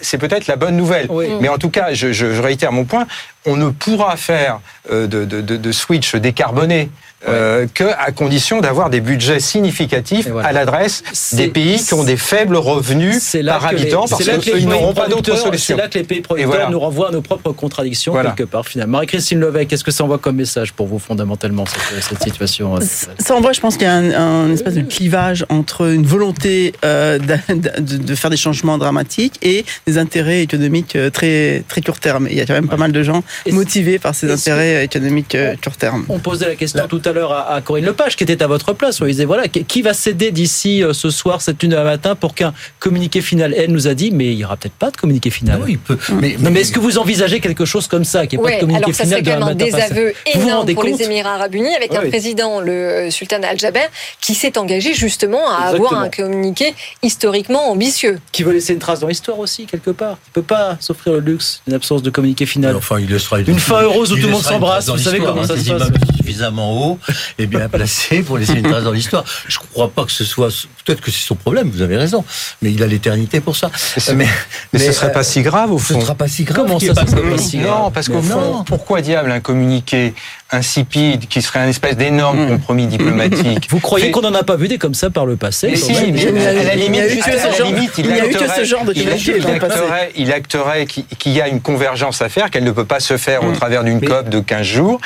c'est 0.01 0.17
peut-être 0.17 0.47
la- 0.47 0.55
bonne 0.55 0.75
nouvelle. 0.77 1.07
Oui. 1.09 1.27
Mais 1.41 1.49
en 1.49 1.57
tout 1.57 1.69
cas, 1.69 1.93
je, 1.93 2.11
je- 2.13 2.33
je 2.33 2.41
réitère 2.41 2.71
mon 2.71 2.85
point, 2.85 3.05
on 3.45 3.55
ne 3.55 3.69
pourra 3.69 4.15
faire 4.17 4.59
euh, 4.91 5.07
de, 5.07 5.25
de, 5.25 5.41
de, 5.41 5.57
de 5.57 5.71
switch 5.71 6.15
décarboné 6.15 6.89
euh, 7.27 7.67
que 7.73 7.83
à 7.83 8.11
condition 8.11 8.61
d'avoir 8.61 8.89
des 8.89 9.01
budgets 9.01 9.39
significatifs 9.39 10.27
voilà. 10.29 10.47
à 10.47 10.51
l'adresse 10.53 11.03
des 11.33 11.47
pays 11.49 11.77
qui 11.83 11.93
ont 11.93 12.03
des 12.03 12.15
faibles 12.17 12.55
revenus 12.55 13.17
C'est 13.21 13.41
là 13.41 13.53
par 13.53 13.65
habitant 13.67 14.07
c'est 14.07 14.25
parce 14.25 14.37
qu'ils 14.45 14.67
n'auront 14.67 14.93
pas 14.93 15.07
d'autre 15.07 15.23
producteurs- 15.23 15.37
solution. 15.37 15.75
C'est 15.75 15.81
là 15.81 15.87
que 15.89 15.97
les 15.97 16.03
pays 16.05 16.21
producteurs 16.21 16.51
voilà. 16.51 16.69
nous 16.69 16.79
renvoient 16.79 17.09
à 17.09 17.11
nos 17.11 17.21
propres 17.21 17.51
contradictions 17.51 18.13
Voilà. 18.13 18.31
quelque 18.31 18.49
part 18.49 18.65
finalement. 18.67 18.93
Marie-Christine 18.99 19.39
Levesque, 19.39 19.67
qu'est-ce 19.69 19.83
que 19.83 19.91
ça 19.91 20.03
envoie 20.03 20.17
comme 20.17 20.37
message 20.37 20.73
pour 20.73 20.87
vous 20.87 20.99
fondamentalement 20.99 21.65
cette, 21.65 22.03
cette 22.03 22.23
situation 22.23 22.75
euh, 22.77 22.79
Ça 23.19 23.35
envoie, 23.35 23.51
je 23.53 23.59
pense 23.59 23.75
qu'il 23.75 23.83
y 23.87 23.89
a 23.89 23.93
un, 23.95 24.11
un 24.45 24.51
espèce 24.53 24.75
de 24.75 24.81
clivage 24.81 25.45
entre 25.49 25.91
une 25.91 26.05
volonté 26.05 26.73
euh, 26.85 27.19
de, 27.19 27.97
de 27.97 28.15
faire 28.15 28.29
des 28.29 28.37
changements 28.37 28.77
dramatiques 28.77 29.35
et 29.41 29.65
des 29.87 29.97
intérêts 29.97 30.41
économiques 30.41 30.95
euh, 30.95 31.09
très, 31.09 31.63
très 31.67 31.81
court 31.81 31.99
terme. 31.99 32.27
Et 32.27 32.31
il 32.31 32.37
y 32.37 32.41
a 32.41 32.45
quand 32.45 32.53
même 32.53 32.67
pas 32.69 32.77
mal 32.77 32.91
de 32.91 33.03
gens 33.03 33.23
Et 33.45 33.51
motivés 33.51 33.99
par 33.99 34.15
ces 34.15 34.31
intérêts 34.31 34.85
économiques 34.85 35.35
euh, 35.35 35.55
court 35.63 35.75
terme. 35.77 36.05
On 36.09 36.19
posait 36.19 36.47
la 36.47 36.55
question 36.55 36.85
tout 36.87 37.01
à 37.05 37.08
l'heure 37.11 37.31
à, 37.31 37.53
à 37.53 37.61
Corinne 37.61 37.85
Lepage, 37.85 38.15
qui 38.15 38.23
était 38.23 38.41
à 38.43 38.47
votre 38.47 38.73
place. 38.73 39.01
On 39.01 39.05
lui 39.05 39.11
disait 39.11 39.25
voilà, 39.25 39.47
qui, 39.47 39.81
va 39.81 39.93
céder 39.93 40.31
d'ici 40.31 40.83
euh, 40.83 40.93
ce 40.93 41.09
soir, 41.09 41.41
cette 41.41 41.61
une 41.63 41.73
heure 41.73 41.83
matin, 41.83 42.15
pour 42.15 42.35
qu'un 42.35 42.53
communiqué 42.79 43.21
final? 43.21 43.53
Elle 43.57 43.71
nous 43.71 43.87
a 43.87 43.93
dit, 43.93 44.11
mais 44.11 44.27
il 44.31 44.37
n'y 44.37 44.45
aura 44.45 44.57
peut-être 44.57 44.73
pas 44.73 44.91
de 44.91 44.97
communiqué 44.97 45.29
final. 45.29 45.59
Non, 45.59 45.65
il 45.67 45.79
peut. 45.79 45.97
Mais, 46.21 46.35
Non, 46.39 46.51
mais 46.51 46.61
est-ce 46.61 46.71
que 46.71 46.79
vous 46.79 46.97
envisagez 46.97 47.39
quelque 47.39 47.65
chose 47.65 47.87
comme 47.87 48.03
ça, 48.05 48.27
qui 48.27 48.37
n'est 48.37 48.43
pas 48.43 48.49
Ouais, 48.49 48.55
de 48.55 48.59
communiqué 48.61 48.83
alors 48.85 48.95
ça 48.95 49.03
final 49.03 49.19
serait 49.19 49.31
quand 49.31 49.39
même 49.39 49.49
un 49.49 49.55
désaveu 49.55 50.13
Vous 50.33 50.39
vous 50.41 50.45
énorme 50.47 50.59
rendez 50.59 50.73
pour 50.73 50.83
compte? 50.83 50.99
Les 50.99 51.05
Émirats 51.05 51.35
Arabes 51.35 51.55
Unis 51.55 51.75
avec 51.75 51.93
un 51.95 52.01
Oui. 52.03 52.09
président, 52.09 52.59
le 52.61 52.71
euh, 52.71 53.09
sultan 53.11 53.41
Al-Jaber, 53.43 53.87
qui 54.21 54.35
s'est 54.35 54.57
engagé 54.57 54.93
justement 54.93 55.49
à 55.49 55.59
Exactement. 55.71 55.87
avoir 55.89 56.01
un 56.01 56.09
communiqué 56.09 56.73
historiquement 57.03 57.69
ambitieux. 57.71 58.19
Qui 58.31 58.43
veut 58.43 58.53
laisser 58.53 58.73
une 58.73 58.79
trace 58.79 58.99
dans 58.99 59.07
l'histoire 59.07 59.39
aussi, 59.39 59.65
quelque 59.65 59.91
part. 59.91 60.17
Qui 60.23 60.29
ne 60.29 60.33
peut 60.41 60.47
pas 60.47 60.77
s'offrir 60.79 61.13
le 61.13 61.19
luxe 61.19 61.61
d'une 61.65 61.75
absence 61.75 62.03
de 62.03 62.09
communiqué 62.09 62.45
final. 62.45 62.75
Enfin, 62.75 62.99
il 62.99 63.07
le 63.09 63.19
sera. 63.19 63.39
Une 63.39 63.59
fin 63.59 63.81
heureuse 63.81 64.11
où 64.11 64.15
il 64.15 64.21
tout 64.21 64.27
le 64.27 64.33
monde 64.33 64.43
s'embrasse, 64.43 64.89
vous 64.89 64.97
savez 64.97 65.19
comment 65.19 65.43
ça 65.45 65.53
hein, 65.53 65.57
se 65.57 65.63
ces 65.63 65.71
passe. 65.71 65.89
suffisamment 66.17 66.91
haut 66.91 66.98
et 67.37 67.47
bien 67.47 67.69
placé 67.69 68.21
pour 68.23 68.37
laisser 68.37 68.53
une 68.53 68.63
trace 68.63 68.83
dans 68.83 68.91
l'histoire. 68.91 69.23
Je 69.47 69.59
ne 69.59 69.65
crois 69.65 69.89
pas 69.89 70.05
que 70.05 70.11
ce 70.11 70.25
soit. 70.25 70.49
Peut-être 70.89 71.01
que 71.01 71.11
c'est 71.11 71.23
son 71.27 71.35
problème, 71.35 71.69
vous 71.69 71.83
avez 71.83 71.97
raison. 71.97 72.25
Mais 72.63 72.71
il 72.71 72.81
a 72.81 72.87
l'éternité 72.87 73.41
pour 73.41 73.55
ça. 73.55 73.69
Mais, 74.15 74.25
Mais, 74.73 74.79
ce 74.79 74.85
mais, 74.87 74.91
serait 74.91 75.07
euh, 75.07 75.09
pas 75.11 75.23
si 75.23 75.43
grave 75.43 75.71
au 75.71 75.77
Ce 75.77 75.93
fond. 75.93 76.01
sera 76.01 76.15
pas 76.15 76.27
si 76.27 76.45
grave. 76.45 76.65
Comment 76.65 76.79
ça, 76.79 76.95
pas 76.95 77.05
serait 77.05 77.21
de 77.21 77.29
pas 77.29 77.37
si 77.37 77.57
grave 77.59 77.79
Non, 77.83 77.91
parce 77.91 78.09
qu'au 78.09 78.23
fond, 78.23 78.63
pourquoi 78.65 79.01
diable 79.01 79.31
un 79.31 79.39
communiqué 79.39 80.15
insipide 80.51 81.27
qui 81.27 81.43
serait 81.43 81.59
un 81.59 81.67
espèce 81.67 81.95
d'énorme 81.95 82.47
compromis 82.47 82.87
diplomatique 82.87 83.67
Vous 83.69 83.79
croyez 83.79 84.05
Fait- 84.07 84.11
qu'on 84.11 84.21
n'en 84.21 84.33
a 84.33 84.41
pas 84.43 84.55
vu 84.55 84.67
des 84.67 84.79
comme 84.79 84.95
ça 84.95 85.11
par 85.11 85.27
le 85.27 85.35
passé 85.35 85.67
Mais 85.69 85.75
si, 85.75 85.93
même 85.93 86.11
mais 86.11 86.21
Il 86.23 86.23
y 86.41 86.45
a- 86.47 86.49
à 86.49 86.53
la 86.53 86.75
limite, 86.75 87.01
eu 87.07 87.17
que 87.19 87.29
à 87.29 87.35
la 87.35 87.51
ce 87.51 87.57
genre- 87.59 87.67
limite, 87.67 87.91
il 87.99 88.11
a 88.11 88.25
eu 88.25 88.29
que 88.31 88.47
ce 88.55 88.63
genre 88.63 88.83
de 88.83 88.93
il 88.95 89.03
communiqué 89.03 89.33
il 89.37 89.47
acterait, 89.47 90.11
il 90.15 90.33
acterait 90.33 90.85
qu'il 90.87 91.31
y 91.33 91.39
a 91.41 91.47
une 91.47 91.61
convergence 91.61 92.23
à 92.23 92.29
faire, 92.29 92.49
qu'elle 92.49 92.63
ne 92.63 92.71
peut 92.71 92.85
pas 92.85 92.99
se 92.99 93.15
faire 93.17 93.43
au 93.43 93.51
travers 93.51 93.83
d'une 93.83 94.01
COP 94.01 94.29
de 94.29 94.39
15 94.39 94.65
jours. 94.65 94.99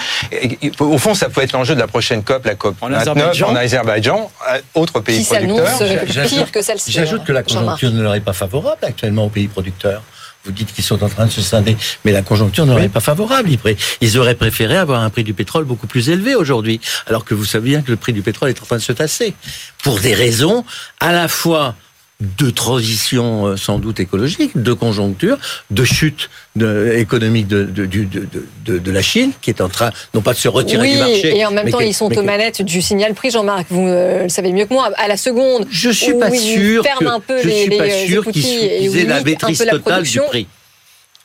Au 0.80 0.98
fond, 0.98 1.14
ça 1.14 1.28
peut 1.28 1.42
être 1.42 1.52
l'enjeu 1.52 1.76
de 1.76 1.80
la 1.82 1.88
prochaine 1.88 2.24
COP, 2.24 2.46
la 2.46 2.56
COP 2.56 2.76
En 2.82 2.88
29 2.88 3.02
Azerbaïdjan. 3.02 3.50
en 3.50 3.56
Azerbaïdjan, 3.58 4.32
euh, 4.50 4.60
autre 4.76 5.02
pays 5.02 5.26
producteur. 5.26 5.73
J'ajoute- 6.08 6.30
pire 6.38 6.52
que 6.52 6.62
celle-ci. 6.62 6.92
J'ajoute 6.92 7.24
que 7.24 7.32
la 7.32 7.44
conjoncture 7.44 7.92
ne 7.92 8.02
leur 8.02 8.16
est 8.16 8.20
pas 8.22 8.34
favorable 8.34 8.80
actuellement 8.84 9.26
aux 9.26 9.30
pays 9.30 9.48
producteurs. 9.48 10.02
Vous 10.46 10.52
dites 10.52 10.74
qu'ils 10.74 10.84
sont 10.84 11.02
en 11.02 11.08
train 11.08 11.26
de 11.26 11.32
se 11.32 11.42
scinder, 11.42 11.78
mais 12.04 12.12
la 12.12 12.22
conjoncture 12.22 12.66
ne 12.66 12.74
leur 12.74 12.82
est 12.84 12.90
pas 12.90 13.00
favorable. 13.00 13.50
Ils 14.02 14.18
auraient 14.18 14.36
préféré 14.36 14.76
avoir 14.76 15.02
un 15.02 15.10
prix 15.10 15.24
du 15.24 15.34
pétrole 15.34 15.64
beaucoup 15.64 15.88
plus 15.88 16.10
élevé 16.10 16.36
aujourd'hui, 16.36 16.82
alors 17.08 17.24
que 17.24 17.34
vous 17.34 17.46
savez 17.46 17.70
bien 17.70 17.82
que 17.82 17.92
le 17.92 17.96
prix 17.98 18.12
du 18.12 18.22
pétrole 18.22 18.50
est 18.50 18.62
en 18.62 18.66
train 18.66 18.76
de 18.76 18.82
se 18.82 18.92
tasser. 18.92 19.36
Pour 19.84 20.00
des 20.02 20.14
raisons 20.14 20.66
à 21.00 21.14
la 21.14 21.30
fois 21.30 21.76
de 22.20 22.50
transition 22.50 23.48
euh, 23.48 23.58
sans 23.58 23.80
doute 23.80 24.00
écologique, 24.00 24.52
de 24.56 24.74
conjoncture, 24.74 25.38
de 25.72 25.84
chute 25.84 26.30
de- 26.56 26.94
économique 26.96 27.48
de, 27.48 28.92
la 28.92 29.02
Chine, 29.02 29.32
qui 29.42 29.50
est 29.50 29.62
en 29.62 29.70
train, 29.70 29.92
non 30.14 30.22
pas 30.22 30.34
de 30.34 30.38
se 30.38 30.48
retirer 30.48 30.82
Oui, 30.82 30.94
du 30.94 31.00
marché. 31.00 31.38
et 31.38 31.46
en 31.46 31.52
même 31.52 31.70
temps, 31.70 31.80
ils 31.80 31.94
sont 31.94 32.16
aux 32.16 32.24
manettes 32.24 32.62
du 32.62 32.82
signal 32.82 33.14
prix, 33.14 33.32
Jean-Marc. 33.32 33.66
Vous 33.70 33.88
euh, 33.88 34.24
le 34.24 34.30
savez 34.30 34.52
mieux 34.52 34.66
que 34.66 34.74
moi. 34.74 34.92
À 34.96 35.08
la 35.08 35.18
seconde, 35.18 35.66
Je 35.70 35.90
suis 35.90 36.14
pas 36.14 36.32
sûr 36.32 36.84
ferment 36.84 37.10
que 37.10 37.16
un 37.16 37.20
peu 37.20 37.42
je 37.42 37.48
les, 37.48 38.32
qu'ils 38.32 38.98
aient 38.98 39.06
la 39.06 39.22
maîtrise 39.22 39.66
totale 39.70 40.04
du 40.04 40.20
prix. 40.22 40.48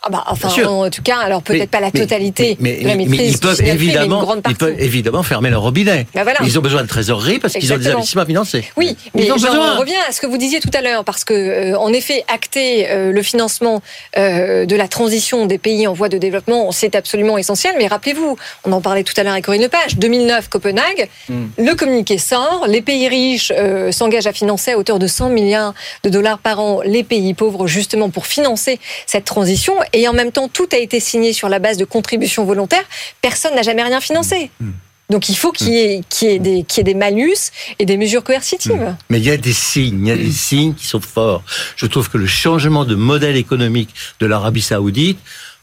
Ah 0.01 0.11
bah, 0.11 0.23
enfin, 0.29 0.49
en 0.65 0.89
tout 0.91 1.03
cas, 1.03 1.19
alors 1.19 1.43
peut-être 1.43 1.71
pas 1.71 1.81
la 1.81 1.91
totalité 1.91 2.57
mais, 2.61 2.77
de 2.77 2.87
la 2.87 2.95
mais 2.95 3.05
maîtrise 3.07 3.33
ils 3.33 3.39
peuvent 3.39 3.61
mais 3.61 3.71
évidemment, 3.71 4.21
grande 4.21 4.39
ils 4.39 4.43
partie. 4.43 4.57
peuvent 4.59 4.77
évidemment 4.81 5.25
fermer 5.25 5.51
leur 5.51 5.61
robinet. 5.63 6.07
Bah 6.15 6.23
voilà. 6.23 6.39
Ils 6.45 6.57
ont 6.57 6.63
besoin 6.63 6.83
de 6.83 6.87
trésorerie 6.87 7.41
parce 7.41 7.55
qu'ils 7.55 7.73
ont 7.73 7.77
des 7.79 7.89
investissements 7.89 8.25
financés. 8.25 8.65
Oui, 8.77 8.97
mais 9.15 9.25
Ils 9.27 9.33
ont 9.33 9.35
besoin. 9.35 9.77
reviens 9.77 9.99
à 10.09 10.13
ce 10.13 10.21
que 10.21 10.29
vous 10.29 10.39
disiez 10.39 10.61
tout 10.61 10.71
à 10.73 10.83
l'heure, 10.83 11.03
parce 11.03 11.25
que, 11.25 11.35
euh, 11.35 11.79
en 11.79 11.93
effet, 11.93 12.25
acter 12.33 12.89
euh, 12.91 13.11
le 13.11 13.23
financement 13.25 13.83
euh, 14.17 14.67
de 14.67 14.77
la 14.77 14.87
transition 14.87 15.47
des 15.47 15.59
pays 15.59 15.89
en 15.89 15.95
voie 15.95 16.09
de 16.09 16.17
développement, 16.19 16.71
c'est 16.71 16.95
absolument 16.95 17.37
essentiel. 17.37 17.75
Mais 17.77 17.89
rappelez-vous, 17.89 18.37
on 18.65 18.73
en 18.73 18.81
parlait 18.81 19.03
tout 19.03 19.15
à 19.17 19.25
l'heure 19.25 19.33
avec 19.33 19.47
Corinne 19.47 19.63
Lepage, 19.63 19.97
2009, 19.97 20.49
Copenhague, 20.49 21.09
Hmm. 21.29 21.47
le 21.59 21.75
communiqué 21.75 22.19
sort, 22.19 22.67
les 22.69 22.81
pays 22.83 23.09
riches 23.09 23.53
s'engagent 23.91 24.27
à 24.29 24.33
financer 24.33 24.73
à 24.73 24.79
hauteur 24.79 24.99
de 24.99 25.07
100 25.09 25.29
milliards 25.31 25.75
de 26.05 26.09
dollars 26.11 26.39
par 26.39 26.61
an 26.61 26.81
les 26.85 27.03
pays 27.03 27.35
pauvres, 27.35 27.67
justement 27.67 28.11
pour 28.11 28.27
financer 28.27 28.79
cette 29.07 29.25
transition. 29.25 29.75
Et 29.93 30.07
en 30.09 30.13
même 30.13 30.33
temps, 30.33 30.49
tout 30.49 30.69
a 30.73 30.77
été 30.77 31.01
signé 31.01 31.33
sur 31.33 31.49
la 31.49 31.59
base 31.59 31.77
de 31.77 31.85
contributions 31.85 32.45
volontaires. 32.45 32.85
Personne 33.23 33.55
n'a 33.55 33.63
jamais 33.63 33.83
rien 33.83 34.01
financé. 34.01 34.51
Hmm. 34.61 34.71
Donc 35.11 35.31
il 35.31 35.37
faut 35.37 35.53
qu'il 35.53 35.69
y, 35.69 35.79
ait- 35.79 36.01
qu'il 36.11 36.29
y 36.29 36.31
ait 36.33 36.39
des- 36.39 36.65
qu'il 36.65 36.79
y 36.79 36.81
ait 36.83 36.93
des 36.93 36.99
malus 36.99 37.51
et 37.79 37.87
des 37.87 37.97
mesures 37.97 38.23
coercitives. 38.23 38.95
Mais 39.09 39.19
il 39.19 39.25
y 39.25 39.31
a 39.31 39.39
des 39.39 39.55
signes, 39.55 40.07
il 40.07 40.09
y 40.09 40.13
a 40.13 40.17
des 40.17 40.31
signes 40.31 40.75
qui 40.75 40.87
sont 40.87 41.01
forts. 41.01 41.43
Je 41.77 41.87
trouve 41.87 42.11
que 42.11 42.19
le 42.19 42.27
changement 42.27 42.85
de 42.85 42.95
modèle 42.95 43.37
économique 43.37 43.89
de 44.21 44.27
l'Arabie 44.27 44.61
Saoudite, 44.61 45.19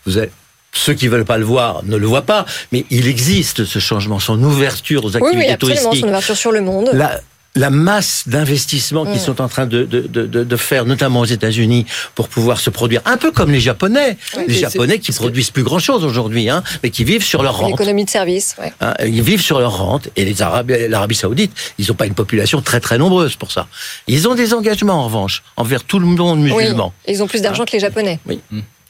vous 0.07 0.17
avez 0.17 0.31
ceux 0.73 0.95
qui 0.95 1.07
veulent 1.07 1.25
pas 1.25 1.38
le 1.38 1.45
voir 1.45 1.83
ne 1.85 1.95
le 1.95 2.05
voient 2.07 2.23
pas, 2.23 2.45
mais 2.71 2.85
il 2.89 3.07
existe 3.07 3.65
ce 3.65 3.77
changement, 3.79 4.19
son 4.19 4.41
ouverture 4.43 5.05
aux 5.05 5.09
Oui, 5.11 5.15
activités 5.17 5.38
oui, 5.47 5.53
absolument, 5.53 5.79
touristiques. 5.79 6.01
son 6.01 6.07
ouverture 6.09 6.35
sur 6.38 6.51
le 6.51 6.61
monde. 6.61 6.89
la, 6.93 7.21
la 7.56 7.70
masse 7.70 8.24
d'investissements 8.28 9.06
qu'ils 9.06 9.15
Mm. 9.15 9.26
sont 9.26 9.41
en 9.41 9.48
train 9.48 9.65
de, 9.65 9.84
de, 9.84 10.02
de, 10.02 10.44
de- 10.44 10.56
faire, 10.58 10.86
notamment 10.86 11.22
aux 11.22 11.26
États-Unis, 11.26 11.86
pour 12.13 12.28
pouvoir 12.30 12.60
se 12.60 12.70
produire, 12.70 13.02
un 13.06 13.18
peu 13.18 13.32
comme 13.32 13.52
les 13.52 13.60
Japonais, 13.60 14.18
Oui, 14.38 14.44
les 14.48 14.54
Japonais 14.56 15.00
qui 15.00 15.12
produisent 15.12 15.52
plus 15.52 15.63
grand-chose 15.63 16.04
aujourd'hui, 16.04 16.50
hein, 16.50 16.63
mais 16.84 16.89
qui 16.89 17.04
vivent 17.04 17.24
sur 17.24 17.44
leur 17.44 17.58
rente. 17.58 17.72
L'économie 17.72 18.06
de 18.06 18.10
service, 18.10 18.56
ouais. 18.62 18.74
hein, 18.82 18.94
ils 19.06 19.22
vivent 19.22 19.41
sur 19.41 19.60
leur 19.60 19.78
rente 19.78 20.10
et 20.15 20.26
les 20.26 20.41
Arabes, 20.41 20.72
l'Arabie 20.89 21.15
Saoudite, 21.15 21.52
ils 21.78 21.88
n'ont 21.88 21.94
pas 21.96 22.06
une 22.06 22.13
population 22.13 22.62
très 22.62 22.80
très 22.80 22.98
nombreuse 22.98 23.36
pour 23.36 23.52
ça. 23.52 23.68
Ils 24.08 24.28
ont 24.28 24.36
des 24.36 24.54
engagements 24.54 24.96
en 25.02 25.06
revanche 25.06 25.44
envers 25.58 25.84
tout 25.84 26.00
le 26.00 26.06
monde 26.08 26.39
musulman. 26.41 26.94
Oui, 27.08 27.13
ils 27.13 27.22
ont 27.24 27.28
plus 27.28 27.41
d'argent 27.41 27.65
que 27.65 27.72
les 27.74 27.80
Japonais. 27.80 28.20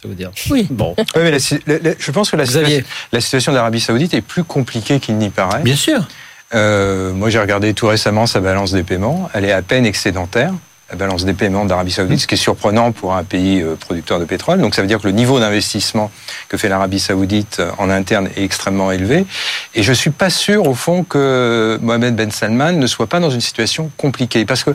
Ça 0.02 0.08
veut 0.10 0.16
dire. 0.16 0.32
Oui. 0.52 0.68
Bon. 0.70 0.94
Oui, 1.16 1.22
mais 1.24 1.32
la 1.32 1.40
si- 1.40 1.60
la- 1.66 1.80
la- 1.80 1.94
je 1.98 2.12
pense 2.12 2.30
que 2.30 2.36
la, 2.36 2.44
Xavier. 2.44 2.76
situation, 2.78 2.96
la 3.12 3.22
situation 3.22 3.52
de 3.54 3.58
l'Arabie 3.58 3.80
Saoudite 3.80 4.14
est 4.14 4.22
plus 4.22 4.44
compliquée 4.44 5.00
qu'il 5.00 5.16
n'y 5.18 5.30
paraît. 5.30 5.64
Bien 5.64 5.76
sûr. 5.76 6.06
Euh, 6.54 7.14
moi, 7.14 7.30
j'ai 7.30 7.40
regardé 7.40 7.74
tout 7.74 7.88
récemment 7.88 8.28
sa 8.28 8.40
balance 8.40 8.72
des 8.72 8.84
paiements. 8.84 9.30
Elle 9.34 9.46
est 9.46 9.52
à 9.52 9.62
peine 9.62 9.86
excédentaire, 9.86 10.54
la 10.90 10.96
balance 10.96 11.26
des 11.26 11.34
paiements 11.34 11.66
d'Arabie 11.66 11.92
Saoudite, 11.92 12.20
ce 12.20 12.28
qui 12.28 12.36
est 12.36 12.38
surprenant 12.38 12.92
pour 12.92 13.16
un 13.16 13.24
pays 13.24 13.62
euh, 13.62 13.76
producteur 13.76 14.20
de 14.20 14.26
pétrole. 14.26 14.60
Donc, 14.60 14.76
ça 14.76 14.82
veut 14.82 14.88
dire 14.88 15.00
que 15.00 15.08
le 15.08 15.14
niveau 15.14 15.40
d'investissement 15.40 16.12
que 16.48 16.58
fait 16.58 16.70
l'Arabie 16.70 17.00
Saoudite 17.00 17.60
euh, 17.60 17.72
en 17.80 17.90
interne 17.90 18.30
est 18.36 18.44
extrêmement 18.44 18.92
élevé. 18.92 19.26
Et 19.74 19.82
je 19.82 19.92
suis 19.92 20.12
pas 20.12 20.30
sûr, 20.30 20.68
au 20.68 20.76
fond, 20.76 21.04
que 21.04 21.80
Mohamed 21.82 22.16
Ben 22.16 22.30
Salman 22.32 22.74
ne 22.74 22.88
soit 22.88 23.08
pas 23.08 23.20
dans 23.20 23.32
une 23.32 23.42
situation 23.42 23.92
compliquée. 23.98 24.46
Parce 24.46 24.64
que 24.64 24.72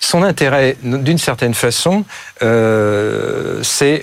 son 0.00 0.22
intérêt, 0.22 0.76
d'une 0.82 1.18
certaine 1.18 1.54
façon, 1.54 2.04
c'est 2.40 4.02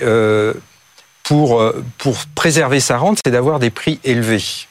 pour, 1.22 1.72
pour 1.98 2.16
préserver 2.34 2.80
sa 2.80 2.98
rente, 2.98 3.20
c'est 3.24 3.30
d'avoir 3.30 3.58
des 3.58 3.70
prix 3.70 4.00
élevés. 4.02 4.66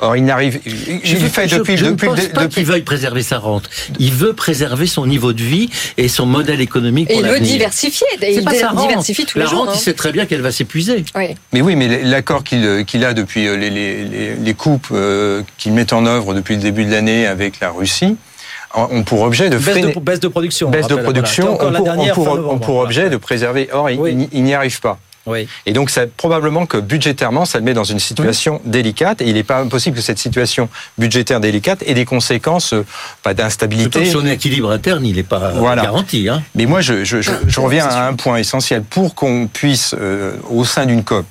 Or, 0.00 0.16
il 0.16 0.24
n'arrive. 0.24 0.60
Il 0.66 1.00
Je, 1.04 1.16
il 1.16 1.28
fait 1.30 1.48
je- 1.48 1.56
depuis, 1.56 1.76
je 1.76 1.84
depuis, 1.86 2.08
ne 2.08 2.14
pense 2.14 2.26
pas 2.26 2.42
depuis- 2.42 2.54
qu'il 2.56 2.64
veuille 2.66 2.82
préserver 2.82 3.22
sa 3.22 3.38
rente. 3.38 3.70
Il 4.00 4.10
veut 4.12 4.32
préserver 4.32 4.88
son 4.88 5.06
niveau 5.06 5.32
de 5.32 5.42
vie 5.42 5.70
et 5.96 6.08
son 6.08 6.26
modèle 6.26 6.60
économique 6.60 7.10
Et 7.10 7.16
il 7.18 7.24
veut 7.24 7.38
diversifier. 7.38 8.06
Il 8.20 8.42
pas 8.44 8.54
sa 8.54 8.70
rente. 8.70 8.88
diversifie 8.88 9.24
tous 9.24 9.38
La 9.38 9.44
les 9.44 9.50
jours. 9.50 9.60
rente, 9.60 9.68
hein. 9.68 9.74
il 9.76 9.80
sait 9.80 9.94
très 9.94 10.10
bien 10.10 10.26
qu'elle 10.26 10.40
va 10.42 10.50
s'épuiser. 10.50 11.04
Oui. 11.14 11.36
Mais 11.52 11.60
oui, 11.62 11.76
mais 11.76 12.02
l'accord 12.02 12.42
qu'il 12.42 12.84
qu'il 12.84 13.04
a 13.04 13.14
depuis 13.14 13.46
euh, 13.46 13.56
les, 13.56 13.70
les, 13.70 14.04
les, 14.04 14.34
les 14.34 14.54
coupes 14.54 14.88
euh, 14.90 15.42
qu'il 15.58 15.72
met 15.72 15.92
en 15.92 16.06
œuvre 16.06 16.34
depuis 16.34 16.56
le 16.56 16.60
début 16.62 16.84
de 16.84 16.90
l'année 16.90 17.26
avec 17.28 17.60
la 17.60 17.70
Russie, 17.70 18.16
ont 18.74 19.04
pour 19.04 19.22
objet 19.22 19.48
de 19.48 19.56
baisse 19.58 19.68
freiner. 19.68 19.94
De, 19.94 20.00
baisse 20.00 20.18
de 20.20 20.26
production. 20.28 20.70
Baisse 20.70 20.88
de 20.88 20.96
production 20.96 21.54
voilà. 21.54 21.70
ont, 21.70 21.72
pour, 21.76 21.84
dernière, 21.84 22.18
ont, 22.18 22.24
pour, 22.24 22.52
ont 22.54 22.58
pour, 22.58 22.76
objet 22.78 23.10
de 23.10 23.16
préserver. 23.16 23.68
Or, 23.72 23.88
oui. 23.96 24.28
ils 24.32 24.42
n'y 24.42 24.54
arrivent 24.54 24.80
pas. 24.80 24.98
Oui. 25.26 25.48
Et 25.66 25.72
donc, 25.72 25.90
ça, 25.90 26.06
probablement 26.06 26.66
que 26.66 26.76
budgétairement, 26.76 27.44
ça 27.44 27.58
le 27.58 27.64
met 27.64 27.74
dans 27.74 27.84
une 27.84 27.98
situation 27.98 28.60
oui. 28.64 28.70
délicate. 28.70 29.22
Et 29.22 29.28
il 29.28 29.34
n'est 29.34 29.42
pas 29.42 29.60
impossible 29.60 29.96
que 29.96 30.02
cette 30.02 30.18
situation 30.18 30.68
budgétaire 30.98 31.40
délicate 31.40 31.82
ait 31.86 31.94
des 31.94 32.04
conséquences 32.04 32.74
pas 33.22 33.34
d'instabilité. 33.34 34.04
Son 34.06 34.26
équilibre 34.26 34.70
interne, 34.70 35.04
il 35.06 35.16
n'est 35.16 35.22
pas 35.22 35.52
voilà. 35.52 35.82
garanti. 35.82 36.28
Hein. 36.28 36.42
Mais 36.54 36.66
moi, 36.66 36.80
je, 36.80 37.04
je, 37.04 37.20
je, 37.22 37.32
je, 37.46 37.60
reviens 37.60 37.86
à 37.86 38.06
un 38.06 38.14
point 38.14 38.36
essentiel. 38.36 38.82
Pour 38.82 39.14
qu'on 39.14 39.46
puisse, 39.46 39.94
euh, 39.98 40.36
au 40.50 40.64
sein 40.64 40.86
d'une 40.86 41.04
COP, 41.04 41.26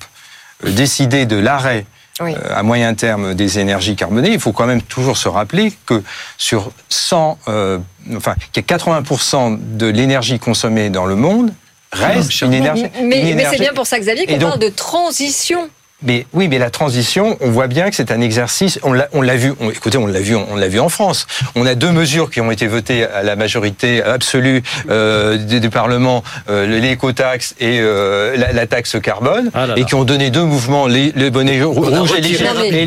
euh, 0.64 0.70
décider 0.70 1.26
de 1.26 1.36
l'arrêt 1.36 1.86
oui. 2.20 2.34
euh, 2.34 2.54
à 2.54 2.62
moyen 2.62 2.94
terme 2.94 3.34
des 3.34 3.58
énergies 3.58 3.96
carbonées, 3.96 4.32
il 4.32 4.40
faut 4.40 4.52
quand 4.52 4.66
même 4.66 4.82
toujours 4.82 5.16
se 5.16 5.28
rappeler 5.28 5.72
que 5.86 6.02
sur 6.38 6.70
100, 6.88 7.38
euh, 7.48 7.78
enfin, 8.16 8.34
qu'il 8.52 8.64
y 8.68 8.72
a 8.72 8.76
80% 8.76 9.76
de 9.76 9.86
l'énergie 9.86 10.38
consommée 10.38 10.90
dans 10.90 11.06
le 11.06 11.16
monde 11.16 11.52
reste 11.94 12.40
une 12.40 12.54
énergie. 12.54 12.86
Mais, 12.94 13.00
une 13.00 13.12
énergie. 13.12 13.34
mais 13.34 13.44
c'est 13.50 13.62
bien 13.62 13.72
pour 13.72 13.86
ça, 13.86 13.98
Xavier, 13.98 14.26
qu'on 14.26 14.38
parle 14.38 14.58
de 14.58 14.68
transition. 14.68 15.68
Mais 16.02 16.26
oui, 16.32 16.48
mais 16.48 16.58
la 16.58 16.70
transition, 16.70 17.38
on 17.40 17.50
voit 17.50 17.66
bien 17.66 17.88
que 17.88 17.96
c'est 17.96 18.10
un 18.10 18.20
exercice. 18.20 18.78
On 18.82 18.92
l'a, 18.92 19.08
on 19.12 19.22
l'a 19.22 19.36
vu. 19.36 19.54
On, 19.60 19.70
écoutez, 19.70 19.96
on 19.96 20.06
l'a 20.06 20.20
vu. 20.20 20.34
On 20.36 20.56
l'a 20.56 20.68
vu 20.68 20.78
en 20.80 20.88
France. 20.88 21.26
On 21.54 21.64
a 21.66 21.74
deux 21.74 21.92
mesures 21.92 22.30
qui 22.30 22.40
ont 22.40 22.50
été 22.50 22.66
votées 22.66 23.04
à 23.04 23.22
la 23.22 23.36
majorité 23.36 24.02
absolue 24.02 24.62
euh, 24.90 25.36
du, 25.36 25.60
du, 25.60 25.70
Parlement 25.70 26.22
euh, 26.50 26.66
l'écotaxe 26.78 27.54
et 27.58 27.80
euh, 27.80 28.36
la, 28.36 28.52
la, 28.52 28.66
taxe 28.66 28.96
carbone, 29.02 29.50
ah 29.54 29.60
là 29.60 29.66
là. 29.68 29.74
et 29.76 29.84
qui 29.84 29.94
ont 29.94 30.04
donné 30.04 30.30
deux 30.30 30.44
mouvements 30.44 30.86
les, 30.86 31.12
les 31.16 31.30
bonnets 31.30 31.62
rouges 31.62 32.12
et 32.16 32.20
les, 32.20 32.86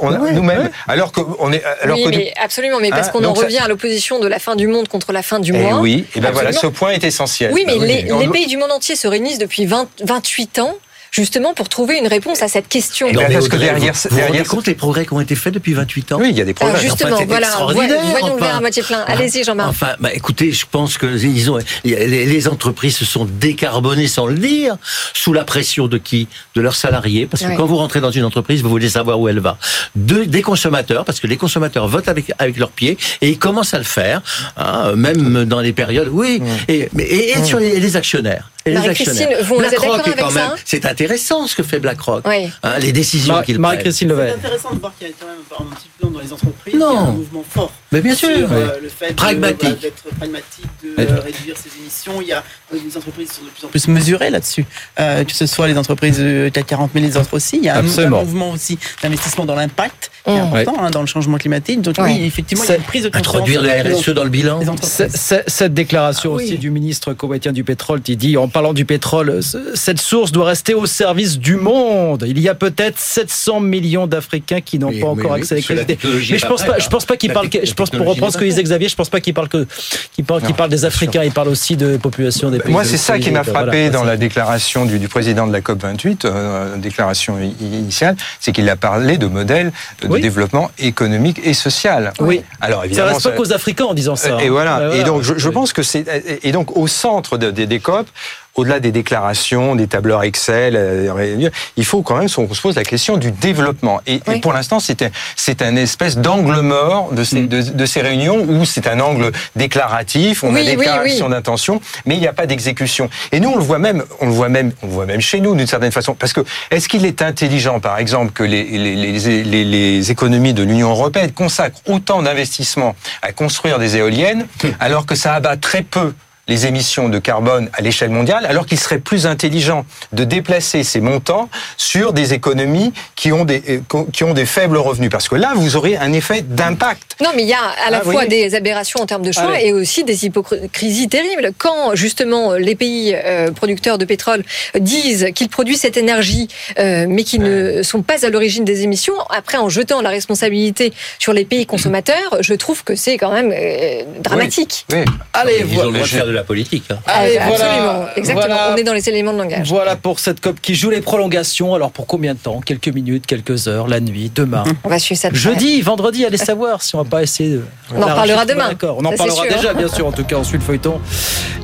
oui, 0.00 0.32
nous-mêmes. 0.32 0.70
Alors 0.88 1.12
qu'on 1.12 1.52
est. 1.52 1.62
Alors 1.82 1.98
oui, 1.98 2.04
que 2.04 2.16
mais 2.16 2.32
absolument. 2.42 2.78
Mais 2.80 2.90
parce 2.90 3.08
hein, 3.08 3.10
qu'on 3.12 3.24
en 3.24 3.34
revient 3.34 3.56
ça... 3.56 3.64
à 3.64 3.68
l'opposition 3.68 4.20
de 4.20 4.26
la 4.26 4.38
fin 4.38 4.56
du 4.56 4.68
monde 4.68 4.88
contre 4.88 5.12
la 5.12 5.22
fin 5.22 5.38
du 5.38 5.54
et 5.54 5.58
mois. 5.58 5.80
Oui. 5.80 6.06
Et 6.16 6.20
ben 6.20 6.30
voilà, 6.30 6.52
ce 6.52 6.66
point 6.66 6.90
est 6.90 7.04
essentiel. 7.04 7.52
Oui, 7.52 7.64
mais 7.66 7.78
les, 7.78 8.02
les 8.02 8.28
pays 8.28 8.46
du 8.46 8.56
monde 8.56 8.72
entier 8.72 8.96
se 8.96 9.06
réunissent 9.06 9.38
depuis 9.38 9.66
20, 9.66 9.88
28 10.02 10.60
ans 10.60 10.74
justement 11.14 11.54
pour 11.54 11.68
trouver 11.68 11.96
une 11.96 12.08
réponse 12.08 12.42
à 12.42 12.48
cette 12.48 12.68
question. 12.68 13.10
Non, 13.12 13.22
parce 13.32 13.48
que 13.48 13.56
derrière, 13.56 13.92
vous, 13.94 14.08
vous 14.10 14.16
derrière, 14.16 14.46
compte 14.48 14.66
les 14.66 14.74
progrès 14.74 15.06
qui 15.06 15.12
ont 15.12 15.20
été 15.20 15.36
faits 15.36 15.54
depuis 15.54 15.72
28 15.72 16.12
ans 16.12 16.18
Oui, 16.20 16.30
il 16.30 16.36
y 16.36 16.40
a 16.40 16.44
des 16.44 16.54
progrès. 16.54 16.76
Alors 16.76 16.82
justement, 16.82 17.14
enfin, 17.14 17.24
voilà, 17.26 17.48
voyons 17.70 18.34
le 18.34 18.40
verre 18.40 18.56
à 18.56 18.60
moitié 18.60 18.82
plein. 18.82 19.04
Allez-y, 19.06 19.44
Jean-Marc. 19.44 19.68
Enfin, 19.68 19.94
bah, 20.00 20.12
écoutez, 20.12 20.50
je 20.50 20.66
pense 20.68 20.98
que 20.98 21.06
ils 21.06 21.50
ont, 21.52 21.58
les, 21.84 22.26
les, 22.26 22.48
entreprises 22.48 22.96
se 22.96 23.04
sont 23.04 23.26
décarbonées 23.26 24.08
sans 24.08 24.26
le 24.26 24.34
dire, 24.34 24.76
sous 25.12 25.32
la 25.32 25.44
pression 25.44 25.86
de 25.86 25.98
qui? 25.98 26.26
De 26.56 26.60
leurs 26.60 26.74
salariés, 26.74 27.26
parce 27.26 27.44
que 27.44 27.56
quand 27.56 27.66
vous 27.66 27.76
rentrez 27.76 28.00
dans 28.00 28.10
une 28.10 28.24
entreprise, 28.24 28.62
vous 28.62 28.68
voulez 28.68 28.90
savoir 28.90 29.20
où 29.20 29.28
elle 29.28 29.38
va. 29.38 29.56
De, 29.94 30.24
des 30.24 30.42
consommateurs, 30.42 31.04
parce 31.04 31.20
que 31.20 31.28
les 31.28 31.36
consommateurs 31.36 31.86
votent 31.86 32.08
avec 32.08 32.32
avec 32.38 32.56
leurs 32.56 32.70
pieds 32.70 32.98
et 33.20 33.30
ils 33.30 33.38
commencent 33.38 33.74
à 33.74 33.78
le 33.78 33.84
faire, 33.84 34.20
hein, 34.56 34.96
même 34.96 35.44
dans 35.44 35.60
les 35.60 35.72
périodes. 35.72 36.08
Oui, 36.10 36.42
et, 36.66 36.88
et, 36.98 37.30
et, 37.30 37.44
sur 37.44 37.60
les, 37.60 37.78
les 37.78 37.96
actionnaires. 37.96 38.50
Et 38.66 38.70
les 38.70 38.88
actionnaires. 38.88 39.44
Vous, 39.44 39.58
BlackRock 39.58 39.74
êtes 39.74 39.80
d'accord 39.80 40.06
avec 40.06 40.16
même, 40.16 40.30
ça 40.30 40.54
C'est 40.64 40.86
intéressant 40.86 41.46
ce 41.46 41.54
que 41.54 41.62
fait 41.62 41.78
BlackRock. 41.78 42.26
Oui. 42.26 42.50
Hein, 42.62 42.78
les 42.78 42.92
décisions 42.92 43.42
qu'il 43.42 43.56
prend. 43.56 43.68
Marie-Christine. 43.68 44.14
C'est 44.16 44.30
intéressant 44.30 44.72
de 44.72 44.80
voir 44.80 44.92
qu'il 44.96 45.08
y 45.08 45.10
a 45.10 45.14
quand 45.20 45.26
même 45.26 45.68
un 45.70 45.74
petit 45.74 45.90
peu 46.00 46.08
dans 46.08 46.20
les 46.20 46.32
entreprises 46.32 46.74
non. 46.74 46.90
il 46.90 46.94
y 46.94 46.96
a 46.96 47.00
un 47.00 47.12
mouvement 47.12 47.44
fort. 47.48 47.72
Mais 47.92 48.00
bien 48.00 48.14
sûr. 48.14 48.36
Sur, 48.36 48.52
euh, 48.52 48.78
le 48.82 48.88
fait 48.88 49.14
pragmatique. 49.14 49.80
d'être 49.80 50.02
pragmatique, 50.16 50.66
de 50.82 51.20
réduire 51.20 51.56
ses 51.56 51.78
émissions. 51.78 52.20
Il 52.22 52.28
y 52.28 52.32
a 52.32 52.42
des 52.78 52.96
entreprises 52.96 53.32
sont 53.32 53.44
de 53.44 53.50
plus 53.50 53.66
en 53.66 53.68
plus 53.68 53.88
mesurées 53.88 54.30
là-dessus. 54.30 54.64
Euh, 55.00 55.24
que 55.24 55.32
ce 55.32 55.46
soit 55.46 55.68
les 55.68 55.78
entreprises 55.78 56.18
de 56.18 56.50
CAC 56.52 56.66
40, 56.66 56.90
mais 56.94 57.00
les 57.00 57.16
autres 57.16 57.34
aussi. 57.34 57.58
Il 57.58 57.64
y 57.64 57.68
a 57.68 57.76
Absolument. 57.76 58.20
un, 58.20 58.24
mouvement 58.24 58.50
aussi 58.50 58.78
d'investissement 59.02 59.44
dans 59.44 59.54
l'impact 59.54 60.10
qui 60.24 60.30
est 60.30 60.38
important 60.38 60.72
ouais. 60.72 60.78
hein, 60.78 60.90
dans 60.90 61.00
le 61.00 61.06
changement 61.06 61.36
climatique. 61.36 61.82
Donc 61.82 61.96
oui, 61.98 62.22
effectivement, 62.24 62.64
il 62.64 62.70
y 62.70 62.72
a 62.72 62.76
une 62.76 62.82
prise 62.82 63.04
de 63.04 63.08
conscience. 63.08 63.34
Introduire 63.34 63.62
la 63.62 63.82
RSE 63.82 64.10
dans 64.10 64.24
le 64.24 64.30
bilan. 64.30 64.60
Cette 64.82 65.74
déclaration 65.74 66.32
ah, 66.32 66.36
oui. 66.36 66.44
aussi 66.44 66.58
du 66.58 66.70
ministre 66.70 67.12
koweïtien 67.12 67.52
du 67.52 67.64
pétrole 67.64 68.00
qui 68.00 68.16
dit, 68.16 68.36
en 68.36 68.48
parlant 68.48 68.72
du 68.72 68.84
pétrole, 68.84 69.40
cette 69.74 70.00
source 70.00 70.32
doit 70.32 70.46
rester 70.46 70.74
au 70.74 70.86
service 70.86 71.38
du 71.38 71.56
monde. 71.56 72.24
Il 72.26 72.40
y 72.40 72.48
a 72.48 72.54
peut-être 72.54 72.98
700 72.98 73.60
millions 73.60 74.06
d'Africains 74.06 74.60
qui 74.60 74.78
n'ont 74.78 74.92
pas 74.92 75.08
encore 75.08 75.34
accès 75.34 75.54
à 75.54 75.58
l'électricité. 75.58 75.98
Mais 76.30 76.38
je 76.38 76.46
pense 76.46 76.62
pas, 76.62 76.78
je 76.78 76.88
pense 76.88 77.04
pas 77.04 77.16
qu'il 77.16 77.32
parle, 77.32 77.48
je 77.52 77.74
pense 77.74 77.90
pour 77.90 78.06
reprendre 78.06 78.32
ce 78.32 78.38
que 78.38 78.44
disait 78.44 78.62
Xavier, 78.62 78.88
je 78.88 78.96
pense 78.96 79.08
pas 79.08 79.20
qu'il 79.20 79.34
parle 79.34 79.48
que, 79.48 79.66
qu'il 80.14 80.24
parle, 80.24 80.42
qu'il 80.42 80.54
parle 80.54 80.70
des 80.70 80.84
Africains, 80.84 81.24
il 81.24 81.32
parle 81.32 81.48
aussi 81.48 81.76
de 81.76 81.96
population 81.96 82.50
des 82.50 82.58
pays. 82.58 82.63
Moi, 82.68 82.84
c'est 82.84 82.96
ça 82.96 83.18
qui 83.18 83.30
m'a 83.30 83.44
frappé 83.44 83.90
dans 83.90 84.04
la 84.04 84.16
déclaration 84.16 84.84
du, 84.84 84.98
du, 84.98 85.08
président 85.08 85.46
de 85.46 85.52
la 85.52 85.60
COP 85.60 85.82
28, 85.82 86.24
euh, 86.24 86.76
déclaration 86.76 87.38
initiale, 87.60 88.16
c'est 88.40 88.52
qu'il 88.52 88.68
a 88.68 88.76
parlé 88.76 89.18
de 89.18 89.26
modèles 89.26 89.72
de 90.02 90.08
oui. 90.08 90.20
développement 90.20 90.70
économique 90.78 91.40
et 91.44 91.54
social. 91.54 92.12
Oui. 92.20 92.42
Alors 92.60 92.84
évidemment, 92.84 93.08
ça 93.08 93.14
reste 93.14 93.30
pas 93.30 93.36
qu'aux 93.36 93.52
Africains 93.52 93.84
en 93.84 93.94
disant 93.94 94.16
ça. 94.16 94.42
Et 94.42 94.48
voilà. 94.48 94.76
Et, 94.76 94.86
voilà. 94.86 94.96
et 94.96 95.04
donc, 95.04 95.22
je, 95.22 95.34
je 95.36 95.48
pense 95.48 95.72
que 95.72 95.82
c'est 95.82 96.04
et 96.42 96.52
donc 96.52 96.76
au 96.76 96.86
centre 96.86 97.38
de, 97.38 97.50
de, 97.50 97.64
des 97.64 97.80
COP 97.80 98.06
au-delà 98.54 98.80
des 98.80 98.92
déclarations, 98.92 99.74
des 99.74 99.86
tableurs 99.86 100.22
Excel, 100.22 100.74
euh, 100.76 101.50
il 101.76 101.84
faut 101.84 102.02
quand 102.02 102.16
même 102.16 102.30
qu'on 102.30 102.52
se 102.54 102.60
pose 102.60 102.76
la 102.76 102.84
question 102.84 103.16
du 103.16 103.30
développement. 103.32 104.00
Et, 104.06 104.20
oui. 104.26 104.36
et 104.36 104.40
pour 104.40 104.52
l'instant, 104.52 104.80
c'est 104.80 105.04
c'est 105.36 105.62
un 105.62 105.76
espèce 105.76 106.18
d'angle 106.18 106.60
mort 106.60 107.12
de 107.12 107.24
ces, 107.24 107.42
mm. 107.42 107.48
de, 107.48 107.62
de, 107.62 107.86
ces 107.86 108.00
réunions 108.00 108.40
où 108.42 108.64
c'est 108.64 108.86
un 108.86 109.00
angle 109.00 109.32
déclaratif, 109.56 110.44
on 110.44 110.54
oui, 110.54 110.60
a 110.60 110.64
des 110.64 110.76
déclarations 110.76 111.26
oui, 111.26 111.32
d'intention, 111.32 111.80
mais 112.06 112.14
il 112.14 112.20
n'y 112.20 112.28
a 112.28 112.32
pas 112.32 112.46
d'exécution. 112.46 113.10
Et 113.32 113.40
nous, 113.40 113.50
on 113.50 113.56
le 113.56 113.62
voit 113.62 113.78
même, 113.78 114.04
on 114.20 114.26
le 114.26 114.32
voit 114.32 114.48
même, 114.48 114.72
on 114.82 114.86
le 114.86 114.92
voit 114.92 115.06
même 115.06 115.20
chez 115.20 115.40
nous 115.40 115.54
d'une 115.54 115.66
certaine 115.66 115.92
façon, 115.92 116.14
parce 116.14 116.32
que 116.32 116.40
est-ce 116.70 116.88
qu'il 116.88 117.04
est 117.04 117.22
intelligent, 117.22 117.80
par 117.80 117.98
exemple, 117.98 118.32
que 118.32 118.44
les, 118.44 118.64
les, 118.64 118.94
les, 118.94 119.44
les, 119.44 119.64
les 119.64 120.10
économies 120.10 120.54
de 120.54 120.62
l'Union 120.62 120.90
européenne 120.90 121.32
consacrent 121.32 121.80
autant 121.86 122.22
d'investissements 122.22 122.94
à 123.22 123.32
construire 123.32 123.78
des 123.78 123.96
éoliennes, 123.96 124.46
alors 124.80 125.06
que 125.06 125.14
ça 125.14 125.34
abat 125.34 125.56
très 125.56 125.82
peu 125.82 126.14
les 126.48 126.66
émissions 126.66 127.08
de 127.08 127.18
carbone 127.18 127.70
à 127.72 127.82
l'échelle 127.82 128.10
mondiale, 128.10 128.46
alors 128.46 128.66
qu'il 128.66 128.78
serait 128.78 128.98
plus 128.98 129.26
intelligent 129.26 129.86
de 130.12 130.24
déplacer 130.24 130.84
ces 130.84 131.00
montants 131.00 131.48
sur 131.76 132.12
des 132.12 132.34
économies 132.34 132.92
qui 133.16 133.32
ont 133.32 133.44
des, 133.44 133.82
qui 134.12 134.24
ont 134.24 134.34
des 134.34 134.46
faibles 134.46 134.76
revenus. 134.76 135.10
Parce 135.10 135.28
que 135.28 135.36
là, 135.36 135.52
vous 135.54 135.76
aurez 135.76 135.96
un 135.96 136.12
effet 136.12 136.42
d'impact. 136.42 137.16
Non, 137.22 137.30
mais 137.34 137.42
il 137.42 137.48
y 137.48 137.54
a 137.54 137.62
à 137.86 137.90
la 137.90 137.98
ah, 137.98 138.02
fois 138.02 138.22
oui. 138.22 138.28
des 138.28 138.54
aberrations 138.54 139.00
en 139.00 139.06
termes 139.06 139.22
de 139.22 139.32
choix 139.32 139.54
Allez. 139.54 139.68
et 139.68 139.72
aussi 139.72 140.04
des 140.04 140.26
hypocrisies 140.26 141.08
terribles. 141.08 141.52
Quand, 141.56 141.94
justement, 141.94 142.54
les 142.54 142.74
pays 142.74 143.14
euh, 143.14 143.50
producteurs 143.50 143.98
de 143.98 144.04
pétrole 144.04 144.44
disent 144.78 145.28
qu'ils 145.34 145.48
produisent 145.48 145.80
cette 145.80 145.96
énergie, 145.96 146.48
euh, 146.78 147.06
mais 147.08 147.24
qui 147.24 147.38
ne 147.38 147.82
sont 147.82 148.02
pas 148.02 148.26
à 148.26 148.30
l'origine 148.30 148.64
des 148.64 148.82
émissions, 148.82 149.14
après, 149.30 149.58
en 149.58 149.68
jetant 149.68 150.02
la 150.02 150.10
responsabilité 150.10 150.92
sur 151.18 151.32
les 151.32 151.44
pays 151.44 151.66
consommateurs, 151.66 152.38
je 152.40 152.54
trouve 152.54 152.84
que 152.84 152.94
c'est 152.94 153.16
quand 153.16 153.32
même 153.32 153.52
euh, 153.52 154.02
dramatique. 154.20 154.86
Oui. 154.90 154.98
Oui. 154.98 155.04
Allez, 155.32 155.64
voilà 155.64 156.33
la 156.34 156.44
politique. 156.44 156.84
Hein. 156.90 156.98
Allez, 157.06 157.38
Absolument, 157.38 157.56
voilà, 157.58 158.10
exactement. 158.16 158.46
Voilà, 158.46 158.72
on 158.72 158.76
est 158.76 158.84
dans 158.84 158.92
les 158.92 159.08
éléments 159.08 159.32
de 159.32 159.38
langage. 159.38 159.68
Voilà 159.68 159.96
pour 159.96 160.20
cette 160.20 160.40
COP 160.40 160.60
qui 160.60 160.74
joue 160.74 160.90
les 160.90 161.00
prolongations. 161.00 161.74
Alors 161.74 161.90
pour 161.90 162.06
combien 162.06 162.34
de 162.34 162.38
temps? 162.38 162.60
Quelques 162.60 162.88
minutes, 162.88 163.26
quelques 163.26 163.68
heures, 163.68 163.88
la 163.88 164.00
nuit, 164.00 164.30
demain 164.34 164.64
On 164.84 164.88
va 164.88 164.98
suivre 164.98 165.20
ça. 165.20 165.28
Jeudi, 165.32 165.80
vendredi, 165.80 166.24
allez 166.24 166.36
savoir 166.36 166.82
si 166.82 166.94
on 166.94 166.98
va 167.02 167.08
pas 167.08 167.22
essayer 167.22 167.50
de. 167.50 167.62
On 167.94 168.02
en 168.02 168.06
parlera 168.06 168.44
demain. 168.44 168.68
D'accord, 168.68 168.96
on 168.98 169.04
en 169.04 169.12
parlera 169.12 169.44
sûr. 169.44 169.56
déjà, 169.56 169.74
bien 169.74 169.88
sûr. 169.88 170.06
En 170.06 170.12
tout 170.12 170.24
cas, 170.24 170.36
ensuite 170.36 170.62
feuilleton. 170.62 171.00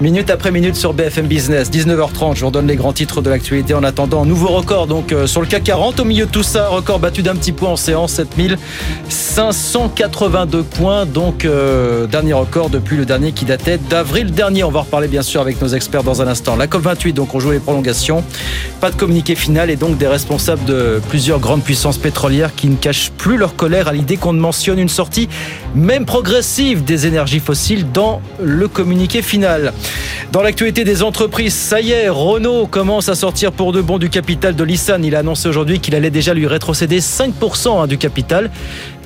Minute 0.01 0.31
après 0.31 0.51
minute 0.51 0.77
sur 0.77 0.95
BFM 0.95 1.27
Business. 1.27 1.71
19h30, 1.71 2.35
je 2.35 2.41
vous 2.41 2.47
redonne 2.47 2.67
les 2.67 2.77
grands 2.77 2.93
titres 2.93 3.21
de 3.21 3.31
l'actualité. 3.31 3.75
En 3.75 3.85
attendant, 3.85 4.25
nouveau 4.25 4.49
record 4.49 4.87
donc 4.87 5.13
euh, 5.13 5.27
sur 5.27 5.41
le 5.41 5.47
CAC 5.47 5.65
40. 5.65 6.01
Au 6.01 6.05
milieu 6.05 6.27
de 6.27 6.31
tout 6.31 6.43
ça, 6.43 6.69
record 6.69 6.99
battu 6.99 7.23
d'un 7.23 7.37
petit 7.37 7.53
point 7.53 7.71
en 7.71 7.77
séance, 7.77 8.21
7582 9.09 10.63
points. 10.63 11.07
Donc 11.07 11.45
euh, 11.45 12.07
dernier 12.07 12.33
record 12.33 12.71
depuis 12.71 12.97
le 12.97 13.05
dernier 13.05 13.33
qui 13.33 13.45
datait 13.45 13.79
d'avril 13.79 14.31
dernier. 14.33 14.60
On 14.65 14.71
va 14.71 14.81
reparler 14.81 15.09
bien 15.09 15.23
sûr 15.23 15.41
avec 15.41 15.61
nos 15.63 15.69
experts 15.69 16.03
dans 16.03 16.23
un 16.23 16.27
instant. 16.27 16.57
La 16.57 16.67
COP28, 16.67 17.13
donc 17.13 17.35
on 17.35 17.41
joue 17.41 17.53
les 17.53 17.61
prolongations. 17.61 18.23
Pas 18.81 18.91
de 18.91 18.97
communiqué 18.97 19.35
final 19.35 19.71
et 19.71 19.77
donc 19.77 19.97
des 19.97 20.07
responsables 20.07 20.65
de 20.65 21.01
plusieurs 21.09 21.41
grandes 21.41 21.63
puissances 21.63 21.99
pétrolières 21.99 22.55
qui 22.55 22.69
ne 22.69 22.77
cachent 22.77 23.11
plus 23.11 23.37
leur 23.37 23.57
colère 23.57 23.89
à 23.89 23.93
l'idée 23.93 24.17
qu'on 24.17 24.33
ne 24.33 24.41
mentionne 24.41 24.79
une 24.79 24.89
sortie, 24.89 25.29
même 25.75 26.05
progressive, 26.05 26.85
des 26.85 27.07
énergies 27.07 27.41
fossiles 27.41 27.91
dans 27.91 28.21
le 28.41 28.69
communiqué 28.69 29.23
final. 29.23 29.73
Dans 30.33 30.43
l'actualité 30.43 30.85
des 30.85 31.03
entreprises, 31.03 31.55
ça 31.55 31.81
y 31.81 31.91
est, 31.93 32.09
Renault 32.09 32.67
commence 32.67 33.09
à 33.09 33.15
sortir 33.15 33.53
pour 33.53 33.73
de 33.73 33.81
bon 33.81 33.99
du 33.99 34.11
capital 34.11 34.55
de 34.55 34.65
Nissan. 34.65 35.05
Il 35.05 35.17
a 35.17 35.21
annoncé 35.21 35.49
aujourd'hui 35.49 35.81
qu'il 35.81 35.95
allait 35.95 36.11
déjà 36.11 36.35
lui 36.35 36.47
rétrocéder 36.47 37.01
5% 37.01 37.83
hein, 37.83 37.87
du 37.87 37.99
capital. 37.99 38.51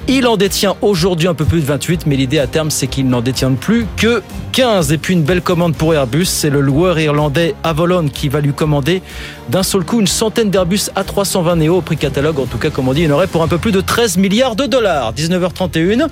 Il 0.06 0.26
en 0.26 0.36
détient 0.36 0.76
aujourd'hui 0.82 1.28
un 1.28 1.34
peu 1.34 1.46
plus 1.46 1.60
de 1.60 1.64
28, 1.64 2.04
mais 2.06 2.16
l'idée 2.16 2.38
à 2.38 2.46
terme, 2.46 2.70
c'est 2.70 2.88
qu'il 2.88 3.08
n'en 3.08 3.22
détient 3.22 3.52
plus 3.52 3.86
que 3.96 4.22
15. 4.52 4.92
Et 4.92 4.98
puis 4.98 5.14
une 5.14 5.22
belle 5.22 5.40
commande 5.40 5.74
pour 5.74 5.94
Airbus, 5.94 6.26
c'est 6.26 6.50
le 6.50 6.60
loueur 6.60 6.98
irlandais 7.00 7.54
Avolon 7.64 8.08
qui 8.08 8.28
va 8.28 8.42
lui 8.42 8.52
commander 8.52 9.00
d'un 9.48 9.62
seul 9.62 9.82
coup 9.82 10.00
une 10.00 10.06
centaine 10.06 10.50
d'Airbus 10.50 10.90
A320 10.94 11.56
Neo 11.56 11.78
au 11.78 11.80
prix 11.80 11.96
catalogue. 11.96 12.38
En 12.38 12.44
tout 12.44 12.58
cas, 12.58 12.68
comme 12.68 12.86
on 12.88 12.92
dit, 12.92 13.04
il 13.04 13.12
en 13.12 13.14
aurait 13.14 13.28
pour 13.28 13.42
un 13.42 13.48
peu 13.48 13.56
plus 13.56 13.72
de 13.72 13.80
13 13.80 14.18
milliards 14.18 14.56
de 14.56 14.66
dollars. 14.66 15.14
19h31. 15.14 16.08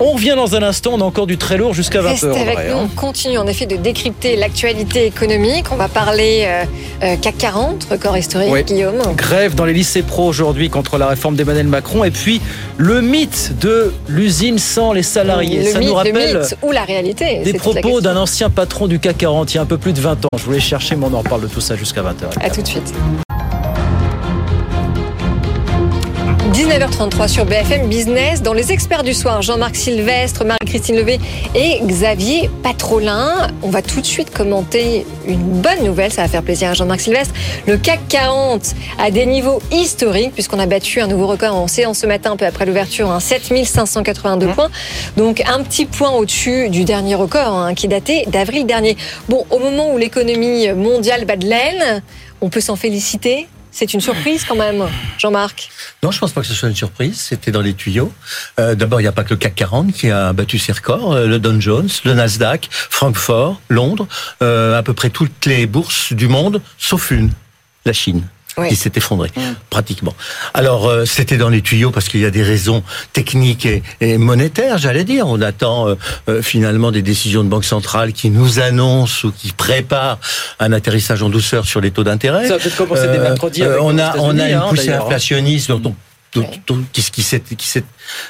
On 0.00 0.12
revient 0.12 0.34
dans 0.36 0.56
un 0.56 0.62
instant, 0.62 0.92
on 0.94 1.00
a 1.00 1.04
encore 1.04 1.26
du 1.26 1.38
très 1.38 1.56
lourd 1.56 1.74
jusqu'à 1.74 2.00
20h. 2.00 2.08
Restez 2.08 2.26
avec 2.40 2.58
nous, 2.70 2.76
hein. 2.78 2.84
on 2.84 2.88
continue 2.88 3.38
en 3.38 3.46
effet 3.46 3.66
de 3.66 3.76
décrypter 3.76 4.36
l'actualité 4.36 5.06
économique. 5.06 5.66
On 5.70 5.76
va 5.76 5.88
parler 5.88 6.44
euh, 6.46 6.64
euh, 7.04 7.16
CAC 7.16 7.38
40, 7.38 7.86
record 7.90 8.16
historique, 8.16 8.50
Oui. 8.50 8.64
Guillaume. 8.64 9.00
Grève 9.16 9.54
dans 9.54 9.64
les 9.64 9.72
lycées 9.72 10.02
pro 10.02 10.26
aujourd'hui 10.26 10.70
contre 10.70 10.98
la 10.98 11.06
réforme 11.06 11.36
d'Emmanuel 11.36 11.66
Macron. 11.66 12.04
Et 12.04 12.10
puis 12.10 12.40
le 12.78 13.00
mythe 13.00 13.52
de 13.60 13.92
l'usine 14.08 14.58
sans 14.58 14.92
les 14.92 15.02
salariés. 15.02 15.58
Le 15.62 15.70
Ça 15.70 15.78
mythe, 15.78 15.88
nous 15.88 15.94
le 15.94 15.98
rappelle 15.98 16.38
mythe 16.38 16.56
ou 16.62 16.72
la 16.72 16.84
réalité 16.84 17.42
des 17.44 17.52
propos 17.52 18.00
d'un 18.00 18.16
ancien 18.16 18.50
patron 18.50 18.88
du 18.88 18.98
CAC 18.98 19.18
40 19.18 19.52
il 19.52 19.56
y 19.56 19.58
a 19.58 19.62
un 19.62 19.66
peu 19.66 19.78
plus 19.78 19.92
de 19.92 20.00
20 20.00 20.24
ans. 20.24 20.28
Je 20.36 20.44
voulais 20.44 20.60
chercher, 20.60 20.96
mais 20.96 21.06
on 21.06 21.14
en 21.14 21.22
parle 21.22 21.42
de 21.42 21.48
tout 21.48 21.60
ça 21.60 21.76
jusqu'à 21.76 22.02
20h. 22.02 22.40
À 22.40 22.50
tout 22.50 22.62
de 22.62 22.66
suite. 22.66 22.92
19h33 26.72 27.28
sur 27.28 27.44
BFM 27.44 27.86
Business. 27.86 28.40
Dans 28.40 28.54
les 28.54 28.72
experts 28.72 29.02
du 29.02 29.12
soir, 29.12 29.42
Jean-Marc 29.42 29.76
Sylvestre, 29.76 30.42
Marie-Christine 30.46 30.96
Levé 30.96 31.20
et 31.54 31.80
Xavier 31.82 32.48
Patrolin. 32.62 33.48
On 33.60 33.68
va 33.68 33.82
tout 33.82 34.00
de 34.00 34.06
suite 34.06 34.30
commenter 34.30 35.04
une 35.26 35.60
bonne 35.60 35.84
nouvelle. 35.84 36.10
Ça 36.10 36.22
va 36.22 36.28
faire 36.28 36.42
plaisir 36.42 36.70
à 36.70 36.72
Jean-Marc 36.72 37.00
Sylvestre. 37.00 37.34
Le 37.66 37.76
CAC 37.76 38.00
40 38.08 38.74
a 38.98 39.10
des 39.10 39.26
niveaux 39.26 39.60
historiques 39.70 40.32
puisqu'on 40.32 40.58
a 40.58 40.64
battu 40.64 41.02
un 41.02 41.08
nouveau 41.08 41.26
record 41.26 41.54
en 41.54 41.68
séance 41.68 41.98
ce 41.98 42.06
matin, 42.06 42.32
un 42.32 42.36
peu 42.38 42.46
après 42.46 42.64
l'ouverture, 42.64 43.10
hein, 43.10 43.20
7582 43.20 44.46
points. 44.46 44.70
Donc 45.18 45.42
un 45.46 45.62
petit 45.64 45.84
point 45.84 46.12
au-dessus 46.12 46.70
du 46.70 46.84
dernier 46.84 47.16
record 47.16 47.54
hein, 47.54 47.74
qui 47.74 47.86
datait 47.86 48.24
d'avril 48.28 48.64
dernier. 48.64 48.96
Bon, 49.28 49.44
au 49.50 49.58
moment 49.58 49.92
où 49.92 49.98
l'économie 49.98 50.72
mondiale 50.72 51.26
bat 51.26 51.36
de 51.36 51.46
l'aile, 51.46 52.02
on 52.40 52.48
peut 52.48 52.62
s'en 52.62 52.76
féliciter. 52.76 53.46
C'est 53.74 53.94
une 53.94 54.02
surprise 54.02 54.44
quand 54.46 54.54
même, 54.54 54.86
Jean-Marc. 55.18 55.70
Non, 56.02 56.10
je 56.10 56.18
pense 56.18 56.32
pas 56.32 56.42
que 56.42 56.46
ce 56.46 56.52
soit 56.52 56.68
une 56.68 56.76
surprise. 56.76 57.18
C'était 57.18 57.50
dans 57.50 57.62
les 57.62 57.72
tuyaux. 57.72 58.12
Euh, 58.60 58.74
D'abord, 58.74 59.00
il 59.00 59.04
n'y 59.04 59.08
a 59.08 59.12
pas 59.12 59.24
que 59.24 59.30
le 59.30 59.36
CAC 59.36 59.54
40 59.54 59.92
qui 59.92 60.10
a 60.10 60.34
battu 60.34 60.58
ses 60.58 60.72
records. 60.72 61.14
Euh, 61.14 61.26
Le 61.26 61.38
Dow 61.38 61.58
Jones, 61.58 61.88
le 62.04 62.12
Nasdaq, 62.12 62.68
Francfort, 62.70 63.60
Londres, 63.70 64.06
euh, 64.42 64.78
à 64.78 64.82
peu 64.82 64.92
près 64.92 65.08
toutes 65.08 65.46
les 65.46 65.66
bourses 65.66 66.12
du 66.12 66.28
monde, 66.28 66.60
sauf 66.78 67.10
une, 67.10 67.32
la 67.86 67.94
Chine. 67.94 68.22
Oui. 68.58 68.68
qui 68.68 68.76
s'est 68.76 68.92
effondrée, 68.96 69.30
pratiquement. 69.70 70.14
Alors, 70.52 70.86
euh, 70.86 71.06
c'était 71.06 71.38
dans 71.38 71.48
les 71.48 71.62
tuyaux 71.62 71.90
parce 71.90 72.10
qu'il 72.10 72.20
y 72.20 72.26
a 72.26 72.30
des 72.30 72.42
raisons 72.42 72.82
techniques 73.14 73.64
et, 73.64 73.82
et 74.02 74.18
monétaires, 74.18 74.76
j'allais 74.76 75.04
dire. 75.04 75.26
On 75.26 75.40
attend 75.40 75.88
euh, 75.88 75.94
euh, 76.28 76.42
finalement 76.42 76.90
des 76.92 77.00
décisions 77.00 77.44
de 77.44 77.48
banque 77.48 77.64
centrale 77.64 78.12
qui 78.12 78.28
nous 78.28 78.58
annoncent 78.60 79.26
ou 79.28 79.32
qui 79.32 79.52
préparent 79.52 80.18
un 80.60 80.70
atterrissage 80.74 81.22
en 81.22 81.30
douceur 81.30 81.64
sur 81.64 81.80
les 81.80 81.92
taux 81.92 82.04
d'intérêt. 82.04 82.46
Ça 82.46 82.58
va 82.58 82.62
peut-être 82.62 82.76
commencer 82.76 83.06
dès 83.08 83.18
mercredi 83.18 83.62
avec 83.62 83.78
on 83.80 83.98
a 83.98 84.16
on 84.18 84.38
a 84.38 84.48
une 84.50 84.54
hein, 84.54 84.66
poussée 84.68 84.88
d'ailleurs. 84.88 85.06
inflationniste 85.06 85.68
dont 85.70 85.80
on 85.86 85.94
dont- 86.40 86.50
dont- 86.66 86.84
qui, 86.92 87.02
qui 87.10 87.22
s'est 87.22 87.40
qui 87.40 87.66
s'est 87.66 87.84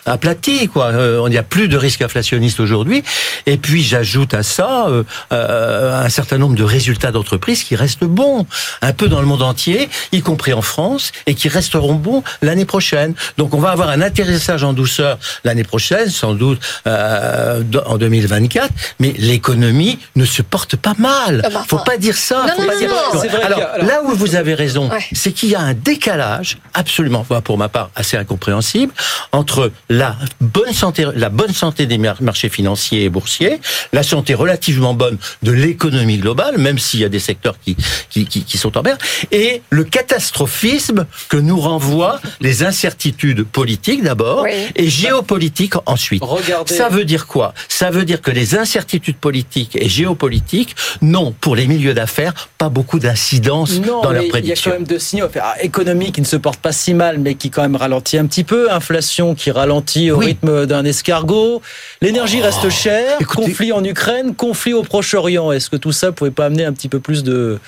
aplati 0.07 0.69
quoi. 0.69 0.87
Euh, 0.87 1.23
il 1.27 1.31
n'y 1.31 1.39
a 1.39 1.43
plus 1.43 1.69
de 1.69 1.77
risque 1.77 2.03
inflationniste 2.03 2.61
aujourd'hui. 2.61 3.03
Et 3.47 3.57
puis 3.57 3.83
j'ajoute 3.83 4.35
à 4.35 4.43
ça 4.43 4.87
euh, 4.89 5.03
euh, 5.33 6.05
un 6.05 6.09
certain 6.09 6.39
nombre 6.39 6.55
de 6.57 6.65
résultats 6.65 7.11
d'entreprises 7.13 7.63
qui 7.65 7.77
restent 7.77 8.05
bons, 8.05 8.47
un 8.83 8.93
peu 8.93 9.09
dans 9.09 9.21
le 9.21 9.27
monde 9.27 9.43
entier, 9.43 9.89
y 10.13 10.21
compris 10.23 10.53
en 10.53 10.63
France, 10.63 11.13
et 11.27 11.35
qui 11.35 11.49
resteront 11.49 11.95
bons 11.95 12.23
l'année 12.43 12.65
prochaine. 12.65 13.15
Donc 13.39 13.55
on 13.55 13.61
va 13.61 13.71
avoir 13.71 13.89
un 13.89 14.01
atterrissage 14.01 14.65
en 14.65 14.73
douceur 14.73 15.19
l'année 15.45 15.65
prochaine, 15.65 16.09
sans 16.11 16.35
doute 16.35 16.61
euh, 16.87 17.63
en 17.87 17.99
2024. 17.99 18.71
Mais 19.01 19.15
l'économie 19.19 19.99
ne 20.17 20.25
se 20.25 20.43
porte 20.43 20.77
pas 20.77 20.95
mal. 20.99 21.43
Ah 21.45 21.51
bah, 21.51 21.65
Faut 21.67 21.79
pas 21.79 21.97
dire 21.97 22.17
ça. 22.17 22.45
non, 22.47 22.55
faut 22.57 22.63
non, 22.63 22.69
pas 22.69 22.75
non, 22.75 22.79
dire. 22.81 23.31
vrai 23.31 23.43
alors, 23.43 23.61
a- 23.61 23.79
là 23.79 24.03
où 24.05 24.15
vous 24.15 24.35
avez 24.37 24.55
raison, 24.55 24.91
Ouais. 24.91 25.05
c'est 25.13 25.33
qu'il 25.33 25.49
y 25.51 25.55
a 25.55 25.61
un 25.61 25.75
décalage 25.75 26.59
absolument, 26.75 27.25
pour 27.45 27.59
ma 27.59 27.69
part, 27.69 27.91
assez 27.97 28.17
incompréhensible 28.17 28.93
entre 29.33 29.62
la 29.89 30.17
bonne 30.41 30.73
santé, 30.73 31.07
la 31.15 31.29
bonne 31.29 31.53
santé 31.53 31.87
des 31.87 31.99
mar- 31.99 32.21
marchés 32.23 32.49
financiers 32.49 33.05
et 33.05 33.09
boursiers, 33.09 33.61
la 33.93 34.03
santé 34.03 34.35
relativement 34.35 34.95
bonne 34.95 35.19
de 35.43 35.53
l'économie 35.53 36.19
globale, 36.19 36.59
même 36.59 36.79
s'il 36.79 37.01
y 37.01 37.05
a 37.05 37.09
des 37.09 37.19
secteurs 37.19 37.57
qui, 37.65 37.77
qui, 38.11 38.27
qui, 38.27 38.45
qui 38.45 38.59
sont 38.59 38.77
en 38.79 38.83
mer, 38.83 38.97
et 39.31 39.63
le 39.71 39.85
catastrophisme 39.85 41.07
que 41.29 41.37
nous 41.37 41.61
renvoient 41.61 42.21
les 42.41 42.63
incertitudes 42.65 43.45
politiques 43.45 44.03
d'abord 44.03 44.43
Oui. 44.45 44.51
et 44.77 44.89
géopolitiques 44.89 45.75
ensuite. 45.87 46.23
Regardez. 46.25 46.75
Ça 46.75 46.89
veut 46.89 47.05
dire 47.05 47.27
quoi? 47.27 47.55
Ça 47.69 47.91
veut 47.91 48.05
dire 48.05 48.21
que 48.23 48.31
les 48.31 48.55
incertitudes 48.57 49.17
politiques 49.17 49.77
et 49.77 49.89
géopolitiques 49.89 50.75
n'ont, 51.03 51.33
pour 51.33 51.55
les 51.57 51.67
milieux 51.67 51.95
d'affaires, 51.95 52.33
pas 52.59 52.69
beaucoup 52.69 52.99
d'incidence 52.99 53.81
dans 53.81 54.03
mais 54.11 54.29
leurs 54.29 54.39
il 54.39 54.47
y 54.47 54.53
a 54.53 54.57
quand 54.57 54.71
même 54.71 54.85
deux 54.85 54.99
signaux. 54.99 55.29
Économique 55.61 56.15
qui 56.17 56.21
ne 56.21 56.27
se 56.27 56.37
porte 56.37 56.61
pas 56.61 56.73
si 56.73 56.95
mal, 56.95 57.19
mais 57.19 57.35
qui 57.35 57.51
quand 57.51 57.63
même 57.63 57.77
ralentit 57.77 58.19
un 58.19 58.27
petit 58.27 58.45
peu. 58.45 58.73
Inflation 58.73 59.35
qui 59.35 59.51
ralentit 59.53 60.11
au 60.11 60.19
Oui. 60.19 60.27
rythme 60.27 60.67
d'un 60.67 60.85
escargot. 60.85 61.63
L'énergie 62.01 62.43
reste 62.43 62.69
chère. 62.71 63.17
écoutez- 63.21 63.43
conflit 63.51 63.73
en 63.73 63.85
Ukraine, 63.85 64.35
conflit 64.35 64.73
au 64.73 64.83
Proche-Orient. 64.83 65.53
Est-ce 65.53 65.71
que 65.71 65.77
tout 65.77 65.93
ça 65.93 66.11
pouvait 66.13 66.31
pas 66.31 66.47
amener 66.47 66.65
un 66.65 66.73
petit 66.73 66.89
peu 66.89 66.99
plus 67.01 67.23
de, 67.23 67.59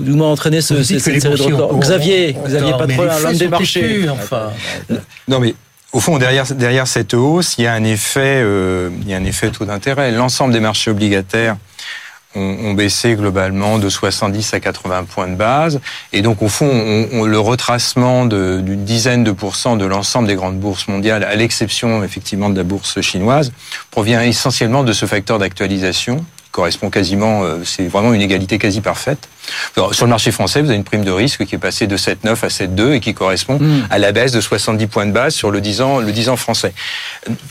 ou 0.00 0.04
du 0.04 0.10
moins 0.12 0.30
entraîner 0.30 0.60
ce, 0.60 0.82
cette 0.82 1.00
série 1.00 1.18
de 1.20 1.78
Xavier, 1.80 2.34
Patron, 2.34 2.86
les 2.86 3.22
l'homme 3.22 3.36
des 3.36 3.48
marchés. 3.48 4.08
enfin. 4.08 4.50
Non, 5.28 5.40
mais 5.40 5.54
au 5.92 6.00
fond, 6.00 6.18
derrière, 6.18 6.44
derrière 6.54 6.86
cette 6.86 7.14
hausse, 7.14 7.54
il 7.58 7.64
y 7.64 7.66
a 7.66 7.72
un 7.72 7.84
effet, 7.84 8.20
euh, 8.42 8.90
il 9.02 9.08
y 9.08 9.14
a 9.14 9.16
un 9.16 9.24
effet 9.24 9.50
taux 9.50 9.64
d'intérêt. 9.64 10.10
L'ensemble 10.12 10.52
des 10.52 10.60
marchés 10.60 10.90
obligataires 10.90 11.56
ont, 12.34 12.72
baissé 12.74 13.14
globalement 13.14 13.78
de 13.78 13.88
70 13.88 14.54
à 14.54 14.60
80 14.60 15.04
points 15.04 15.28
de 15.28 15.36
base. 15.36 15.80
Et 16.12 16.22
donc, 16.22 16.42
au 16.42 16.48
fond, 16.48 16.68
on- 16.68 17.08
on- 17.20 17.24
le 17.24 17.38
retracement 17.38 18.26
d'une 18.26 18.84
dizaine 18.84 19.24
de 19.24 19.32
pourcents 19.32 19.76
de 19.76 19.84
l'ensemble 19.84 20.28
des 20.28 20.34
grandes 20.34 20.58
bourses 20.58 20.88
mondiales, 20.88 21.24
à 21.24 21.34
l'exception 21.36 22.02
effectivement 22.02 22.50
de 22.50 22.56
la 22.56 22.64
bourse 22.64 23.00
chinoise, 23.00 23.52
provient 23.90 24.20
essentiellement 24.22 24.84
de 24.84 24.92
ce 24.92 25.06
facteur 25.06 25.38
d'actualisation 25.38 26.24
correspond 26.52 26.88
quasiment, 26.88 27.42
euh, 27.42 27.64
c'est 27.64 27.88
vraiment 27.88 28.12
une 28.14 28.22
égalité 28.22 28.58
quasi 28.58 28.80
parfaite. 28.80 29.28
Alors, 29.76 29.94
sur 29.94 30.06
le 30.06 30.10
marché 30.10 30.30
français, 30.30 30.60
vous 30.62 30.68
avez 30.68 30.76
une 30.76 30.84
prime 30.84 31.04
de 31.04 31.10
risque 31.10 31.44
qui 31.46 31.54
est 31.54 31.58
passée 31.58 31.86
de 31.86 31.96
7,9 31.96 32.44
à 32.44 32.48
7,2 32.48 32.92
et 32.94 33.00
qui 33.00 33.14
correspond 33.14 33.58
Mm. 33.58 33.86
à 33.90 33.98
la 33.98 34.12
baisse 34.12 34.32
de 34.32 34.40
70 34.40 34.86
points 34.86 35.06
de 35.06 35.12
base 35.12 35.34
sur 35.34 35.50
le 35.50 35.60
10 35.60 35.80
ans, 35.80 35.98
le 36.00 36.12
10 36.12 36.28
ans 36.28 36.36
français. 36.36 36.72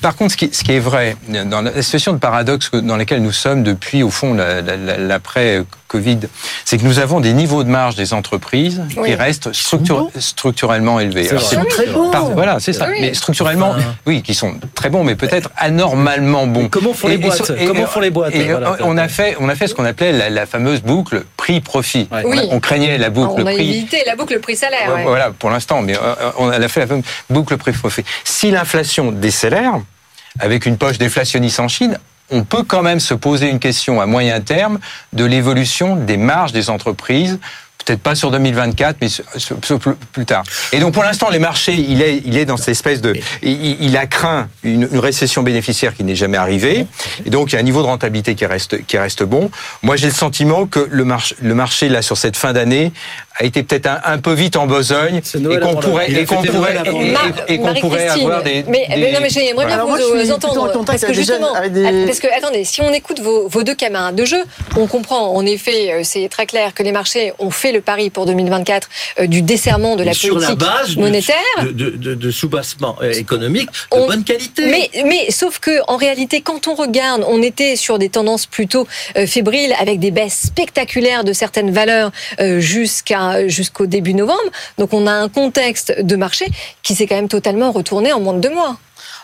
Par 0.02 0.16
contre, 0.16 0.32
ce 0.32 0.38
qui, 0.38 0.50
ce 0.54 0.64
qui 0.64 0.72
est 0.74 0.80
vrai, 0.80 1.16
dans 1.46 1.62
la 1.62 1.82
situation 1.82 2.14
de 2.14 2.18
paradoxe 2.18 2.72
dans 2.72 2.98
laquelle 2.98 3.22
nous 3.22 3.32
sommes 3.32 3.64
depuis, 3.64 4.04
au 4.04 4.10
fond, 4.10 4.34
la- 4.34 4.62
la- 4.62 4.78
la- 4.78 4.98
l'après-Covid, 4.98 6.20
c'est 6.66 6.78
que 6.78 6.84
nous 6.84 7.00
avons 7.00 7.20
des 7.20 7.34
niveaux 7.34 7.64
de 7.64 7.70
marge 7.70 7.96
des 7.96 8.14
entreprises 8.14 8.82
Oui. 8.98 9.10
qui 9.10 9.16
restent 9.16 9.54
structure- 9.54 10.10
structurellement 10.18 11.00
élevés. 11.00 11.28
C'est. 11.40 11.64
Très 11.68 11.88
bon. 11.88 12.10
par- 12.12 12.32
voilà, 12.32 12.60
c'est 12.60 12.74
ça. 12.74 12.88
Oui. 12.90 12.98
Mais 13.02 13.14
structurellement, 13.14 13.72
Enfin. 13.78 13.96
oui, 14.06 14.22
qui 14.22 14.34
sont 14.34 14.56
très 14.76 14.90
bons, 14.90 15.04
mais 15.04 15.16
peut-être 15.16 15.50
anormalement 15.58 16.48
bons. 16.48 16.66
Et 16.66 16.70
comment 16.70 16.94
font 16.94 17.08
les 17.08 17.18
boîtes? 17.18 17.52
Comment 17.68 17.86
font 17.88 18.00
les 18.00 18.10
boîtes 18.10 18.36
et 18.36 18.44
Voilà. 18.52 18.78
on 18.82 18.98
a 18.98 19.08
fait, 19.08 19.36
on 19.40 19.50
a 19.50 19.56
fait 19.56 19.68
ce 19.68 19.76
qu'on 19.76 19.86
appelait 19.86 20.12
la, 20.12 20.30
la 20.30 20.46
fameuse 20.46 20.82
boucle 20.82 21.24
prix-profit. 21.38 21.83
Ouais. 22.12 22.24
Oui. 22.26 22.40
On 22.52 22.60
craignait 22.60 22.98
la 22.98 23.10
boucle 23.10 23.42
on 23.42 23.46
a 23.46 23.54
prix. 23.54 23.70
évité 23.70 24.04
la 24.06 24.16
boucle 24.16 24.40
prix-salaire. 24.40 24.90
Ouais, 24.90 24.96
ouais. 24.96 25.04
Voilà, 25.04 25.32
pour 25.32 25.50
l'instant, 25.50 25.82
mais 25.82 25.96
euh, 25.96 26.32
on 26.38 26.50
a 26.50 26.68
fait 26.68 26.82
la 26.82 26.88
fameuse 26.88 27.04
boucle 27.30 27.58
prix-profit. 27.58 28.04
Si 28.24 28.52
l'inflation 28.52 29.12
décélère, 29.12 29.80
avec 30.40 30.66
une 30.66 30.78
poche 30.78 30.98
déflationniste 30.98 31.60
en 31.60 31.68
Chine, 31.68 31.98
on 32.32 32.44
peut 32.44 32.64
quand 32.64 32.82
même 32.82 33.00
se 33.00 33.14
poser 33.14 33.50
une 33.50 33.60
question 33.60 34.02
à 34.02 34.06
moyen 34.06 34.40
terme 34.42 34.80
de 35.12 35.26
l'évolution 35.26 35.96
des 35.96 36.18
marges 36.18 36.52
des 36.52 36.70
entreprises. 36.70 37.40
Peut-être 37.86 38.02
pas 38.02 38.16
sur 38.16 38.32
2024, 38.32 38.98
mais 39.02 39.10
sur- 39.10 39.26
plus 40.12 40.26
tard. 40.26 40.44
Et 40.72 40.80
donc 40.80 40.94
pour 40.94 41.04
l'instant, 41.04 41.30
les 41.30 41.40
marchés, 41.40 41.74
il 41.74 42.02
est, 42.02 42.22
il 42.26 42.38
est 42.38 42.46
dans 42.46 42.58
cette 42.58 42.70
espèce 42.70 43.02
de, 43.02 43.14
il, 43.42 43.98
a 43.98 44.08
craint 44.08 44.48
une, 44.64 44.88
une 44.92 45.00
récession 45.00 45.44
bénéficiaire 45.44 45.94
qui 45.94 46.04
n'est 46.04 46.16
jamais 46.16 46.38
arrivée. 46.38 46.88
Et 47.26 47.30
donc 47.30 47.52
il 47.52 47.56
y 47.56 47.58
a 47.58 47.60
un 47.60 47.64
niveau 47.64 47.82
de 47.82 47.88
rentabilité 47.88 48.36
qui 48.36 48.46
reste, 48.46 48.86
qui 48.86 48.98
reste 48.98 49.24
bon. 49.24 49.52
Moi, 49.82 49.96
j'ai 49.98 50.08
le 50.08 50.14
sentiment 50.14 50.66
que 50.66 50.88
le 50.90 51.04
marché, 51.06 51.36
le 51.42 51.56
marché 51.56 51.90
là 51.90 52.02
sur 52.02 52.18
cette 52.18 52.38
fin 52.38 52.54
d'année 52.54 52.94
a 53.40 53.46
été 53.46 53.64
peut-être 53.64 53.88
un, 53.88 54.00
un 54.06 54.18
peu 54.20 54.34
vite 54.34 54.56
en 54.56 54.68
besogne 54.68 55.18
et 55.18 55.60
qu'on 55.60 55.76
pourrait, 55.76 56.12
et 56.12 56.26
qu'on 56.26 56.44
pourrait, 56.44 56.74
Noël 56.74 56.78
avant 56.78 57.02
et- 57.02 57.12
Noël. 57.12 57.34
et- 57.48 57.54
et 57.54 57.58
qu'on 57.58 57.74
pourrait 57.76 58.06
Marie-Christine, 58.06 58.26
avoir 58.26 58.44
des, 58.44 58.64
mais, 58.68 58.88
des- 58.96 59.12
non, 59.12 59.20
mais 59.22 59.30
j'aimerais 59.30 59.66
bien 59.66 59.82
vous, 59.82 59.88
moi, 59.88 59.98
vous 59.98 60.12
plutôt 60.18 60.34
entendre. 60.34 60.80
en 60.80 60.84
Parce 60.84 61.02
que 61.04 61.14
justement, 61.14 61.54
des- 61.70 62.06
parce 62.06 62.20
que 62.20 62.28
attendez, 62.38 62.64
si 62.64 62.82
on 62.82 62.92
écoute 62.94 63.20
vos, 63.22 63.48
vos 63.48 63.64
deux 63.64 63.74
camarades 63.76 64.16
de 64.16 64.26
jeu, 64.26 64.44
on 64.78 64.86
comprend 64.88 65.34
en 65.36 65.46
effet, 65.46 65.92
euh, 65.94 66.02
c'est 66.04 66.28
très 66.30 66.46
clair 66.46 66.74
que 66.76 66.84
les 66.84 66.92
marchés 66.92 67.34
ont 67.40 67.50
fait 67.50 67.72
le 67.72 67.82
pari 67.82 68.10
pour 68.12 68.26
2024 68.28 68.88
euh, 69.20 69.26
du 69.28 69.42
desserrement 69.42 69.96
de 69.96 70.04
la 70.04 70.14
sur 70.14 70.38
la 70.40 70.48
politique 70.48 70.60
base 70.68 70.96
monétaire. 70.98 71.36
de, 71.64 71.70
de, 71.72 71.90
de, 71.90 72.14
de 72.16 72.32
sous-bassement 72.32 72.98
euh, 73.02 73.12
économique 73.14 73.70
de 73.92 73.98
On- 73.98 74.08
bonne 74.08 74.24
qualité. 74.24 74.66
Mais, 74.68 74.90
mais 75.06 75.32
sauf 75.32 75.60
que 75.60 75.80
en 75.88 75.98
réalité, 75.98 76.42
quand 76.42 76.68
on 76.68 76.76
regarde, 76.76 77.24
on 77.28 77.42
était 77.42 77.76
sur 77.76 77.98
des 77.98 78.10
tendances 78.10 78.46
plutôt 78.46 78.88
euh, 79.18 79.26
fébriles 79.26 79.74
avec 79.80 80.00
des 80.00 80.12
baisses 80.12 80.42
spectaculaires 80.46 81.24
de 81.24 81.34
certaines 81.34 81.72
valeurs 81.72 82.12
euh, 82.40 82.60
jusqu'à 82.60 83.23
jusqu'au 83.48 83.86
début 83.86 84.14
novembre. 84.14 84.52
Donc 84.78 84.94
on 84.94 85.08
a 85.08 85.12
un 85.12 85.30
contexte 85.30 86.02
de 86.02 86.16
marché 86.16 86.48
qui 86.84 86.96
s'est 86.96 87.08
quand 87.08 87.16
même 87.16 87.28
totalement 87.28 87.72
retourné 87.72 88.14
en 88.14 88.20
moins 88.20 88.34
de 88.34 88.40
deux 88.40 88.54
mois. 88.54 88.78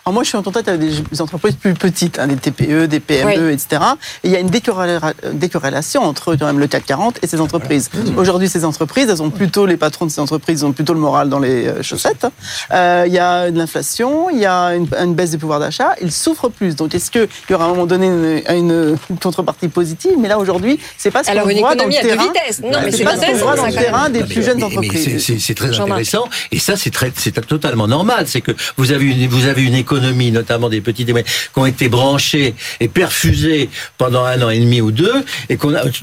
Alors 0.10 0.16
moi, 0.16 0.24
je 0.24 0.30
suis 0.30 0.38
en 0.40 0.42
contact 0.42 0.68
avec 0.68 0.80
des 0.80 1.22
entreprises 1.22 1.54
plus 1.54 1.76
petites, 1.76 2.18
hein, 2.18 2.26
des 2.26 2.36
TPE, 2.36 2.88
des 2.88 3.00
PME, 3.00 3.52
etc. 3.52 3.80
Et 4.24 4.30
il 4.30 4.32
y 4.32 4.36
a 4.36 4.40
une 4.40 4.50
décorrélation 4.50 6.02
entre 6.02 6.36
quand 6.36 6.48
même 6.48 6.58
le 6.58 6.66
CAC 6.66 6.84
40 6.88 7.20
et 7.22 7.28
ces 7.28 7.40
entreprises. 7.40 7.92
Aujourd'hui, 8.18 8.50
ces 8.50 8.66
entreprises, 8.66 9.08
elles 9.08 9.22
ont 9.22 9.30
plutôt 9.30 9.68
les 9.68 9.78
patrons 9.78 10.08
de 10.08 10.12
ces 10.12 10.20
entreprises 10.20 10.64
ont 10.64 10.72
plutôt 10.72 10.96
le 10.96 11.00
moral 11.00 11.30
dans 11.30 11.38
les 11.38 11.68
euh, 11.68 11.84
chaussettes. 11.84 12.26
Euh, 12.72 13.04
il 13.06 13.14
y 13.14 13.20
a 13.20 13.52
de 13.52 13.58
l'inflation, 13.60 14.32
il 14.32 14.40
y 14.40 14.48
a 14.48 14.70
une, 14.74 14.88
une, 15.00 15.14
baisse 15.14 15.30
du 15.30 15.38
pouvoir 15.38 15.60
d'achat. 15.60 15.94
Ils 16.02 16.12
souffrent 16.12 16.50
plus. 16.50 16.76
Donc, 16.76 16.96
est-ce 16.96 17.12
qu'il 17.12 17.28
y 17.48 17.54
aura 17.54 17.66
à 17.66 17.68
un 17.68 17.72
moment 17.72 17.86
donné 17.86 18.08
une, 18.50 18.98
une, 19.12 19.18
contrepartie 19.22 19.68
positive? 19.68 20.14
Mais 20.20 20.28
là, 20.28 20.40
aujourd'hui, 20.40 20.80
c'est 20.98 21.12
pas 21.12 21.24
ce 21.24 21.30
qu'on 21.30 21.60
voit 21.60 21.76
dans 21.76 21.86
le 21.86 21.92
terrain. 21.92 22.24
Vitesse. 22.24 22.62
Non, 22.64 22.80
mais 22.84 22.92
c'est 22.92 23.04
pas 23.04 23.16
ce 23.16 23.28
qu'on 23.28 23.38
voit 23.38 23.56
dans 23.56 23.68
le 23.68 23.74
terrain 23.74 24.10
des 24.10 24.24
plus 24.24 24.42
jeunes 24.42 24.64
entreprises. 24.64 25.38
C'est 25.40 25.54
très 25.54 25.80
intéressant. 25.80 26.28
Et 26.52 26.58
ça, 26.58 26.74
c'est 26.76 26.90
totalement 27.46 27.88
normal. 27.88 28.26
C'est 28.28 28.42
que 28.42 28.54
vous 28.76 28.92
avez 28.92 29.06
une, 29.06 29.28
vous 29.28 29.46
avez 29.46 29.64
une 29.64 29.76
économie, 29.76 29.99
notamment 30.32 30.70
des 30.70 30.82
petites 30.82 31.10
et 31.10 31.12
moyennes, 31.12 31.28
qui 31.54 31.60
ont 31.60 31.66
été 31.66 31.90
branchées 31.90 32.56
et 32.80 32.88
perfusées 32.88 33.70
pendant 33.98 34.26
un 34.26 34.42
an 34.42 34.50
et 34.50 34.60
demi 34.60 34.82
ou 34.82 34.92
deux, 34.92 35.24
et 35.50 35.58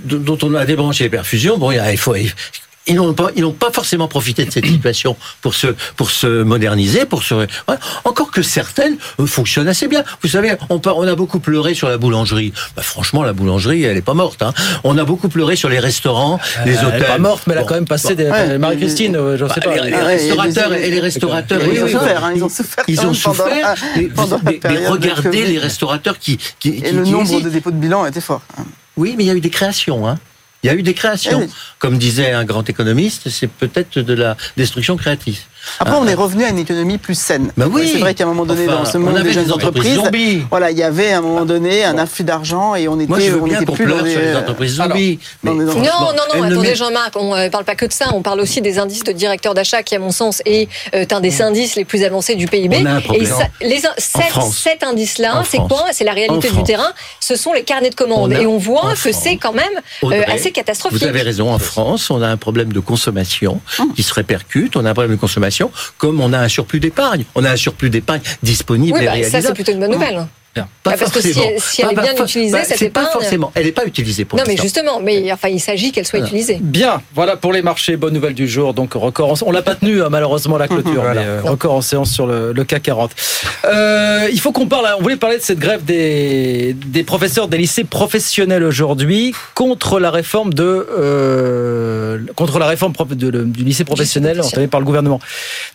dont 0.05 0.39
on 0.43 0.55
a 0.55 0.65
débranché 0.65 1.05
les 1.05 1.11
perfusions. 1.11 1.59
Bon, 1.59 1.71
il 1.71 1.99
faut, 1.99 2.15
ils 2.87 2.97
n'ont 2.97 3.15
pas, 3.15 3.31
ils 3.35 3.43
n'ont 3.43 3.53
pas 3.53 3.71
forcément 3.73 4.09
profité 4.09 4.45
de 4.45 4.51
cette 4.51 4.67
situation 4.67 5.17
pour 5.43 5.55
se, 5.55 5.69
pour 5.97 6.11
se 6.11 6.43
moderniser, 6.43 7.05
pour 7.05 7.23
se, 7.23 7.47
encore 8.05 8.31
que 8.31 8.43
certaines 8.43 8.97
euh, 9.19 9.27
fonctionnent 9.27 9.69
assez 9.69 9.89
bien. 9.89 10.05
Vous 10.23 10.29
savez, 10.29 10.55
on, 10.71 10.81
on 10.85 11.07
a 11.07 11.15
beaucoup 11.15 11.41
pleuré 11.41 11.75
sur 11.75 11.89
la 11.89 11.99
boulangerie. 11.99 12.53
Bah, 12.77 12.83
franchement, 12.83 13.23
la 13.23 13.33
boulangerie, 13.33 13.83
elle 13.83 13.97
est 13.97 14.03
pas 14.03 14.15
morte. 14.15 14.43
Hein. 14.43 14.53
On 14.85 14.97
a 14.99 15.05
beaucoup 15.05 15.29
pleuré 15.29 15.57
sur 15.57 15.69
les 15.69 15.79
restaurants, 15.79 16.39
les 16.65 16.79
hôtels. 16.79 16.91
Elle 16.95 17.03
est 17.03 17.07
pas 17.07 17.19
morte, 17.19 17.45
mais 17.47 17.55
elle 17.55 17.61
a 17.61 17.65
quand 17.65 17.75
même 17.75 17.87
passé 17.87 18.15
des. 18.15 18.27
Ouais, 18.27 18.59
Marie-Christine, 18.59 19.17
euh, 19.17 19.37
je 19.37 19.45
ne 19.45 19.49
sais 19.49 19.61
bah, 19.61 19.71
pas. 19.77 19.85
Les, 19.85 19.91
les 19.91 19.97
restaurateurs 19.97 20.73
et 20.73 20.91
les 20.91 21.01
restaurateurs. 21.01 21.61
Ils, 21.65 21.83
ont 21.83 21.89
souffert, 21.89 22.25
hein, 22.25 22.33
ils 22.35 22.45
ont 22.45 22.49
souffert. 22.49 22.85
Ils 22.89 23.07
ont 23.07 23.15
souffert. 23.15 23.75
Mais, 24.45 24.61
mais 24.65 24.87
regardez 24.87 25.45
les 25.47 25.59
restaurateurs 25.59 26.19
qui, 26.19 26.39
qui, 26.59 26.81
et 26.85 26.93
le 26.93 27.05
nombre 27.05 27.41
de 27.41 27.49
dépôts 27.49 27.71
de 27.71 27.77
bilan 27.77 28.07
était 28.07 28.21
fort. 28.21 28.43
Oui, 28.97 29.15
mais 29.17 29.25
il 29.25 29.27
y 29.27 29.31
a 29.31 29.35
eu 29.35 29.41
des 29.41 29.51
créations. 29.51 30.09
Hein. 30.09 30.19
Il 30.67 30.71
y 30.71 30.73
a 30.73 30.75
eu 30.75 30.83
des 30.83 30.95
créations. 30.95 31.43
Oui. 31.43 31.49
Comme 31.79 31.97
disait 31.97 32.33
un 32.33 32.45
grand 32.45 32.69
économiste, 32.69 33.29
c'est 33.29 33.47
peut-être 33.47 34.01
de 34.01 34.15
la 34.15 34.37
destruction 34.57 34.97
créative. 34.97 35.39
Après, 35.81 35.97
on 35.97 36.07
est 36.07 36.15
revenu 36.15 36.45
à 36.45 36.49
une 36.49 36.59
économie 36.59 36.99
plus 36.99 37.15
saine. 37.19 37.53
Bah 37.57 37.67
oui. 37.71 37.91
C'est 37.93 37.99
vrai 37.99 38.15
qu'à 38.15 38.25
un 38.25 38.29
moment 38.29 38.45
donné, 38.47 38.67
enfin, 38.69 38.79
dans 38.79 38.85
ce 38.85 38.99
monde 38.99 39.19
des 39.23 39.33
jeunes 39.33 39.53
entreprises, 39.53 39.95
zombies. 39.97 40.43
voilà, 40.51 40.71
il 40.71 40.79
y 40.79 40.83
avait 40.83 41.13
à 41.13 41.19
un 41.19 41.21
moment 41.23 41.45
donné 41.45 41.85
un 41.85 41.99
afflux 41.99 42.25
d'argent 42.25 42.75
et 42.75 42.89
on 42.89 42.97
était, 42.99 43.09
Moi, 43.09 43.21
je 43.21 43.31
veux 43.31 43.41
on 43.41 43.45
bien 43.45 43.61
était 43.61 43.73
plus 43.73 43.85
pleure 43.85 43.99
dans 43.99 44.05
les... 44.05 44.13
sur 44.13 44.21
les 44.21 44.37
entreprises 44.37 44.75
zombies. 44.77 45.19
Alors, 45.45 45.57
mais 45.57 45.65
non, 45.65 45.73
non, 45.81 46.13
non, 46.35 46.43
attendez, 46.45 46.75
Jean-Marc, 46.75 47.15
on 47.17 47.35
ne 47.37 47.49
parle 47.49 47.65
pas 47.65 47.75
que 47.75 47.87
de 47.87 47.93
ça. 47.93 48.07
On 48.15 48.23
parle 48.23 48.41
aussi 48.41 48.61
des 48.61 48.79
indices 48.79 49.05
de 49.05 49.13
directeurs 49.13 49.55
d'achat 49.55 49.83
qui, 49.83 49.95
à 49.95 49.99
mon 49.99 50.11
sens, 50.13 50.43
est 50.47 50.69
euh, 50.95 51.05
un 51.11 51.21
des 51.21 51.43
indices 51.43 51.77
les 51.77 51.85
plus 51.85 52.03
avancés 52.05 52.35
du 52.35 52.47
PIB. 52.47 52.79
On 52.83 52.87
a 52.87 52.91
un 52.93 53.01
problème. 53.01 53.23
Et 53.23 53.27
ça, 53.27 53.47
les, 53.61 53.79
cet, 53.99 54.43
cet 54.53 54.83
indice-là, 54.85 55.43
c'est 55.49 55.59
quoi? 55.59 55.85
C'est 55.93 56.05
la 56.05 56.13
réalité 56.13 56.51
du 56.51 56.63
terrain. 56.63 56.93
Ce 57.21 57.37
sont 57.37 57.53
les 57.53 57.63
carnets 57.63 57.91
de 57.91 57.95
commandes. 57.95 58.33
On 58.33 58.37
a- 58.37 58.41
et 58.41 58.47
on 58.47 58.59
voit 58.59 58.85
en 58.87 58.91
que 58.91 58.97
France. 58.97 59.21
c'est 59.23 59.37
quand 59.37 59.53
même 59.53 59.65
euh, 59.77 60.07
Audrey, 60.07 60.25
assez 60.27 60.51
catastrophique. 60.53 60.99
Vous 61.01 61.07
avez 61.07 61.23
raison, 61.23 61.53
en 61.53 61.59
France, 61.59 62.11
on 62.11 62.21
a 62.23 62.29
un 62.29 62.37
problème 62.37 62.73
de 62.73 62.81
consommation 62.81 63.61
qui 63.95 64.03
se 64.03 64.13
répercute, 64.13 64.77
on 64.77 64.85
a 64.85 64.91
un 64.91 64.95
problème 64.95 65.15
de 65.15 65.21
consommation, 65.21 65.56
comme 65.99 66.21
on 66.21 66.33
a 66.33 66.39
un 66.39 66.49
surplus 66.49 66.81
d'épargne. 66.81 67.25
On 67.35 67.45
a 67.45 67.51
un 67.51 67.57
surplus 67.57 67.91
d'épargne 67.91 68.21
disponible 68.43 68.99
Oui, 68.99 69.03
et 69.03 69.07
bah, 69.07 69.11
ça, 69.13 69.15
réalisable. 69.17 69.45
c'est 69.47 69.55
plutôt 69.55 69.73
une 69.73 69.81
bonne 69.81 69.93
nouvelle. 69.93 70.27
Pas 70.83 70.91
Bah, 70.93 70.97
parce 70.99 71.13
que 71.13 71.21
si 71.21 71.39
elle- 71.39 71.61
si 71.61 71.83
elle 71.83 71.93
est 71.93 72.01
bien 72.01 72.15
utilisée, 72.25 72.53
bah, 72.53 72.65
cette 72.65 72.79
c'est 72.79 72.91
pas 72.91 73.07
forcément. 73.07 73.51
Elle 73.55 73.67
n'est 73.67 73.73
pas 73.73 73.85
utilisée 73.85 74.25
pour 74.25 74.39
Non, 74.39 74.45
mais 74.47 74.57
justement, 74.57 75.01
mais 75.01 75.31
enfin, 75.33 75.49
il 75.49 75.61
s'agit 75.61 75.93
qu'elle 75.93 76.07
soit 76.07 76.19
utilisée. 76.21 76.59
Bien, 76.61 77.03
voilà 77.15 77.37
pour 77.37 77.53
les 77.53 77.63
marchés, 77.63 77.97
bonne 77.97 78.15
nouvelle 78.15 78.35
du 78.35 78.49
jour. 78.49 78.75
Donc 78.75 78.95
record, 78.95 79.33
en... 79.33 79.35
on 79.47 79.51
l'a 79.53 79.63
pas 79.63 79.75
tenu 79.75 80.03
hein, 80.03 80.09
malheureusement 80.11 80.57
la 80.59 80.69
clôture, 80.69 81.03
Voilà. 81.03 81.21
mais 81.21 81.27
euh, 81.27 81.41
record 81.43 81.75
en 81.75 81.81
séance 81.81 82.11
sur 82.11 82.27
le, 82.27 82.53
le 82.53 82.65
CAC 82.65 82.83
40. 82.85 83.11
Euh, 83.65 84.29
il 84.33 84.41
faut 84.41 84.53
qu'on 84.53 84.67
parle, 84.67 84.87
on 84.99 85.03
voulait 85.03 85.17
parler 85.17 85.39
de 85.39 85.43
cette 85.43 85.59
grève 85.59 85.85
des, 85.85 86.75
des 86.87 87.03
professeurs 87.03 87.49
des 87.49 87.59
lycées 87.59 87.85
professionnels 87.85 88.63
aujourd'hui 88.65 89.35
contre 89.55 89.99
la 90.01 90.11
réforme 90.11 90.55
de 90.55 90.87
euh, 91.27 92.19
contre 92.35 92.59
la 92.59 92.67
réforme 92.67 92.93
prof- 92.93 93.09
de- 93.15 93.29
le- 93.29 93.45
du 93.45 93.65
lycée 93.65 93.85
professionnel 93.85 94.41
entamée 94.41 94.67
par 94.69 94.81
le 94.81 94.87
gouvernement. 94.87 95.21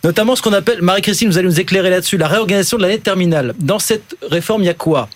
Notamment 0.04 0.36
ce 0.36 0.42
qu'on 0.42 0.52
appelle, 0.52 0.82
Marie-Christine, 0.82 1.28
vous 1.28 1.38
allez 1.38 1.48
nous 1.48 1.60
éclairer 1.60 1.90
là-dessus, 1.90 2.16
la 2.16 2.28
réorganisation 2.28 2.76
de 2.78 2.82
l'année 2.82 2.98
terminale. 2.98 3.54
Dans 3.58 3.78
cette 3.78 4.16
réforme, 4.30 4.62
il 4.62 4.66
y 4.66 4.70
a 4.70 4.71
quoi 4.74 5.08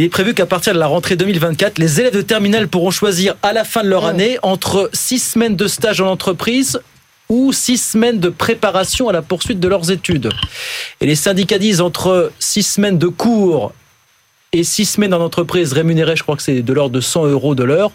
il 0.00 0.04
est 0.04 0.08
prévu 0.08 0.32
qu'à 0.32 0.46
partir 0.46 0.72
de 0.72 0.78
la 0.78 0.86
rentrée 0.86 1.16
2024, 1.16 1.78
les 1.78 2.00
élèves 2.00 2.14
de 2.14 2.22
terminale 2.22 2.68
pourront 2.68 2.90
choisir 2.90 3.34
à 3.42 3.52
la 3.52 3.64
fin 3.64 3.82
de 3.82 3.88
leur 3.88 4.04
Mmh. 4.04 4.08
année 4.08 4.38
entre 4.42 4.88
six 4.94 5.18
semaines 5.18 5.56
de 5.56 5.68
stage 5.68 6.00
en 6.00 6.06
entreprise 6.06 6.80
ou 7.28 7.52
six 7.52 7.76
semaines 7.76 8.18
de 8.18 8.30
préparation 8.30 9.10
à 9.10 9.12
la 9.12 9.20
poursuite 9.20 9.60
de 9.60 9.68
leurs 9.68 9.90
études. 9.90 10.30
Et 11.02 11.06
les 11.06 11.16
syndicats 11.16 11.58
disent 11.58 11.82
entre 11.82 12.32
six 12.38 12.62
semaines 12.62 12.98
de 12.98 13.08
cours 13.08 13.72
et 14.52 14.64
six 14.64 14.86
semaines 14.86 15.12
en 15.12 15.20
entreprise 15.20 15.72
rémunérées, 15.74 16.16
je 16.16 16.22
crois 16.22 16.36
que 16.36 16.42
c'est 16.42 16.62
de 16.62 16.72
l'ordre 16.72 16.94
de 16.94 17.00
100 17.00 17.26
euros 17.26 17.54
de 17.54 17.64
l'heure. 17.64 17.92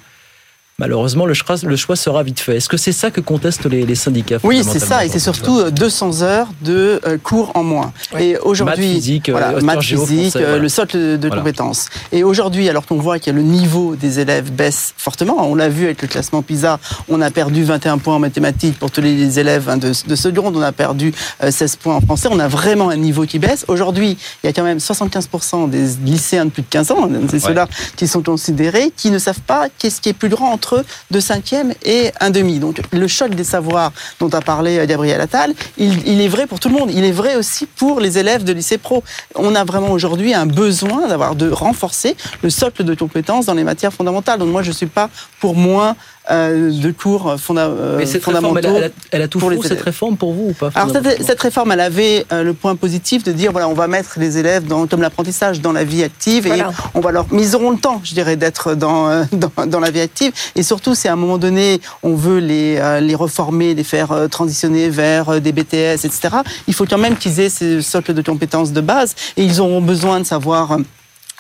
Malheureusement, 0.78 1.26
le 1.26 1.34
choix, 1.34 1.56
le 1.64 1.76
choix 1.78 1.96
sera 1.96 2.22
vite 2.22 2.42
fait. 2.42 2.58
Est-ce 2.58 2.68
que 2.68 2.76
c'est 2.76 2.92
ça 2.92 3.10
que 3.10 3.22
contestent 3.22 3.66
les, 3.66 3.86
les 3.86 3.96
syndicats 3.96 4.40
Oui, 4.44 4.62
c'est 4.70 4.80
ça, 4.80 5.06
et 5.06 5.10
c'est 5.10 5.20
surtout 5.20 5.58
euh, 5.58 5.72
200 5.72 6.22
heures 6.22 6.50
de 6.64 7.00
euh, 7.08 7.18
cours 7.18 7.54
en 7.56 7.64
moins. 7.64 7.94
Et 8.20 8.36
aujourd'hui, 8.40 8.86
Maths, 8.88 8.96
physique, 8.96 9.30
voilà, 9.30 9.52
euh, 9.52 9.62
maths, 9.62 9.80
géo, 9.82 10.06
physique, 10.06 10.32
français, 10.32 10.40
euh, 10.40 10.48
voilà. 10.48 10.62
le 10.62 10.68
socle 10.68 10.98
de, 10.98 11.28
Voilà. 11.28 11.38
compétences. 11.38 11.86
Et 12.12 12.26
aujourd'hui, 12.26 12.68
alors 12.68 12.86
qu'on 12.86 12.98
voit 12.98 13.20
que 13.20 13.32
le 13.32 13.42
niveau 13.42 13.96
des 13.96 14.20
élèves 14.20 14.52
baisse 14.52 14.94
fortement, 14.98 15.50
on 15.50 15.56
l'a 15.56 15.70
vu 15.70 15.86
avec 15.86 16.02
le 16.02 16.10
classement 16.10 16.42
PISA, 16.42 16.78
on 17.08 17.22
a 17.22 17.32
perdu 17.32 17.64
21 17.64 17.98
points 17.98 18.16
en 18.16 18.20
mathématiques 18.20 18.78
pour 18.78 18.92
tous 18.92 19.00
les 19.00 19.40
élèves 19.40 19.70
hein, 19.70 19.78
de, 19.78 19.94
de 20.06 20.16
seconde, 20.18 20.58
on 20.58 20.62
a 20.62 20.74
perdu 20.74 21.14
euh, 21.42 21.52
16 21.52 21.78
points 21.78 21.96
en 21.96 22.02
français, 22.02 22.28
on 22.30 22.40
a 22.40 22.50
vraiment 22.50 22.90
un 22.90 22.98
niveau 22.98 23.26
qui 23.26 23.40
baisse. 23.40 23.64
Aujourd'hui, 23.70 24.18
il 24.44 24.48
y 24.48 24.50
a 24.50 24.54
quand 24.54 24.64
même 24.64 24.80
75% 24.80 25.70
des 25.70 25.88
lycéens 26.04 26.44
de 26.44 26.50
plus 26.50 26.64
de 26.64 26.68
15 26.70 26.92
ans, 26.92 27.10
c'est 27.30 27.40
ceux-là 27.40 27.70
qui 27.96 28.10
sont 28.10 28.22
considérés, 28.22 28.92
qui 28.98 29.10
ne 29.10 29.20
savent 29.20 29.40
pas 29.40 29.68
qu'est-ce 29.78 30.02
qui 30.02 30.10
est 30.10 30.14
plus 30.14 30.28
grand 30.28 30.52
entre 30.52 30.65
deux 31.12 31.22
cinquièmes 31.22 31.74
et 31.84 32.12
un 32.20 32.30
demi. 32.30 32.60
Donc 32.60 32.82
le 32.92 33.08
choc 33.08 33.36
des 33.36 33.44
savoirs 33.44 33.92
dont 34.20 34.30
a 34.30 34.42
parlé 34.42 34.80
euh, 34.80 34.86
Gabriel 34.86 35.22
Attal, 35.22 35.54
il, 35.78 36.08
il 36.08 36.22
est 36.22 36.28
vrai 36.28 36.48
pour 36.48 36.60
tout 36.60 36.70
le 36.70 36.76
monde. 36.76 36.92
Il 36.92 37.04
est 37.04 37.12
vrai 37.12 37.36
aussi 37.36 37.66
pour 37.66 38.00
les 38.00 38.18
élèves 38.18 38.44
de 38.44 38.54
lycée 38.54 38.78
pro. 38.78 39.04
On 39.36 39.56
a 39.56 39.64
vraiment 39.64 39.92
aujourd'hui 39.92 40.34
un 40.34 40.46
besoin 40.46 41.08
d'avoir 41.08 41.36
de 41.36 41.50
renforcer 41.50 42.16
le 42.42 42.50
socle 42.50 42.84
de 42.84 42.96
compétences 42.96 43.46
dans 43.46 43.54
les 43.54 43.64
matières 43.64 43.94
fondamentales. 43.94 44.40
Donc 44.40 44.50
moi, 44.50 44.64
je 44.64 44.72
suis 44.72 44.86
pas 44.88 45.10
pour 45.40 45.56
moins 45.56 45.96
de 46.32 46.92
cours 46.92 47.36
fonda- 47.40 47.68
euh, 47.68 47.98
Mais 47.98 48.06
cette 48.06 48.26
réforme, 48.26 48.46
fondamentaux. 48.48 48.68
elle 48.78 48.84
a, 48.84 48.86
elle 48.86 48.92
a- 48.92 48.94
elle 49.12 49.22
a 49.22 49.28
tout 49.28 49.40
pour 49.40 49.52
faux, 49.54 49.64
cette 49.64 49.82
réforme, 49.82 50.18
pour 50.18 50.34
vous 50.34 50.48
ou 50.50 50.54
pas 50.54 50.70
Alors 50.76 50.90
cette, 50.92 51.40
réforme, 51.40 51.72
elle 51.72 51.80
avait 51.82 52.26
euh, 52.32 52.44
le 52.44 52.54
point 52.54 52.76
positif 52.76 53.24
de 53.24 53.32
dire 53.32 53.52
voilà, 53.52 53.68
on 53.70 53.74
va 53.74 53.88
mettre 53.88 54.16
les 54.20 54.38
élèves 54.38 54.66
dans 54.66 54.88
comme 54.88 55.02
l'apprentissage 55.02 55.62
dans 55.62 55.72
la 55.72 55.84
vie 55.84 56.04
active 56.04 56.48
Voilà. 56.48 56.64
et 56.70 56.74
on 56.96 57.00
va 57.00 57.12
leur, 57.12 57.26
mais 57.32 57.44
ils 57.44 57.56
auront 57.56 57.72
le 57.72 57.78
temps, 57.78 58.02
je 58.04 58.14
dirais, 58.14 58.36
d'être 58.38 58.74
dans, 58.76 59.08
euh, 59.10 59.24
dans 59.34 59.66
dans 59.68 59.80
la 59.80 59.92
vie 59.92 60.02
active. 60.02 60.32
Et 60.56 60.64
surtout, 60.64 60.96
c'est 60.96 61.10
à 61.10 61.14
un 61.14 61.18
moment 61.18 61.38
donné, 61.38 61.80
on 62.04 62.16
veut 62.16 62.40
les 62.40 62.78
euh, 62.80 63.00
les 63.00 63.16
reformer, 63.16 63.74
les 63.76 63.84
faire 63.84 64.12
euh, 64.12 64.28
transitionner 64.28 64.90
vers 64.90 65.30
euh, 65.30 65.40
des 65.40 65.52
BTS, 65.52 66.06
etc. 66.06 66.30
Il 66.68 66.74
faut 66.74 66.86
quand 66.86 66.98
même 66.98 67.18
qu'ils 67.18 67.40
aient 67.40 67.50
ce 67.50 67.82
socle 67.82 68.14
de 68.14 68.22
compétences 68.22 68.72
de 68.72 68.82
base 68.82 69.14
et 69.38 69.44
ils 69.44 69.62
auront 69.62 69.82
besoin 69.82 70.20
de 70.20 70.26
savoir. 70.26 70.78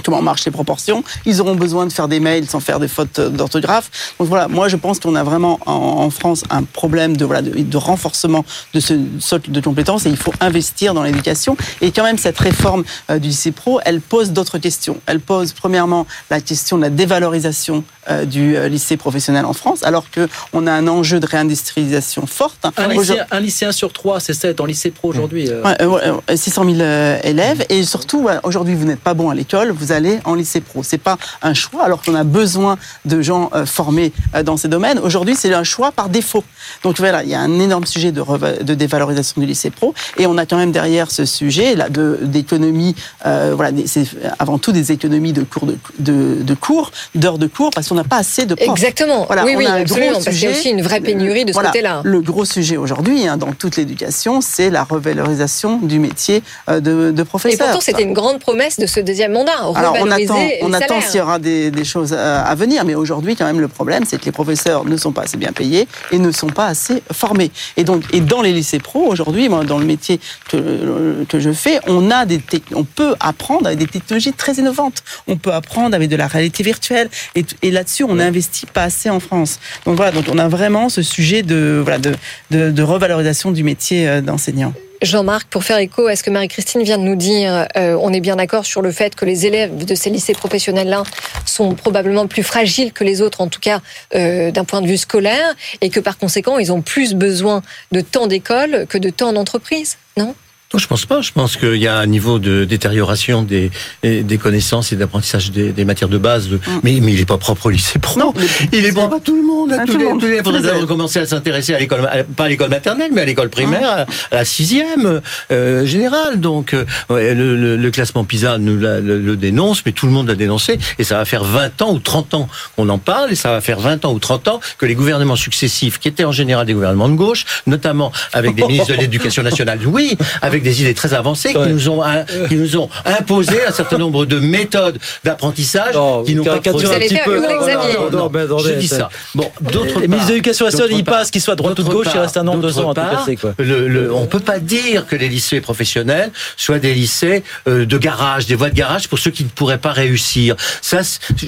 Comment 0.06 0.22
marchent 0.22 0.46
les 0.46 0.52
proportions 0.52 1.04
Ils 1.26 1.42
auront 1.42 1.56
besoin 1.56 1.86
de 1.86 1.92
faire 1.92 2.08
des 2.08 2.20
mails 2.20 2.48
sans 2.48 2.60
faire 2.60 2.80
des 2.80 2.88
fautes 2.88 3.20
d'orthographe. 3.20 4.14
Donc 4.20 4.28
voilà, 4.28 4.48
moi 4.48 4.68
je 4.68 4.76
pense 4.76 5.00
qu'on 5.00 5.16
a 5.16 5.24
vraiment 5.24 5.60
en, 5.66 5.74
en 5.74 6.10
France 6.10 6.44
un 6.50 6.64
problème 6.64 7.18
de, 7.18 7.26
voilà, 7.26 7.42
de, 7.42 7.52
de 7.62 7.78
renforcement 7.78 8.46
de 8.74 8.80
ce 8.80 8.94
socle 9.20 9.52
de 9.52 9.60
compétences 9.60 10.06
et 10.06 10.10
il 10.10 10.18
faut 10.18 10.34
investir 10.40 10.94
dans 10.94 11.04
l'éducation. 11.04 11.58
Et 11.82 11.92
quand 11.92 12.04
même, 12.04 12.18
cette 12.18 12.38
réforme 12.38 12.84
euh, 13.10 13.20
du 13.20 13.30
lycée 13.30 13.52
pro, 13.52 13.80
elle 13.84 14.02
pose 14.02 14.32
d'autres 14.32 14.60
questions. 14.60 14.98
Elle 15.08 15.20
pose 15.20 15.54
premièrement 15.54 16.06
la 16.30 16.40
question 16.40 16.78
de 16.78 16.84
la 16.84 16.90
dévalorisation 16.90 17.84
euh, 18.10 18.26
du 18.26 18.56
euh, 18.56 18.68
lycée 18.68 18.98
professionnel 18.98 19.46
en 19.46 19.54
France, 19.54 19.84
alors 19.84 20.06
qu'on 20.12 20.68
a 20.68 20.72
un 20.72 20.88
enjeu 20.88 21.20
de 21.20 21.26
réindustrialisation 21.26 22.28
forte. 22.28 22.66
un, 22.78 22.88
lycéen, 22.88 23.26
un 23.32 23.40
lycéen 23.40 23.72
sur 23.72 23.92
trois, 23.92 24.20
c'est 24.20 24.34
ça, 24.34 24.50
est 24.50 24.62
en 24.62 24.66
lycée 24.66 24.92
pro 24.92 25.10
aujourd'hui. 25.10 25.50
Ouais, 25.50 25.82
euh, 25.82 25.86
ouais, 25.86 26.02
euh, 26.30 26.36
600 26.36 26.66
000 26.66 26.78
euh, 26.80 27.20
élèves 27.24 27.66
et 27.70 27.84
surtout 27.84 28.28
aujourd'hui 28.44 28.76
vous 28.76 28.86
n'êtes 28.86 29.00
pas 29.00 29.14
bon 29.14 29.30
à 29.30 29.36
l'école, 29.36 29.72
vous 29.72 29.92
allez 29.96 30.20
en 30.26 30.36
lycée 30.36 30.62
pro. 30.62 30.84
C'est 30.84 30.98
pas 31.00 31.18
un 31.42 31.54
choix 31.54 31.84
alors 31.86 32.02
qu'on 32.04 32.16
a 32.16 32.24
besoin 32.24 32.78
de 33.06 33.22
gens 33.22 33.50
euh, 33.56 33.66
formés 33.66 34.12
euh, 34.36 34.44
dans 34.44 34.58
ces 34.58 34.68
domaines. 34.68 35.00
Aujourd'hui 35.00 35.36
c'est 35.36 35.54
un 35.54 35.64
choix 35.64 35.92
par 35.92 36.10
défaut. 36.10 36.44
Donc 36.84 36.98
voilà, 37.00 37.24
il 37.24 37.30
y 37.30 37.36
a 37.36 37.40
un 37.40 37.60
énorme 37.60 37.86
sujet 37.86 38.12
de, 38.12 38.74
dévalorisation 38.74 39.40
du 39.42 39.48
lycée 39.48 39.70
pro 39.70 39.94
et 40.18 40.28
on 40.28 40.38
a 40.38 40.46
quand 40.46 40.58
même 40.58 40.72
derrière 40.72 41.10
ce 41.12 41.26
sujet 41.26 41.76
là 41.76 41.90
de 41.90 42.20
d'économie. 42.22 42.96
euh, 43.26 43.54
voilà, 43.56 43.72
c'est 43.86 44.06
avant 44.40 44.58
tout 44.58 44.72
des 44.72 44.92
économies 44.92 45.34
de 45.34 45.44
cours 45.44 45.66
de, 45.66 45.78
de, 46.00 46.42
de 46.44 46.54
cours, 46.54 46.92
d'heures 47.16 47.38
de 47.38 47.48
cours 47.48 47.70
parce 47.72 47.88
qu'on 47.88 47.96
n'a 47.96 48.04
pas 48.04 48.18
assez 48.18 48.46
de 48.46 48.56
profs. 48.56 48.70
Exactement. 48.78 49.26
Voilà, 49.26 49.46
oui, 49.46 49.54
on 49.56 49.58
oui, 49.60 49.66
a 49.66 49.74
un 49.74 49.82
absolument. 49.82 50.12
gros 50.14 50.24
Parce 50.24 50.36
qu'il 50.36 50.44
y 50.44 50.48
a 50.48 50.54
sujet. 50.54 50.60
aussi 50.60 50.70
une 50.70 50.82
vraie 50.82 51.00
pénurie 51.02 51.46
de 51.46 51.50
ce 51.50 51.54
Voilà, 51.54 51.70
côté-là. 51.70 52.02
Le 52.04 52.22
gros 52.22 52.46
sujet 52.46 52.78
aujourd'hui 52.78 53.28
hein, 53.28 53.38
dans 53.38 53.52
toute 53.54 53.78
l'éducation, 53.78 54.42
c'est 54.42 54.70
la 54.70 54.84
revalorisation 54.84 55.78
du 55.78 56.00
métier 56.00 56.44
euh, 56.70 56.80
de, 56.80 57.12
de 57.12 57.22
Et 57.22 57.26
professeur. 57.26 57.68
pourtant, 57.68 57.82
c'était 57.82 58.04
une 58.04 58.14
grande 58.14 58.40
promesse 58.40 58.80
de 58.80 58.86
ce 58.86 59.00
deuxième 59.00 59.34
mandat. 59.34 59.52
Alors, 59.94 60.08
on 60.08 60.12
attend, 60.12 60.40
on 60.62 60.74
attend 60.74 61.02
s'il 61.02 61.20
y 61.20 61.22
aura 61.22 61.40
des, 61.40 61.72
des 61.72 61.86
choses 61.86 62.14
à, 62.14 62.42
à 62.44 62.56
venir, 62.56 62.84
mais 62.86 62.96
aujourd'hui, 62.96 63.36
quand 63.36 63.46
même, 63.46 63.60
le 63.60 63.68
problème, 63.68 64.04
c'est 64.06 64.20
que 64.20 64.26
les 64.26 64.32
professeurs 64.32 64.86
ne 64.86 64.98
sont 64.98 65.12
pas 65.12 65.24
assez 65.24 65.38
bien 65.38 65.52
payés 65.52 65.88
et 66.12 66.20
ne 66.20 66.32
sont 66.32 66.48
pas 66.48 66.68
assez 66.68 67.04
formés. 67.12 67.52
Et 67.78 67.84
donc, 67.84 68.04
et 68.14 68.22
dans 68.22 68.42
les 68.42 68.54
lycées 68.54 68.80
pro, 68.80 69.02
aujourd'hui, 69.08 69.50
moi, 69.50 69.64
dans 69.64 69.78
le 69.80 69.86
métier 69.86 70.20
que, 70.50 71.24
que 71.28 71.40
je 71.40 71.52
fais, 71.52 71.80
on 71.88 72.12
a 72.12 72.26
des, 72.26 72.42
on 72.74 72.84
peut 72.84 73.16
apprendre 73.20 73.68
avec 73.68 73.80
des 73.80 73.88
technologies 73.88 74.34
très 74.34 74.54
innovantes. 74.54 75.04
On 75.28 75.38
peut 75.38 75.54
apprendre 75.54 75.96
avec 75.96 76.10
de 76.10 76.16
la 76.16 76.28
réalité 76.28 76.64
virtuelle. 76.64 77.10
Et, 77.36 77.46
et 77.62 77.72
là-dessus, 77.72 78.04
on 78.04 78.16
n'investit 78.16 78.66
pas 78.66 78.84
assez 78.84 79.10
en 79.10 79.20
France. 79.20 79.60
Donc 79.86 79.96
voilà, 79.98 80.12
donc 80.12 80.26
on 80.32 80.38
a 80.38 80.48
vraiment 80.48 80.90
ce 80.90 81.02
sujet 81.02 81.42
de, 81.44 81.80
voilà, 81.82 82.00
de, 82.00 82.14
de, 82.52 82.72
de 82.72 82.84
revalorisation 82.84 83.52
du 83.52 83.64
métier 83.64 84.08
euh, 84.08 84.22
d'enseignant. 84.22 84.74
Jean-Marc, 85.02 85.48
pour 85.50 85.64
faire 85.64 85.78
écho 85.78 86.08
à 86.08 86.16
ce 86.16 86.24
que 86.24 86.30
Marie-Christine 86.30 86.84
vient 86.84 86.98
de 86.98 87.04
nous 87.04 87.16
dire, 87.16 87.68
euh, 87.76 87.98
on 88.02 88.14
est 88.14 88.22
bien 88.22 88.36
d'accord 88.36 88.66
sur 88.66 88.82
le 88.82 88.92
fait 88.92 89.16
que 89.16 89.26
les 89.26 89.46
élèves 89.46 89.86
de 89.86 89.96
ces 89.96 90.10
lycées 90.10 90.34
professionnels-là 90.34 91.04
sont 91.46 91.76
probablement 91.76 92.28
plus 92.28 92.44
fragiles 92.44 92.94
que 92.94 93.04
les 93.04 93.22
autres, 93.22 93.42
en 93.42 93.48
tout 93.48 93.60
cas 93.60 93.82
euh, 94.16 94.52
d'un 94.52 94.64
point 94.64 94.82
de 94.82 94.88
vue 94.88 94.98
scolaire, 94.98 95.54
et 95.82 95.90
que 95.90 96.00
par 96.00 96.18
conséquent, 96.18 96.58
ils 96.58 96.72
ont 96.72 96.82
plus 96.82 97.14
besoin 97.14 97.62
de 97.92 98.02
temps 98.02 98.28
d'école 98.28 98.86
que 98.88 98.98
de 98.98 99.10
temps 99.10 99.34
d'entreprise, 99.34 99.98
non? 100.18 100.36
Non, 100.74 100.80
je 100.80 100.88
pense 100.88 101.06
pas. 101.06 101.22
Je 101.22 101.32
pense 101.32 101.58
qu'il 101.58 101.76
y 101.76 101.88
a 101.88 101.98
un 101.98 102.06
niveau 102.08 102.40
de 102.40 102.66
détérioration 102.66 103.44
des, 103.44 103.70
des 104.04 104.38
connaissances 104.38 104.92
et 104.92 104.96
d'apprentissage 104.96 105.52
des, 105.52 105.72
des 105.72 105.86
matières 105.86 106.10
de 106.10 106.18
base. 106.18 106.50
de- 106.50 106.60
Mais, 106.84 106.98
mais 107.02 107.14
il 107.14 107.20
n'est 107.20 107.26
pas 107.26 107.38
propre 107.38 107.68
au 107.68 107.70
lycée 107.70 108.00
pro. 108.00 108.20
Non, 108.20 108.34
il 108.74 108.84
est 108.84 108.92
propre 108.92 109.18
à 109.18 109.20
tout 109.20 109.36
le 109.36 109.44
monde. 109.44 109.72
À 109.72 109.82
À 109.82 109.86
tous 109.86 109.94
tout 109.94 109.98
le 110.00 110.04
les- 110.04 110.10
monde. 110.10 110.20
tous 110.22 110.28
les- 110.28 110.42
Tous 110.42 110.52
les 110.82 110.86
commencer 110.88 111.20
à 111.20 111.26
s'intéresser 111.28 111.76
à 111.76 111.80
l'école, 111.80 112.10
pas 112.36 112.46
à 112.46 112.50
l'école 112.50 112.70
maternelle, 112.72 113.12
mais 113.14 113.22
à 113.22 113.26
l'école 113.26 113.50
primaire, 113.50 113.88
à, 113.90 114.02
à 114.02 114.06
la 114.40 114.46
sixième 114.46 115.22
euh, 115.52 115.86
générale. 115.86 116.40
Donc, 116.40 116.74
euh, 116.74 116.84
le, 117.10 117.56
le- 117.56 117.78
le 117.78 117.92
classement 117.92 118.24
PISA 118.24 118.58
nous 118.58 118.78
la- 118.80 119.00
le, 119.00 119.20
le 119.20 119.36
dénonce, 119.38 119.84
mais 119.86 119.92
tout 119.92 120.08
le 120.08 120.12
monde 120.12 120.28
l'a 120.28 120.36
dénoncé. 120.36 120.80
Et 120.98 121.04
ça 121.04 121.18
va 121.18 121.26
faire 121.26 121.44
20 121.44 121.82
ans 121.84 121.94
ou 121.94 122.00
30 122.00 122.34
ans 122.34 122.50
qu'on 122.76 122.90
en 122.90 122.98
parle, 122.98 123.32
et 123.32 123.36
ça 123.36 123.52
va 123.52 123.62
faire 123.62 123.80
20 123.80 124.04
ans 124.04 124.14
ou 124.14 124.20
30 124.20 124.48
ans 124.48 124.60
que 124.80 124.86
les 124.88 124.96
gouvernements 124.96 125.36
successifs, 125.36 126.00
qui 126.00 126.08
étaient 126.08 126.26
en 126.26 126.32
général 126.32 126.66
des 126.66 126.74
gouvernements 126.74 127.08
de 127.10 127.16
gauche, 127.16 127.46
notamment 127.68 128.12
avec 128.34 128.56
des 128.56 128.64
ministres 128.64 128.94
de 128.94 128.98
l'Éducation 129.00 129.44
nationale, 129.44 129.80
oui, 129.86 130.18
avec 130.42 130.55
des 130.64 130.82
idées 130.82 130.94
très 130.94 131.14
avancées, 131.14 131.52
qui 131.52 131.58
Ouais. 131.58 131.68
nous 131.70 131.90
ont 131.90 132.04
qui 132.50 132.56
nous 132.56 132.78
ont 132.78 132.90
imposé 133.06 133.66
un 133.66 133.72
certain 133.72 133.98
nombre 133.98 134.26
de 134.26 134.40
méthodes 134.40 134.98
d'apprentissage 135.24 135.96
qui 136.26 136.36
n'ont 136.36 136.44
pas 136.44 136.60
Vous 136.72 136.86
un 136.86 136.96
allez 136.96 137.06
petit 137.08 137.16
faire 137.16 137.26
peu. 137.26 137.40
Non, 137.40 138.30
non, 138.30 138.58
je 138.60 138.72
dis 138.74 138.88
ça. 138.88 139.10
Bon, 139.34 139.50
d'autre 139.62 139.86
Les 139.86 139.94
part, 139.94 140.02
ministres 140.02 140.28
de 140.28 140.34
l'Éducation 140.34 140.66
nationale, 140.66 140.90
passent, 141.04 141.32
qu'ils 141.32 141.42
soient 141.42 141.54
à 141.54 141.56
droite 141.58 141.80
ou 141.80 141.84
de 141.84 141.90
gauche, 141.90 142.08
il 142.14 142.20
reste 142.20 142.38
un 142.38 142.44
nombre 142.44 142.62
de 142.62 142.80
ans 142.80 142.92
à 142.92 142.94
tout 142.94 143.02
part, 143.02 143.12
casser, 143.20 143.36
quoi. 143.36 143.54
Le, 143.58 143.88
le- 143.88 144.14
on 144.14 144.26
peut 144.26 144.40
pas 144.40 144.60
dire 144.60 145.06
que 145.08 145.16
les 145.16 145.30
lycées 145.30 145.62
professionnels 145.62 146.32
soient 146.58 146.80
des 146.80 146.94
lycées 146.94 147.44
euh, 147.68 147.86
de 147.86 147.98
garage, 147.98 148.46
des 148.46 148.56
voies 148.56 148.70
de 148.70 148.76
garage 148.76 149.08
pour 149.08 149.20
ceux 149.20 149.32
qui 149.32 149.44
ne 149.44 149.50
pourraient 149.50 149.78
pas 149.78 149.92
réussir. 149.92 150.56
Ça, 150.82 151.00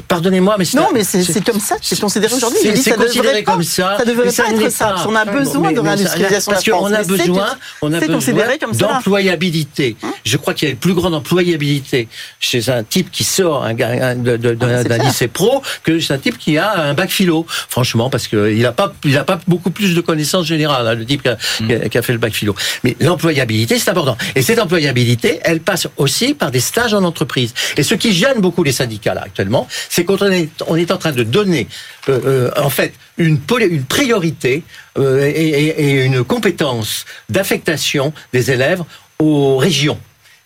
pardonnez-moi, 0.07 0.55
mais 0.57 0.65
c'est 0.65 0.77
Non, 0.77 0.87
mais 0.93 1.03
c'est 1.03 1.43
comme 1.45 1.59
ça, 1.59 1.75
c'est 1.81 1.99
considéré 1.99 2.33
aujourd'hui. 2.33 2.59
c'est- 2.75 2.95
considéré 2.95 3.43
comme 3.43 3.63
ça. 3.63 3.95
Ça 3.99 4.05
devrait 4.05 4.31
pas 4.31 4.49
être 4.61 4.71
ça. 4.71 4.95
qu'on 5.03 5.15
a 5.15 5.25
besoin 5.25 5.71
de 5.71 5.79
réindustrialisation 5.79 6.51
de 6.51 6.55
la 6.55 6.61
Parce 6.61 6.79
qu'on 6.81 6.93
a 6.93 7.03
besoin, 7.03 7.47
on 7.81 7.93
a 7.93 7.99
besoin 7.99 8.96
ça. 8.99 9.09
d'employabilité. 9.09 9.95
Je 10.25 10.37
crois 10.37 10.53
qu'il 10.53 10.67
y 10.67 10.69
a 10.69 10.73
une 10.73 10.79
plus 10.79 10.93
grande 10.93 11.13
employabilité 11.13 12.07
chez 12.39 12.69
un 12.69 12.83
type 12.83 13.11
qui 13.11 13.23
sort 13.23 13.63
un 13.63 13.73
d'un 13.73 13.97
Ah, 14.01 14.81
c'est 14.83 14.87
d'un 14.89 14.97
lycée 14.97 15.27
pro 15.27 15.61
que 15.83 15.99
chez 15.99 16.13
un 16.13 16.17
type 16.17 16.37
qui 16.37 16.57
a 16.57 16.79
un 16.81 16.93
bac 16.93 17.09
philo. 17.09 17.45
Franchement, 17.47 18.09
parce 18.09 18.27
qu'il 18.27 18.59
n'a 18.61 18.71
pas, 18.71 18.93
il 19.03 19.17
a 19.17 19.23
pas 19.23 19.39
beaucoup 19.47 19.71
plus 19.71 19.95
de 19.95 20.01
connaissances 20.01 20.45
générales, 20.45 20.87
hein, 20.87 20.95
le 20.95 21.05
type 21.05 21.21
qui 21.23 21.29
a, 21.29 21.35
qui 21.35 21.73
a- 21.73 21.89
qui 21.89 21.97
a 21.97 22.01
fait 22.01 22.13
le 22.13 22.19
bac 22.19 22.33
philo. 22.33 22.55
Mais 22.83 22.95
l'employabilité, 22.99 23.79
c'est 23.79 23.89
important. 23.89 24.17
Et 24.35 24.41
cette 24.41 24.59
employabilité, 24.59 25.39
elle 25.43 25.59
passe 25.61 25.87
aussi 25.97 26.33
par 26.33 26.51
des 26.51 26.59
stages 26.59 26.93
en 26.93 27.03
entreprise. 27.03 27.53
Et 27.77 27.83
ce 27.83 27.95
qui 27.95 28.13
gêne 28.13 28.39
beaucoup 28.41 28.63
les 28.63 28.71
syndicats 28.71 29.13
là 29.13 29.21
actuellement, 29.25 29.67
c'est 29.89 30.03
qu'on 30.03 30.17
est, 30.31 30.49
on 30.67 30.75
est 30.75 30.91
en 30.91 30.97
train 30.97 31.11
de 31.11 31.23
donner, 31.23 31.67
euh, 32.09 32.19
euh, 32.25 32.51
en 32.61 32.69
fait, 32.69 32.93
une 33.17 33.39
priorité 33.87 34.63
euh, 34.97 35.25
et, 35.25 35.47
et- 35.49 35.81
et 35.89 36.05
une 36.05 36.23
compétence 36.23 37.05
d'affectation 37.29 38.13
des 38.33 38.51
élèves 38.51 38.83
aux 39.19 39.57
régions. 39.57 39.99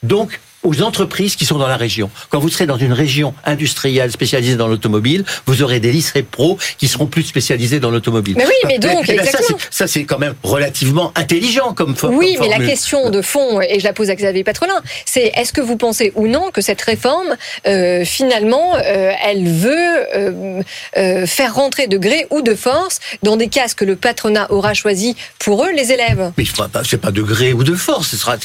Donc, 0.04 0.39
aux 0.64 0.82
entreprises 0.82 1.36
qui 1.36 1.45
sont 1.45 1.57
dans 1.57 1.68
la 1.68 1.78
région. 1.78 2.09
Quand 2.30 2.39
vous 2.39 2.49
serez 2.49 2.66
dans 2.66 2.78
une 2.78 2.93
région 2.93 3.34
industrielle 3.45 4.12
spécialisée 4.12 4.55
dans 4.55 4.68
l'automobile, 4.68 5.24
vous 5.45 5.62
aurez 5.64 5.80
des 5.80 5.91
lycées 5.91 6.24
pro 6.24 6.57
qui 6.78 6.88
seront 6.88 7.07
plus 7.07 7.24
spécialisés 7.24 7.80
dans 7.80 7.89
l'automobile. 7.91 8.36
Mais 8.38 8.45
oui, 8.45 8.53
mais 8.68 8.80
donc, 8.80 9.05
Eh 9.07 9.14
ben, 9.14 9.24
ça, 9.26 9.30
exactement. 9.32 9.57
c'est- 9.70 9.78
ça, 9.78 9.88
c'est 9.88 10.03
quand 10.03 10.20
même 10.20 10.36
relativement 10.43 11.12
intelligent 11.16 11.74
comme 11.74 11.93
fo- 11.93 12.09
Oui, 12.14 12.38
mais 12.39 12.47
la 12.47 12.53
formule. 12.55 12.68
question 12.70 13.09
de 13.09 13.22
fond, 13.22 13.59
et 13.62 13.80
je 13.80 13.84
la 13.84 13.93
pose 13.93 14.09
à 14.09 14.16
Xavier 14.16 14.43
Patrolin, 14.43 14.80
c'est 15.05 15.32
est-ce 15.36 15.51
que 15.53 15.62
vous 15.62 15.78
pensez 15.78 16.12
ou 16.16 16.28
non 16.28 16.51
que 16.51 16.62
cette 16.62 16.82
réforme, 16.82 17.36
euh, 17.68 18.05
finalement, 18.05 18.76
euh, 18.76 19.12
elle 19.26 19.47
veut 19.47 20.62
euh, 20.97 21.26
faire 21.26 21.53
rentrer 21.55 21.88
de 21.88 21.97
gré 21.97 22.28
ou 22.30 22.41
de 22.41 22.55
force 22.55 22.99
dans 23.24 23.38
des 23.38 23.47
cases 23.47 23.74
que 23.74 23.86
le 23.86 23.95
patronat 23.95 24.51
aura 24.51 24.74
choisi 24.74 25.16
pour 25.39 25.64
eux, 25.66 25.72
les 25.76 25.91
élèves? 25.91 26.32
Mais 26.38 26.45
ce 26.45 26.95
n'est 26.95 26.99
pas 27.01 27.12
de 27.12 27.22
gré 27.22 27.53
ou 27.53 27.64
de 27.64 27.74
force. 27.76 28.09
Ce 28.09 28.18
sera, 28.18 28.36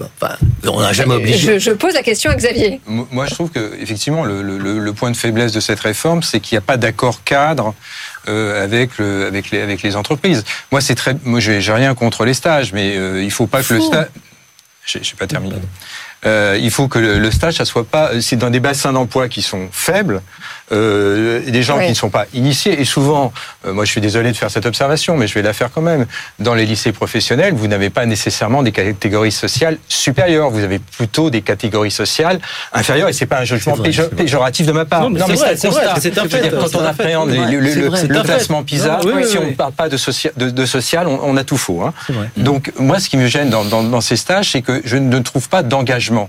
enfin, 0.00 0.36
on 0.66 0.80
n'a 0.80 0.92
jamais 0.92 1.14
obligé. 1.14 1.54
je, 1.54 1.58
je 1.58 1.65
pose 1.72 1.94
la 1.94 2.02
question 2.02 2.30
à 2.30 2.34
Xavier. 2.34 2.80
Mo- 2.86 3.08
Moi, 3.10 3.26
je 3.26 3.34
trouve 3.34 3.50
que 3.50 3.74
effectivement, 3.80 4.24
le, 4.24 4.42
le- 4.42 4.58
le- 4.58 4.78
le 4.78 4.92
point 4.92 5.10
de 5.10 5.16
faiblesse 5.16 5.52
de 5.52 5.60
cette 5.60 5.80
réforme, 5.80 6.22
c'est 6.22 6.40
qu'il 6.40 6.54
n'y 6.56 6.58
a 6.58 6.62
pas 6.62 6.76
d'accord 6.76 7.22
cadre 7.24 7.74
euh, 8.28 8.62
avec, 8.62 8.98
le, 8.98 9.26
avec, 9.26 9.50
les, 9.50 9.60
avec 9.60 9.82
les 9.82 9.96
entreprises. 9.96 10.44
Moi, 10.72 10.80
c'est 10.80 10.94
très, 10.94 11.16
moi, 11.24 11.40
j'ai 11.40 11.58
rien 11.72 11.94
contre 11.94 12.24
les 12.24 12.34
stages, 12.34 12.72
mais 12.72 12.96
euh, 12.96 13.22
il 13.22 13.30
faut 13.30 13.46
pas 13.46 13.62
que 13.62 13.74
le 13.74 13.80
stage. 13.80 14.08
J'ai 14.84 15.00
pas 15.18 15.26
terminé. 15.26 15.56
Euh, 16.26 16.58
il 16.60 16.70
faut 16.70 16.88
que 16.88 16.98
le, 16.98 17.18
le 17.18 17.30
stage, 17.30 17.54
ça 17.54 17.64
soit 17.64 17.84
pas. 17.86 18.10
C'est 18.20 18.36
dans 18.36 18.50
des 18.50 18.60
bassins 18.60 18.92
d'emploi 18.92 19.28
qui 19.28 19.42
sont 19.42 19.68
faibles, 19.70 20.22
euh, 20.72 21.40
des 21.48 21.62
gens 21.62 21.78
qui 21.78 21.88
ne 21.90 21.94
sont 21.94 22.10
pas 22.10 22.26
initiés. 22.34 22.80
Et 22.80 22.84
souvent, 22.84 23.32
euh, 23.66 23.72
moi, 23.72 23.84
je 23.84 23.90
suis 23.92 24.00
désolé 24.00 24.32
de 24.32 24.36
faire 24.36 24.50
cette 24.50 24.66
observation, 24.66 25.16
mais 25.16 25.26
je 25.28 25.34
vais 25.34 25.42
la 25.42 25.52
faire 25.52 25.70
quand 25.72 25.82
même. 25.82 26.06
Dans 26.40 26.54
les 26.54 26.66
lycées 26.66 26.92
professionnels, 26.92 27.54
vous 27.54 27.68
n'avez 27.68 27.90
pas 27.90 28.06
nécessairement 28.06 28.62
des 28.62 28.72
catégories 28.72 29.30
sociales 29.32 29.78
supérieures. 29.88 30.50
Vous 30.50 30.64
avez 30.64 30.78
plutôt 30.80 31.30
des 31.30 31.42
catégories 31.42 31.90
sociales 31.92 32.40
inférieures. 32.72 33.08
Et 33.08 33.12
c'est 33.12 33.26
pas 33.26 33.38
un 33.40 33.44
jugement 33.44 33.74
vrai, 33.74 33.90
péjoratif 34.16 34.66
de 34.66 34.72
ma 34.72 34.84
part. 34.84 35.02
Non, 35.08 35.10
mais 35.28 35.36
c'est 35.36 35.44
mais 35.44 35.56
c'est 35.56 35.70
c'est 36.00 36.18
un 36.18 36.28
fait, 36.28 36.50
Quand 36.50 36.74
on 36.74 36.84
appréhende 36.84 37.30
le, 37.30 37.60
le- 37.60 37.86
vrai, 37.88 38.08
classement 38.24 38.62
PISA, 38.64 38.98
Non, 39.04 39.12
oui, 39.14 39.24
si 39.24 39.38
oui, 39.38 39.44
on 39.46 39.50
ne 39.50 39.54
parle 39.54 39.72
pas 39.72 39.88
de, 39.88 39.96
socia- 39.96 40.32
de, 40.36 40.50
de 40.50 40.66
social, 40.66 41.06
on, 41.06 41.20
on 41.22 41.36
a 41.36 41.44
tout 41.44 41.56
faux. 41.56 41.82
hein. 41.82 41.92
Donc, 42.36 42.72
moi, 42.78 42.98
ce 42.98 43.08
qui 43.08 43.16
me 43.16 43.26
gêne 43.28 43.50
dans, 43.50 43.64
dans- 43.64 43.84
dans 43.84 44.00
ces 44.00 44.16
stages, 44.16 44.50
c'est 44.52 44.62
que 44.62 44.80
je 44.84 44.96
ne 44.96 45.18
trouve 45.20 45.48
pas 45.48 45.62
d'engagement. 45.62 46.15
Euh, 46.16 46.26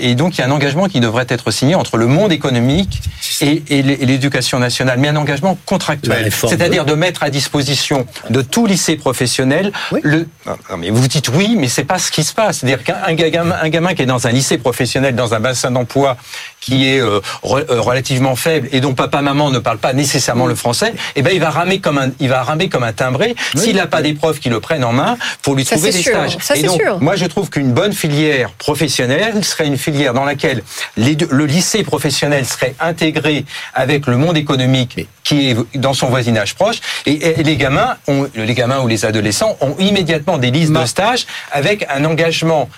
et 0.00 0.14
donc, 0.14 0.36
il 0.36 0.40
y 0.40 0.44
a 0.44 0.46
un 0.46 0.50
engagement 0.50 0.86
qui 0.88 1.00
devrait 1.00 1.26
être 1.28 1.50
signé 1.50 1.74
entre 1.74 1.96
le 1.96 2.06
monde 2.06 2.32
économique 2.32 3.00
et, 3.40 3.62
et 3.68 3.82
l'é- 3.82 3.98
et 4.02 4.06
l'éducation 4.06 4.58
nationale, 4.58 4.98
mais 4.98 5.08
un 5.08 5.16
engagement 5.16 5.58
contractuel. 5.66 6.24
réforme. 6.24 6.52
C'est-à-dire 6.52 6.84
de 6.84 6.94
mettre 6.94 7.22
à 7.22 7.30
disposition 7.30 8.06
de 8.28 8.42
tout 8.42 8.66
lycée 8.66 8.96
professionnel 8.96 9.72
Oui. 9.92 10.00
le. 10.02 10.26
Non, 10.46 10.76
mais 10.78 10.90
vous 10.90 11.06
dites 11.08 11.28
oui, 11.28 11.56
mais 11.58 11.68
c'est 11.68 11.84
pas 11.84 11.98
ce 11.98 12.10
qui 12.10 12.24
se 12.24 12.34
passe. 12.34 12.58
C'est-à-dire 12.58 12.82
qu'un 12.84 12.96
un 13.06 13.14
gamin, 13.14 13.56
un 13.62 13.68
gamin 13.68 13.94
qui 13.94 14.02
est 14.02 14.06
dans 14.06 14.26
un 14.26 14.30
lycée 14.30 14.58
professionnel, 14.58 15.14
dans 15.14 15.34
un 15.34 15.40
bassin 15.40 15.70
d'emploi 15.70 16.16
qui 16.60 16.88
est 16.88 17.00
euh, 17.00 17.20
re- 17.42 17.64
euh, 17.70 17.80
relativement 17.80 18.36
faible 18.36 18.68
et 18.72 18.80
dont 18.80 18.92
papa 18.94 19.22
maman 19.22 19.50
ne 19.50 19.58
parle 19.58 19.78
pas 19.78 19.92
nécessairement 19.94 20.46
le 20.46 20.54
français, 20.54 20.92
eh 21.16 21.22
ben 21.22 21.30
il 21.32 21.40
va 21.40 21.50
ramer 21.50 21.78
comme 21.80 21.96
un, 21.98 22.10
il 22.20 22.28
va 22.28 22.42
ramer 22.42 22.68
comme 22.68 22.84
un 22.84 22.92
timbré. 22.92 23.34
S'il 23.56 23.76
n'a 23.76 23.86
pas 23.86 24.02
des 24.02 24.12
profs 24.14 24.40
qui 24.40 24.48
le 24.50 24.60
prennent 24.60 24.84
en 24.84 24.92
main 24.92 25.16
pour 25.42 25.54
lui 25.54 25.64
Ça, 25.64 25.76
trouver 25.76 25.92
des 25.92 26.02
sûr. 26.02 26.12
stages. 26.12 26.36
Ça, 26.40 26.56
et 26.56 26.60
c'est 26.60 26.66
donc, 26.66 26.80
sûr. 26.80 27.00
moi, 27.00 27.16
je 27.16 27.24
trouve 27.26 27.48
qu'une 27.50 27.72
bonne 27.72 27.92
filière 27.92 28.50
professionnelle 28.52 29.44
serait 29.44 29.69
une 29.70 29.78
filière 29.78 30.12
dans 30.14 30.24
laquelle 30.24 30.62
les 30.96 31.14
deux- 31.16 31.28
le 31.30 31.46
lycée 31.46 31.82
professionnel 31.84 32.44
serait 32.44 32.74
intégré 32.80 33.44
avec 33.74 34.06
le 34.06 34.16
monde 34.16 34.36
économique 34.36 35.08
qui 35.24 35.50
est 35.50 35.56
dans 35.78 35.94
son 35.94 36.08
voisinage 36.08 36.54
proche. 36.54 36.78
Et, 37.06 37.40
et 37.40 37.42
les 37.42 37.56
gamins, 37.56 37.96
ont, 38.08 38.28
les 38.34 38.54
gamins 38.54 38.80
ou 38.80 38.88
les 38.88 39.04
adolescents 39.04 39.56
ont 39.60 39.76
immédiatement 39.78 40.38
des 40.38 40.50
listes 40.50 40.72
de 40.72 40.84
stages 40.86 41.26
avec 41.52 41.86
un 41.88 42.04
engagement 42.04 42.68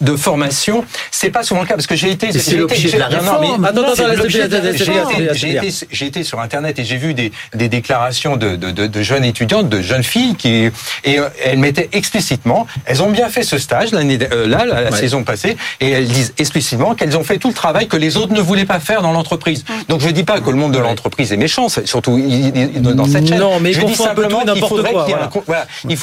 de 0.00 0.14
formation, 0.16 0.84
c'est 1.10 1.30
pas 1.30 1.42
souvent 1.42 1.62
le 1.62 1.66
cas 1.66 1.74
parce 1.74 1.86
que 1.86 1.96
j'ai 1.96 2.10
été. 2.10 2.30
c'est 2.32 2.50
j'ai 2.52 2.56
l'objet 2.58 2.88
été- 2.88 2.92
de 2.92 2.98
la 2.98 3.06
réforme. 3.08 3.66
J'ai 5.90 6.06
sur 6.22 6.40
Internet 6.40 6.78
et 6.78 6.84
j'ai 6.84 6.96
vu 6.96 7.14
des, 7.14 7.32
des 7.54 7.68
déclarations 7.68 8.36
de, 8.36 8.56
de, 8.56 8.70
de, 8.70 8.86
de 8.86 9.02
jeunes 9.02 9.24
étudiantes, 9.24 9.68
de 9.68 9.80
jeunes 9.82 10.02
filles 10.02 10.34
qui 10.36 10.70
et 11.04 11.18
euh, 11.18 11.28
elles 11.44 11.58
mettaient 11.58 11.88
explicitement, 11.92 12.66
elles 12.84 13.02
ont 13.02 13.10
bien 13.10 13.28
fait 13.28 13.42
ce 13.42 13.58
stage 13.58 13.92
l'année 13.92 14.18
euh, 14.32 14.46
là, 14.46 14.64
la, 14.64 14.86
Ouais. 14.86 14.92
saison 14.92 15.24
passée, 15.24 15.56
et 15.80 15.90
elles 15.90 16.06
disent 16.06 16.32
explicitement 16.38 16.94
qu'elles 16.94 17.16
ont 17.16 17.24
fait 17.24 17.38
tout 17.38 17.48
le 17.48 17.54
travail 17.54 17.88
que 17.88 17.96
les 17.96 18.16
autres 18.16 18.32
ne 18.32 18.40
voulaient 18.40 18.64
pas 18.66 18.78
faire 18.80 19.02
dans 19.02 19.12
l'entreprise. 19.12 19.64
Donc 19.88 20.00
je 20.00 20.08
dis 20.10 20.22
pas 20.22 20.40
que 20.40 20.48
le 20.50 20.56
monde 20.56 20.72
de 20.72 20.78
l'entreprise 20.78 21.32
est 21.32 21.36
méchant, 21.36 21.68
surtout 21.68 22.16
dans 22.18 23.06
cette 23.06 23.26
chaîne. 23.28 23.38
Non, 23.40 23.58
mais 23.60 23.72
je 23.72 23.80
il 23.80 23.86
dis 23.86 23.94
simplement 23.94 24.40
qu'il 24.44 24.64
faudrait 24.64 24.92
qu'il 24.94 25.08
y 25.08 25.10
ait 25.12 25.14
un 25.14 25.28
qu'il 25.88 25.96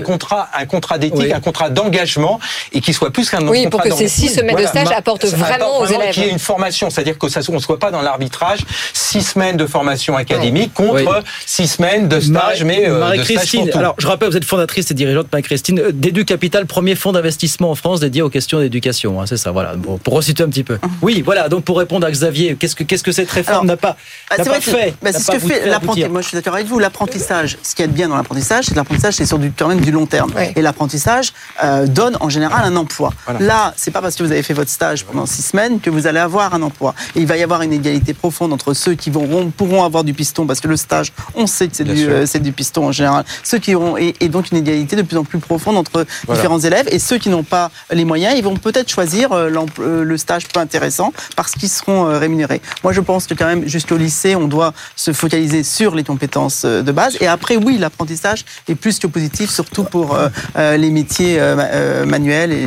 contrat, 0.00 0.48
un 0.58 0.66
contrat 0.66 0.98
d'éthique, 0.98 1.32
un 1.32 1.40
contrat 1.40 1.68
d'engagement 1.70 2.40
et 2.72 2.80
qui 2.80 2.92
soit 2.92 3.10
plus 3.12 3.28
qu'un 3.30 3.39
un 3.46 3.48
Oui, 3.48 3.66
pour 3.68 3.82
que 3.82 3.90
ces 3.90 4.08
six 4.08 4.28
semaines 4.28 4.56
de 4.56 4.66
stage 4.66 4.88
apportent 4.96 5.24
vraiment 5.26 5.54
apporte 5.54 5.90
aux 5.90 5.94
élèves. 5.94 6.14
Qu'il 6.14 6.24
y 6.24 6.26
ait 6.26 6.30
une 6.30 6.38
formation, 6.38 6.90
c'est-à-dire 6.90 7.18
que 7.18 7.28
ça, 7.28 7.40
on 7.48 7.54
ne 7.54 7.58
soit 7.58 7.78
pas 7.78 7.90
dans 7.90 8.02
l'arbitrage. 8.02 8.60
Six 8.92 9.22
semaines 9.22 9.56
de 9.56 9.66
formation 9.66 10.16
académique 10.16 10.72
contre 10.74 10.94
Oui. 10.94 11.22
six 11.46 11.66
semaines 11.68 12.08
de 12.08 12.20
stage, 12.20 12.64
mais 12.64 12.88
euh, 12.88 13.16
de 13.16 13.22
stage 13.22 13.52
pour 13.52 13.70
tout. 13.70 13.78
alors 13.78 13.94
je 13.98 14.06
rappelle, 14.06 14.30
vous 14.30 14.36
êtes 14.36 14.44
fondatrice 14.44 14.90
et 14.90 14.94
dirigeante, 14.94 15.26
Marie-Christine, 15.32 15.78
euh, 15.80 15.92
d'Edu 15.92 16.24
Capital, 16.24 16.66
premier 16.66 16.94
fonds 16.94 17.12
d'investissement 17.12 17.70
en 17.70 17.74
France 17.74 18.00
dédié 18.00 18.22
aux 18.22 18.30
questions 18.30 18.60
d'éducation. 18.60 19.20
hein, 19.20 19.24
c'est 19.26 19.36
ça, 19.36 19.50
voilà, 19.50 19.74
Bon, 19.76 19.98
pour 19.98 20.14
resituer 20.14 20.44
un 20.44 20.48
petit 20.48 20.64
peu. 20.64 20.78
Oui, 21.02 21.22
voilà, 21.24 21.48
donc 21.48 21.64
pour 21.64 21.78
répondre 21.78 22.06
à 22.06 22.10
Xavier, 22.10 22.56
qu'est-ce 22.58 22.76
que, 22.76 22.84
qu'est-ce 22.84 23.02
que 23.02 23.12
cette 23.12 23.30
réforme 23.30 23.66
n'a 23.66 23.76
pas, 23.76 23.96
Ah, 24.30 24.36
n'a 24.38 24.44
pas 24.44 24.60
fait 24.60 24.94
bah, 25.02 25.10
c'est 25.12 25.20
ce 25.20 25.30
que 25.30 25.38
fait 25.38 25.66
l'apprentissage. 25.66 26.10
Moi, 26.10 26.20
je 26.20 26.28
suis 26.28 26.34
d'accord 26.36 26.54
avec 26.54 26.66
vous. 26.66 26.78
L'apprentissage, 26.78 27.56
ce 27.62 27.74
qui 27.74 27.82
est 27.82 27.86
bien 27.86 28.08
dans 28.08 28.16
l'apprentissage, 28.16 28.64
c'est 28.66 28.72
que 28.72 28.76
l'apprentissage, 28.76 29.14
c'est 29.14 29.24
sur 29.26 29.38
du, 29.38 29.50
quand 29.52 29.68
même 29.68 29.80
du 29.80 29.90
long 29.92 30.06
terme. 30.06 30.32
Et 30.56 30.60
l'apprentissage 30.62 31.32
euh, 31.64 31.86
donne 31.86 32.16
en 32.20 32.28
général 32.28 32.62
un 32.64 32.76
emploi. 32.76 33.12
Là, 33.38 33.72
c'est 33.76 33.90
pas 33.90 34.00
parce 34.02 34.16
que 34.16 34.22
vous 34.22 34.32
avez 34.32 34.42
fait 34.42 34.54
votre 34.54 34.70
stage 34.70 35.04
pendant 35.04 35.26
six 35.26 35.42
semaines 35.42 35.80
que 35.80 35.90
vous 35.90 36.06
allez 36.06 36.18
avoir 36.18 36.54
un 36.54 36.62
emploi. 36.62 36.94
Et 37.14 37.20
il 37.20 37.26
va 37.26 37.36
y 37.36 37.42
avoir 37.42 37.62
une 37.62 37.72
égalité 37.72 38.14
profonde 38.14 38.52
entre 38.52 38.74
ceux 38.74 38.94
qui 38.94 39.10
vont, 39.10 39.50
pourront 39.50 39.84
avoir 39.84 40.04
du 40.04 40.14
piston, 40.14 40.46
parce 40.46 40.60
que 40.60 40.68
le 40.68 40.76
stage, 40.76 41.12
on 41.34 41.46
sait 41.46 41.68
que 41.68 41.76
c'est 41.76 41.84
du, 41.84 42.08
euh, 42.08 42.26
c'est 42.26 42.40
du 42.40 42.52
piston 42.52 42.86
en 42.88 42.92
général. 42.92 43.24
Ceux 43.44 43.58
qui 43.58 43.74
auront, 43.74 43.96
et, 43.96 44.14
et 44.20 44.28
donc 44.28 44.50
une 44.50 44.58
égalité 44.58 44.96
de 44.96 45.02
plus 45.02 45.16
en 45.16 45.24
plus 45.24 45.38
profonde 45.38 45.76
entre 45.76 46.06
Voilà. 46.26 46.40
différents 46.40 46.58
élèves. 46.60 46.86
Et 46.90 46.98
ceux 46.98 47.18
qui 47.18 47.28
n'ont 47.28 47.42
pas 47.44 47.70
les 47.92 48.04
moyens, 48.04 48.34
ils 48.36 48.44
vont 48.44 48.56
peut-être 48.56 48.90
choisir 48.90 49.32
euh, 49.32 49.50
euh, 49.78 50.04
le 50.04 50.16
stage 50.16 50.48
peu 50.48 50.60
intéressant 50.60 51.12
parce 51.36 51.52
qu'ils 51.52 51.68
seront 51.68 52.06
euh, 52.06 52.18
rémunérés. 52.18 52.60
Moi, 52.82 52.92
je 52.92 53.00
pense 53.00 53.26
que 53.26 53.34
quand 53.34 53.46
même, 53.46 53.66
jusqu'au 53.68 53.96
lycée, 53.96 54.36
on 54.36 54.48
doit 54.48 54.72
se 54.96 55.12
focaliser 55.12 55.62
sur 55.64 55.94
les 55.94 56.04
compétences 56.04 56.64
de 56.64 56.92
base. 56.92 57.16
Et 57.20 57.26
après, 57.26 57.56
oui, 57.56 57.78
l'apprentissage 57.78 58.44
est 58.68 58.74
plus 58.74 58.98
que 58.98 59.06
positif, 59.06 59.50
surtout 59.50 59.84
pour 59.84 60.16
euh, 60.16 60.76
les 60.76 60.90
métiers 60.90 61.38
euh, 61.40 61.54
ma- 61.56 62.06
manuels 62.06 62.52
et 62.52 62.66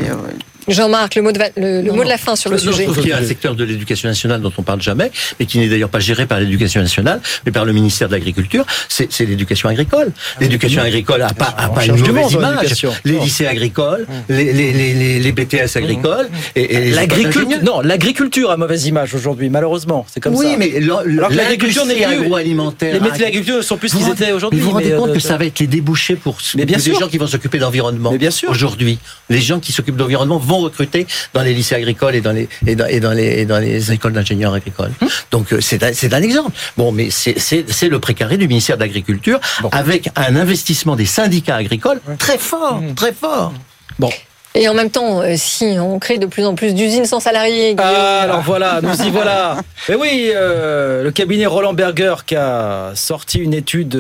Jean-Marc, 0.68 1.16
le 1.16 1.22
mot 1.22 1.32
de, 1.32 1.38
va- 1.40 1.50
le, 1.58 1.82
le 1.82 1.92
mot 1.92 2.04
de 2.04 2.10
la 2.10 2.18
fin 2.18 2.36
sur 2.36 2.50
le 2.50 2.58
Non, 2.58 2.62
sujet. 2.62 2.80
Je 2.80 2.84
trouve 2.84 3.00
qu'il 3.00 3.10
y 3.10 3.14
a 3.14 3.18
un 3.18 3.24
secteur 3.26 3.56
de 3.56 3.64
l'éducation 3.64 4.08
nationale 4.10 4.42
dont 4.42 4.52
on 4.58 4.64
parle 4.64 4.82
jamais, 4.82 5.12
mais 5.40 5.46
qui 5.46 5.60
n'est 5.60 5.68
d'ailleurs 5.68 5.90
pas 5.90 6.00
géré 6.00 6.26
par 6.26 6.40
l'éducation 6.40 6.82
nationale, 6.82 7.22
mais 7.46 7.52
par 7.52 7.66
le 7.66 7.74
ministère 7.74 8.08
de 8.08 8.14
l'Agriculture. 8.14 8.66
C'est 8.90 9.12
c'est 9.12 9.26
l'éducation 9.26 9.70
agricole. 9.70 10.12
L'éducation 10.40 10.82
agricole 10.82 11.22
a 11.22 11.34
pas, 11.34 11.54
a 11.58 11.70
pas 11.70 11.86
une 11.86 11.98
mauvaise 11.98 12.32
image. 12.32 12.86
Les 13.06 13.14
Non. 13.14 13.24
lycées 13.24 13.48
agricoles, 13.48 14.08
les, 14.30 14.54
les, 14.54 14.72
les, 14.74 14.94
les, 14.94 15.20
les 15.20 15.32
BTS 15.32 15.76
agricoles 15.78 16.28
et, 16.56 16.62
et 16.76 16.80
les 16.80 16.88
écoles 16.90 16.96
L'agriculture, 16.96 17.64
non, 17.64 17.82
l'agriculture 17.82 18.52
a 18.52 18.58
mauvaise 18.58 18.86
image 18.86 19.14
aujourd'hui, 19.16 19.50
malheureusement. 19.50 20.06
C'est 20.12 20.20
comme 20.20 20.36
oui, 20.36 20.52
ça. 20.52 20.58
mais 20.58 20.78
Alors 20.78 21.04
que 21.30 21.34
l'agriculture 21.36 21.86
n'est 21.86 21.96
plus- 21.96 22.04
agroalimentaire. 22.04 22.94
les 22.94 23.00
métiers 23.00 23.18
de 23.20 23.24
l'agriculture 23.24 23.58
ne 23.58 23.62
sont 23.62 23.78
plus 23.78 23.90
ce 23.90 23.98
qu'ils 23.98 24.10
étaient 24.10 24.32
aujourd'hui. 24.32 24.60
Vous 24.60 24.68
vous 24.68 24.74
rendez 24.74 24.90
mais, 24.92 24.96
compte 24.98 25.10
euh, 25.10 25.14
que 25.14 25.20
ça 25.20 25.38
va 25.38 25.46
être 25.46 25.60
les 25.60 25.68
débouchés 25.68 26.16
pour 26.16 26.38
Mais 26.56 26.80
sûr. 26.80 27.00
gens 27.00 27.08
qui 27.08 27.18
vont 27.18 27.28
s'occuper 27.28 27.58
de 27.58 27.64
l'environnement. 27.64 28.12
Mais 28.12 28.18
bien 28.18 28.32
sûr. 28.32 28.50
Aujourd'hui, 28.50 28.98
les 29.30 29.40
gens 29.42 29.60
qui 29.60 29.72
s'occupent 29.72 29.96
de 29.96 30.02
l'environnement 30.02 30.38
vont 30.54 30.64
recruter 30.64 31.06
dans 31.34 31.42
les 31.44 31.54
lycées 31.54 31.76
agricoles 31.76 32.16
et 32.16 32.22
dans 32.22 32.32
les 32.32 32.48
et 32.68 32.76
dans, 32.76 32.86
et 32.86 33.00
dans 33.00 33.12
les 33.12 33.42
et 33.42 33.46
dans 33.46 33.60
les 33.60 33.92
écoles 33.92 34.14
d'ingénieurs 34.14 34.54
agricoles. 34.54 34.92
Hum. 35.02 35.08
Donc 35.32 35.52
euh, 35.54 35.60
c'est 35.62 35.82
un, 35.84 35.94
c'est 35.94 36.14
un 36.14 36.22
exemple. 36.22 36.52
Bon, 36.78 36.92
mais 36.92 37.10
c'est 37.10 37.38
c'est 37.40 37.66
c'est 37.72 37.90
le 37.90 38.00
précaré 38.00 38.38
du 38.38 38.48
ministère 38.48 38.78
de 38.78 38.84
l'Agriculture 38.84 39.40
avec 39.72 40.10
un 40.16 40.36
investissement 40.36 40.96
des 40.96 41.06
syndicats 41.06 41.56
agricoles 41.58 42.00
très 42.20 42.38
fort, 42.38 42.78
Hum. 42.82 42.94
très 42.96 43.14
fort. 43.14 43.54
Bon. 44.00 44.12
Et 44.56 44.70
en 44.70 44.76
même 44.76 44.92
temps, 44.92 45.22
euh, 45.22 45.34
si 45.36 45.66
on 45.80 45.98
crée 45.98 46.20
de 46.20 46.28
plus 46.28 46.46
en 46.46 46.54
plus 46.54 46.76
d'usines 46.76 47.06
sans 47.06 47.20
salariés, 47.20 47.76
Ah, 47.80 48.22
alors 48.22 48.42
voilà, 48.42 48.82
nous 48.84 48.94
y 49.02 49.10
voilà. 49.10 49.58
Mais 49.90 49.96
oui, 49.96 50.30
euh, 50.32 51.02
le 51.04 51.10
cabinet 51.12 51.48
Roland 51.48 51.74
Berger 51.74 52.14
qui 52.28 52.36
a 52.36 52.92
sorti 52.94 53.40
une 53.40 53.56
étude 53.56 53.96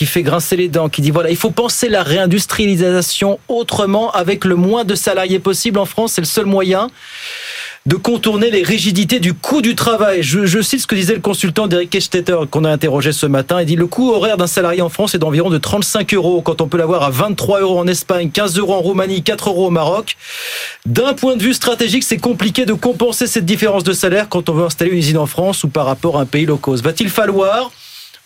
qui 0.00 0.06
fait 0.06 0.22
grincer 0.22 0.56
les 0.56 0.68
dents, 0.68 0.88
qui 0.88 1.02
dit 1.02 1.10
voilà, 1.10 1.28
il 1.28 1.36
faut 1.36 1.50
penser 1.50 1.90
la 1.90 2.02
réindustrialisation 2.02 3.38
autrement 3.48 4.10
avec 4.12 4.46
le 4.46 4.54
moins 4.54 4.86
de 4.86 4.94
salariés 4.94 5.40
possible 5.40 5.78
en 5.78 5.84
France, 5.84 6.12
c'est 6.14 6.22
le 6.22 6.26
seul 6.26 6.46
moyen 6.46 6.88
de 7.84 7.96
contourner 7.96 8.50
les 8.50 8.62
rigidités 8.62 9.20
du 9.20 9.34
coût 9.34 9.60
du 9.60 9.74
travail. 9.74 10.22
Je, 10.22 10.62
cite 10.62 10.80
ce 10.80 10.86
que 10.86 10.94
disait 10.94 11.12
le 11.12 11.20
consultant 11.20 11.66
d'Eric 11.66 11.90
Kestetter 11.90 12.38
qu'on 12.50 12.64
a 12.64 12.70
interrogé 12.70 13.12
ce 13.12 13.26
matin. 13.26 13.60
Il 13.60 13.66
dit 13.66 13.76
le 13.76 13.86
coût 13.86 14.10
horaire 14.10 14.38
d'un 14.38 14.46
salarié 14.46 14.80
en 14.80 14.88
France 14.88 15.14
est 15.14 15.18
d'environ 15.18 15.50
de 15.50 15.58
35 15.58 16.14
euros 16.14 16.40
quand 16.40 16.62
on 16.62 16.66
peut 16.66 16.78
l'avoir 16.78 17.02
à 17.02 17.10
23 17.10 17.60
euros 17.60 17.78
en 17.78 17.86
Espagne, 17.86 18.30
15 18.30 18.56
euros 18.56 18.72
en 18.72 18.80
Roumanie, 18.80 19.22
4 19.22 19.50
euros 19.50 19.66
au 19.66 19.70
Maroc. 19.70 20.16
D'un 20.86 21.12
point 21.12 21.36
de 21.36 21.42
vue 21.42 21.52
stratégique, 21.52 22.04
c'est 22.04 22.16
compliqué 22.16 22.64
de 22.64 22.72
compenser 22.72 23.26
cette 23.26 23.44
différence 23.44 23.84
de 23.84 23.92
salaire 23.92 24.30
quand 24.30 24.48
on 24.48 24.54
veut 24.54 24.64
installer 24.64 24.92
une 24.92 24.98
usine 24.98 25.18
en 25.18 25.26
France 25.26 25.62
ou 25.62 25.68
par 25.68 25.84
rapport 25.84 26.16
à 26.16 26.22
un 26.22 26.26
pays 26.26 26.46
low 26.46 26.56
cost. 26.56 26.82
Va-t-il 26.82 27.10
falloir 27.10 27.70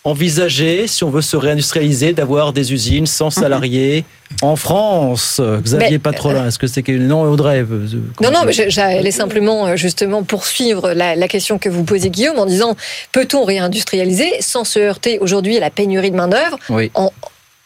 envisager, 0.05 0.87
si 0.87 1.03
on 1.03 1.09
veut 1.09 1.21
se 1.21 1.35
réindustrialiser, 1.35 2.13
d'avoir 2.13 2.53
des 2.53 2.71
usines 2.71 3.07
sans 3.07 3.29
salariés 3.31 4.05
en 4.41 4.55
France 4.55 5.41
Xavier 5.61 5.89
Mais- 5.91 5.99
Patrolin, 5.99 6.47
est-ce 6.47 6.59
que 6.59 6.67
c'est 6.67 6.83
que... 6.83 6.91
Non, 6.91 7.23
Audrey 7.23 7.59
euh, 7.69 7.87
Non, 8.21 8.31
non, 8.31 8.39
mais 8.45 8.53
je- 8.53 8.69
j'allais 8.69 9.11
simplement 9.11 9.67
euh, 9.67 9.75
justement 9.75 10.23
poursuivre 10.23 10.91
la, 10.93 11.15
la 11.15 11.27
question 11.27 11.57
que 11.57 11.69
vous 11.69 11.83
posez, 11.83 12.09
Guillaume, 12.09 12.39
en 12.39 12.45
disant 12.45 12.75
peut-on 13.11 13.43
réindustrialiser 13.43 14.31
sans 14.41 14.63
se 14.63 14.79
heurter 14.79 15.19
aujourd'hui 15.19 15.57
à 15.57 15.59
la 15.59 15.69
pénurie 15.71 16.11
de 16.11 16.15
main-d'œuvre 16.15 16.57
Oui. 16.69 16.91
en, 16.93 17.11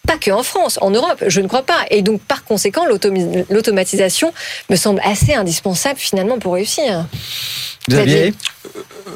pas 0.07 0.17
que 0.17 0.31
en 0.31 0.41
France, 0.43 0.79
en 0.81 0.89
Europe, 0.91 1.23
je 1.27 1.41
ne 1.41 1.47
crois 1.47 1.61
pas. 1.63 1.85
Et 1.91 2.01
donc, 2.01 2.21
par 2.21 2.43
conséquent, 2.43 2.83
l'automatisation 3.49 4.33
me 4.69 4.75
semble 4.75 5.01
assez 5.03 5.33
indispensable 5.33 5.99
finalement 5.99 6.39
pour 6.39 6.53
réussir. 6.53 7.05
Xavier? 7.89 8.33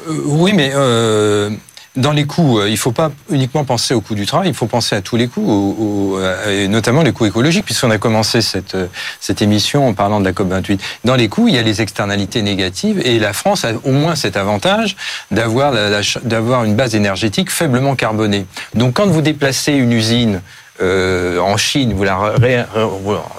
Euh, 0.08 0.12
oui, 0.26 0.52
mais 0.52 0.70
euh, 0.74 1.50
dans 1.96 2.12
les 2.12 2.24
coûts, 2.24 2.58
euh, 2.58 2.68
il 2.68 2.72
ne 2.72 2.76
faut 2.76 2.92
pas 2.92 3.12
uniquement 3.30 3.64
penser 3.64 3.94
au 3.94 4.00
coût 4.00 4.14
du 4.14 4.26
travail, 4.26 4.48
il 4.48 4.54
faut 4.54 4.66
penser 4.66 4.96
à 4.96 5.00
tous 5.00 5.16
les 5.16 5.28
coûts, 5.28 6.16
euh, 6.18 6.66
notamment 6.66 7.02
les 7.02 7.12
coûts 7.12 7.26
écologiques, 7.26 7.64
puisqu'on 7.64 7.90
a 7.90 7.98
commencé 7.98 8.42
cette, 8.42 8.74
euh, 8.74 8.86
cette 9.20 9.42
émission 9.42 9.86
en 9.86 9.94
parlant 9.94 10.18
de 10.18 10.24
la 10.24 10.32
COP28. 10.32 10.80
Dans 11.04 11.14
les 11.14 11.28
coûts, 11.28 11.46
il 11.46 11.54
y 11.54 11.58
a 11.58 11.62
les 11.62 11.82
externalités 11.82 12.42
négatives, 12.42 13.00
et 13.04 13.18
la 13.18 13.32
France 13.32 13.64
a 13.64 13.72
au 13.84 13.92
moins 13.92 14.16
cet 14.16 14.36
avantage 14.36 14.96
d'avoir 15.30 15.72
d'avoir 16.24 16.64
une 16.64 16.74
base 16.74 16.94
énergétique 16.94 17.50
faiblement 17.50 17.94
carbonée. 17.94 18.46
Donc 18.74 18.94
quand 18.94 19.06
vous 19.06 19.22
déplacez 19.22 19.72
une 19.72 19.92
usine 19.92 20.40
euh, 20.82 21.38
en 21.38 21.56
Chine, 21.56 21.92
vous 21.94 22.04
la 22.04 22.16
ré- 22.18 22.34
ré- 22.62 22.64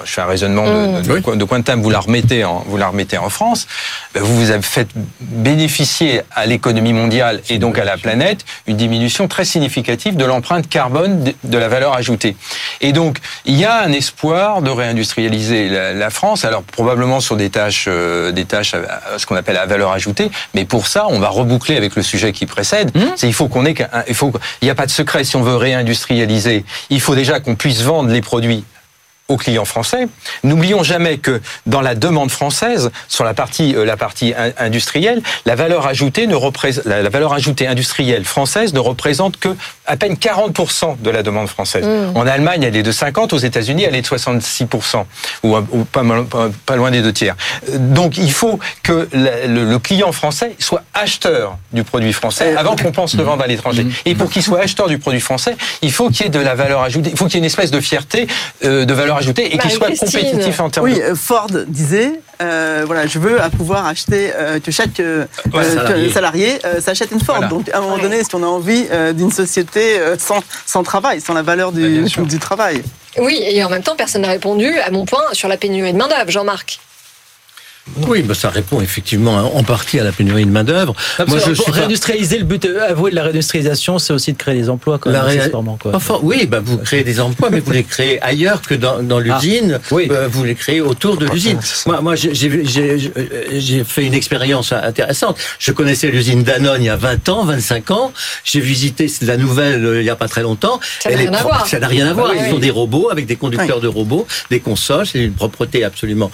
je 0.06 0.12
fais 0.12 0.22
un 0.22 0.26
raisonnement 0.26 0.66
de, 0.66 1.02
de, 1.02 1.16
de 1.16 1.20
coin- 1.20 1.36
de 1.36 1.44
coin 1.44 1.60
de 1.60 1.64
table, 1.66 1.82
vous 1.82 1.90
la 1.90 2.00
remettez 2.00 2.46
en, 2.46 2.64
vous 2.68 2.78
la 2.78 2.88
remettez 2.88 3.18
en 3.18 3.30
France, 3.30 3.68
ben, 4.14 4.24
vous 4.24 4.36
vous 4.38 4.52
avez 4.52 4.62
fait 4.62 4.88
bénéficier 5.20 6.22
à 6.32 6.46
l'économie 6.46 6.94
mondiale 6.94 7.42
et 7.50 7.58
donc 7.60 7.78
à 7.78 7.84
la 7.84 7.98
planète 7.98 8.46
une 8.68 8.78
diminution 8.78 9.28
très 9.28 9.46
significative 9.46 10.16
de 10.16 10.26
l'empreinte 10.26 10.70
carbone 10.70 11.24
de, 11.24 11.34
de 11.44 11.58
la 11.58 11.68
valeur 11.68 11.94
ajoutée. 11.94 12.36
Et 12.82 12.94
donc 12.94 13.18
il 13.46 13.56
y 13.56 13.66
a 13.66 13.82
un 13.84 13.92
espoir 13.92 14.62
de 14.62 14.70
réindustrialiser 14.70 15.70
la, 15.70 15.94
la 15.94 16.10
France, 16.10 16.46
alors 16.46 16.64
probablement 16.64 17.20
sur 17.20 17.36
des 17.38 17.50
tâches, 17.50 17.86
euh, 17.88 18.32
des 18.32 18.46
tâches 18.46 18.74
à, 18.74 19.14
à 19.16 19.20
ce 19.20 19.26
qu'on 19.26 19.36
appelle 19.36 19.58
à 19.58 19.66
valeur 19.66 19.92
ajoutée, 19.92 20.32
mais 20.54 20.66
pour 20.66 20.88
ça 20.88 21.06
on 21.10 21.20
va 21.20 21.30
reboucler 21.30 21.76
avec 21.78 21.96
le 21.96 22.02
sujet 22.04 22.32
qui 22.32 22.46
précède. 22.46 22.92
C'est 23.16 23.28
il 23.28 23.34
faut 23.34 23.48
qu'on 23.48 23.66
ait, 23.66 23.74
qu'un- 23.74 23.90
il 24.08 24.16
faut, 24.16 24.32
il 24.62 24.66
n'y 24.66 24.72
a 24.72 24.76
pas 24.76 24.86
de 24.86 24.92
secret. 24.92 25.24
Si 25.24 25.36
on 25.36 25.42
veut 25.42 25.56
réindustrialiser, 25.56 26.64
il 26.90 27.02
faut 27.02 27.16
qu'on 27.40 27.56
puisse 27.56 27.82
vendre 27.82 28.10
les 28.10 28.22
produits 28.22 28.64
aux 29.28 29.38
clients 29.38 29.66
français. 29.66 30.08
N'oublions 30.44 30.84
jamais 30.84 31.18
que 31.18 31.42
dans 31.66 31.82
la 31.82 31.96
demande 31.96 32.30
française, 32.30 32.92
sur 33.08 33.24
la 33.24 33.34
partie, 33.34 33.76
industrielle, 34.58 35.22
la 35.46 35.56
valeur 35.56 35.88
ajoutée 35.88 36.28
industrielle 37.68 38.26
française 38.26 38.74
ne 38.74 38.80
représente 38.80 39.38
que 39.38 39.56
à 39.88 39.98
peine 39.98 40.14
40% 40.16 40.98
de 41.02 41.10
la 41.10 41.24
demande 41.24 41.48
française. 41.48 41.86
Mm. 41.86 42.18
En 42.18 42.26
Allemagne, 42.28 42.64
elle 42.64 42.76
est 42.76 42.84
de 42.84 42.92
50, 42.92 43.34
aux 43.34 43.38
États-Unis, 43.38 43.84
elle 43.84 43.96
est 43.96 44.02
de 44.02 44.08
66%, 44.08 45.06
ou, 45.44 45.56
ou 45.58 45.84
pas, 45.86 46.04
mal- 46.04 46.26
pas- 46.26 46.50
pas 46.66 46.76
loin 46.76 46.92
des 46.92 47.02
deux 47.02 47.14
tiers. 47.14 47.36
Euh, 47.70 47.78
Donc, 47.78 48.18
il 48.18 48.32
faut 48.32 48.60
que 48.84 49.08
la- 49.14 49.48
le, 49.48 49.66
le 49.66 49.80
client 49.80 50.12
français 50.12 50.56
soit 50.60 50.84
acheteur 50.94 51.58
du 51.74 51.84
produit 51.84 52.14
français 52.14 52.56
avant 52.56 52.76
qu'on 52.76 52.92
pense 52.92 53.16
le 53.16 53.24
vendre 53.24 53.44
à 53.44 53.48
l'étranger. 53.48 53.86
Et 54.06 54.16
pour 54.16 54.30
qu'il 54.30 54.42
soit 54.44 54.60
acheteur 54.62 54.88
du 54.88 54.98
produit 54.98 55.20
français, 55.22 55.56
il 55.82 55.92
faut 55.92 56.10
qu'il 56.10 56.24
y 56.24 56.26
ait 56.28 56.30
de 56.32 56.40
la 56.40 56.56
valeur 56.56 56.82
ajoutée, 56.82 57.10
il 57.12 57.18
faut 57.18 57.26
qu'il 57.26 57.36
y 57.36 57.38
ait 57.38 57.40
une 57.40 57.46
espèce 57.46 57.72
de 57.72 57.80
fierté 57.80 58.28
euh, 58.64 58.86
de 58.86 58.94
valeur 58.94 59.18
ajoutée 59.18 59.54
et 59.54 59.58
qu'il 59.58 59.72
soit 59.72 59.90
compétitif 59.98 60.60
en 60.60 60.70
termes 60.70 60.86
Oui, 60.86 60.96
de... 60.96 61.02
euh, 61.02 61.16
Ford 61.16 61.48
disait, 61.68 62.14
euh, 62.42 62.84
voilà, 62.86 63.08
je 63.08 63.20
veux 63.20 63.42
à 63.42 63.50
pouvoir 63.50 63.86
acheter 63.88 64.32
euh, 64.36 64.60
que 64.60 64.72
chaque 64.72 65.00
euh, 65.00 65.26
Ouais, 65.54 65.64
salarié. 65.64 66.08
que 66.08 66.14
salarié 66.14 66.60
euh, 66.66 66.82
s'achète 66.82 67.12
une 67.12 67.20
Ford. 67.22 67.36
Voilà. 67.36 67.50
Donc, 67.50 67.70
à 67.70 67.78
un 67.78 67.82
moment 67.82 67.98
donné, 67.98 68.18
est-ce 68.18 68.30
qu'on 68.30 68.44
a 68.44 68.48
envie 68.48 68.86
euh, 68.92 69.14
d'une 69.14 69.32
société 69.32 70.00
euh, 70.00 70.16
sans, 70.18 70.42
sans 70.66 70.84
travail, 70.84 71.22
sans 71.22 71.34
la 71.34 71.42
valeur 71.42 71.72
du 71.72 72.40
travail 72.40 72.82
Oui, 73.18 73.40
et 73.42 73.64
en 73.64 73.70
même 73.70 73.84
temps, 73.84 73.96
personne 73.96 74.22
n'a 74.24 74.30
répondu 74.30 74.68
à 74.80 74.92
mon 74.92 75.06
point 75.06 75.24
sur 75.34 75.48
la 75.48 75.58
pénurie 75.58 75.94
de 75.94 75.98
main-d'œuvre, 75.98 76.30
Jean-Marc. 76.32 76.80
Oui, 78.08 78.24
bah 78.24 78.34
ça 78.34 78.50
répond 78.50 78.82
effectivement 78.82 79.56
en 79.56 79.64
partie 79.64 80.00
à 80.00 80.04
la 80.04 80.12
pénurie 80.12 80.46
de 80.46 80.50
main 80.50 80.64
d'œuvre. 80.64 80.96
Moi, 81.28 81.38
je 81.46 81.54
suis 81.54 81.72
réindustrialiser 81.72 82.40
le 82.40 82.44
but 82.44 82.66
euh, 82.66 82.90
avoué 82.90 83.12
de 83.12 83.16
la 83.16 83.24
réindustrialisation, 83.24 84.00
c'est 84.00 84.12
aussi 84.12 84.34
de 84.34 84.38
créer 84.38 84.56
des 84.56 84.70
emplois. 84.70 84.98
Quand 84.98 85.12
même, 85.12 85.78
quoi. 85.80 85.92
Enfin, 85.94 86.20
oui, 86.24 86.48
bah 86.48 86.62
vous 86.64 86.78
créez 86.80 87.04
des 87.04 87.20
emplois, 87.20 87.50
mais 87.52 87.60
vous 87.60 87.72
les 87.72 87.84
créez 87.84 88.20
ailleurs 88.24 88.62
que 88.62 88.74
dans, 88.74 89.04
dans 89.04 89.20
ah, 89.20 89.22
l'usine. 89.22 89.80
oui. 89.92 90.08
Euh, 90.12 90.28
vous 90.28 90.44
les 90.44 90.56
créez 90.56 90.82
autour 90.82 91.18
de 91.18 91.28
l'usine. 91.28 91.60
Moi, 91.86 92.02
moi, 92.02 92.16
j'ai 92.16 93.84
fait 93.84 94.04
une 94.04 94.14
expérience 94.16 94.72
intéressante. 94.72 95.38
Je 95.60 95.72
connaissais 95.72 96.08
l'usine 96.08 96.44
Danone 96.44 96.82
il 96.82 96.86
y 96.86 96.90
a 96.90 96.96
20 96.96 97.30
ans, 97.30 97.46
25 97.46 97.92
ans. 97.92 98.12
J'ai 98.44 98.62
visité 98.62 99.12
la 99.22 99.38
nouvelle 99.38 99.86
euh, 99.86 100.02
il 100.02 100.06
y 100.06 100.10
a 100.10 100.16
pas 100.16 100.28
très 100.28 100.42
longtemps. 100.42 100.80
Ça 101.00 101.12
n'a 101.12 101.18
rien, 101.18 101.34
à 101.34 101.44
voir. 101.44 101.68
Ça 101.68 101.80
n'a 101.80 101.88
rien 101.88 102.08
à 102.08 102.14
voir. 102.14 102.34
Ils 102.34 102.50
sont 102.50 102.60
des 102.60 102.72
robots 102.72 103.10
avec 103.12 103.28
des 103.28 103.36
conducteurs 103.36 103.80
de 103.80 103.88
robots, 103.88 104.26
des 104.50 104.60
consoles. 104.60 105.06
C'est 105.06 105.20
une 105.20 105.34
propreté 105.34 105.84
absolument 105.84 106.32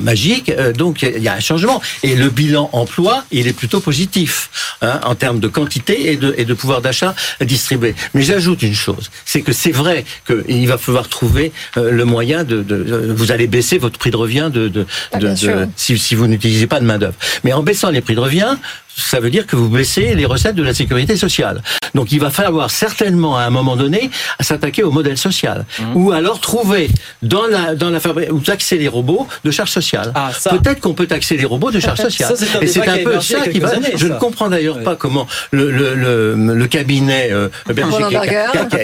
magique 0.00 0.50
donc 0.72 1.02
il 1.02 1.22
y 1.22 1.28
a 1.28 1.34
un 1.34 1.40
changement. 1.40 1.80
Et 2.02 2.14
le 2.14 2.30
bilan 2.30 2.70
emploi, 2.72 3.24
il 3.30 3.46
est 3.46 3.52
plutôt 3.52 3.80
positif 3.80 4.76
hein, 4.82 5.00
en 5.04 5.14
termes 5.14 5.40
de 5.40 5.48
quantité 5.48 6.12
et 6.12 6.16
de, 6.16 6.34
et 6.36 6.44
de 6.44 6.54
pouvoir 6.54 6.80
d'achat 6.80 7.14
distribué. 7.40 7.94
Mais 8.14 8.22
j'ajoute 8.22 8.62
une 8.62 8.74
chose, 8.74 9.10
c'est 9.24 9.42
que 9.42 9.52
c'est 9.52 9.72
vrai 9.72 10.04
qu'il 10.26 10.68
va 10.68 10.78
falloir 10.78 11.08
trouver 11.08 11.52
euh, 11.76 11.90
le 11.90 12.04
moyen 12.04 12.44
de, 12.44 12.62
de, 12.62 13.12
Vous 13.16 13.32
allez 13.32 13.46
baisser 13.46 13.78
votre 13.78 13.98
prix 13.98 14.10
de 14.10 14.16
revient 14.16 14.50
de, 14.52 14.68
de, 14.68 14.86
ah, 15.12 15.18
de 15.18 15.34
si, 15.76 15.98
si 15.98 16.14
vous 16.14 16.26
n'utilisez 16.26 16.66
pas 16.66 16.80
de 16.80 16.84
main 16.84 16.98
d'œuvre. 16.98 17.16
Mais 17.44 17.52
en 17.52 17.62
baissant 17.62 17.90
les 17.90 18.00
prix 18.00 18.14
de 18.14 18.20
revient, 18.20 18.56
ça 18.96 19.20
veut 19.20 19.30
dire 19.30 19.46
que 19.46 19.56
vous 19.56 19.68
baissez 19.68 20.14
les 20.14 20.26
recettes 20.26 20.56
de 20.56 20.62
la 20.62 20.74
sécurité 20.74 21.16
sociale. 21.16 21.62
Donc 21.94 22.12
il 22.12 22.20
va 22.20 22.30
falloir 22.30 22.70
certainement 22.70 23.36
à 23.36 23.42
un 23.42 23.50
moment 23.50 23.76
donné 23.76 24.10
s'attaquer 24.40 24.82
au 24.82 24.90
modèle 24.90 25.18
social, 25.18 25.66
mmh. 25.78 25.96
ou 25.96 26.12
alors 26.12 26.40
trouver 26.40 26.90
dans 27.22 27.46
la 27.46 27.74
dans 27.74 27.90
la 27.90 28.00
fabrique 28.00 28.32
ou 28.32 28.40
taxer 28.40 28.78
les 28.78 28.88
robots 28.88 29.26
de 29.44 29.50
charges 29.50 29.70
sociales. 29.70 30.12
Ah, 30.14 30.30
Peut-être 30.50 30.80
qu'on 30.80 30.94
peut 30.94 31.06
taxer 31.06 31.36
les 31.36 31.44
robots 31.44 31.70
de 31.70 31.80
charges 31.80 32.00
sociales. 32.08 32.34
Et 32.60 32.66
c'est 32.66 32.86
un 32.86 32.98
peu 32.98 33.20
ça 33.20 33.46
qui 33.48 33.60
va. 33.60 33.72
je 33.94 34.06
ne 34.06 34.18
comprends 34.18 34.48
d'ailleurs 34.48 34.82
pas 34.82 34.96
comment 34.96 35.26
le 35.50 35.70
le, 35.70 35.94
le, 35.94 36.54
le 36.54 36.66
cabinet 36.66 37.30
euh, 37.32 37.48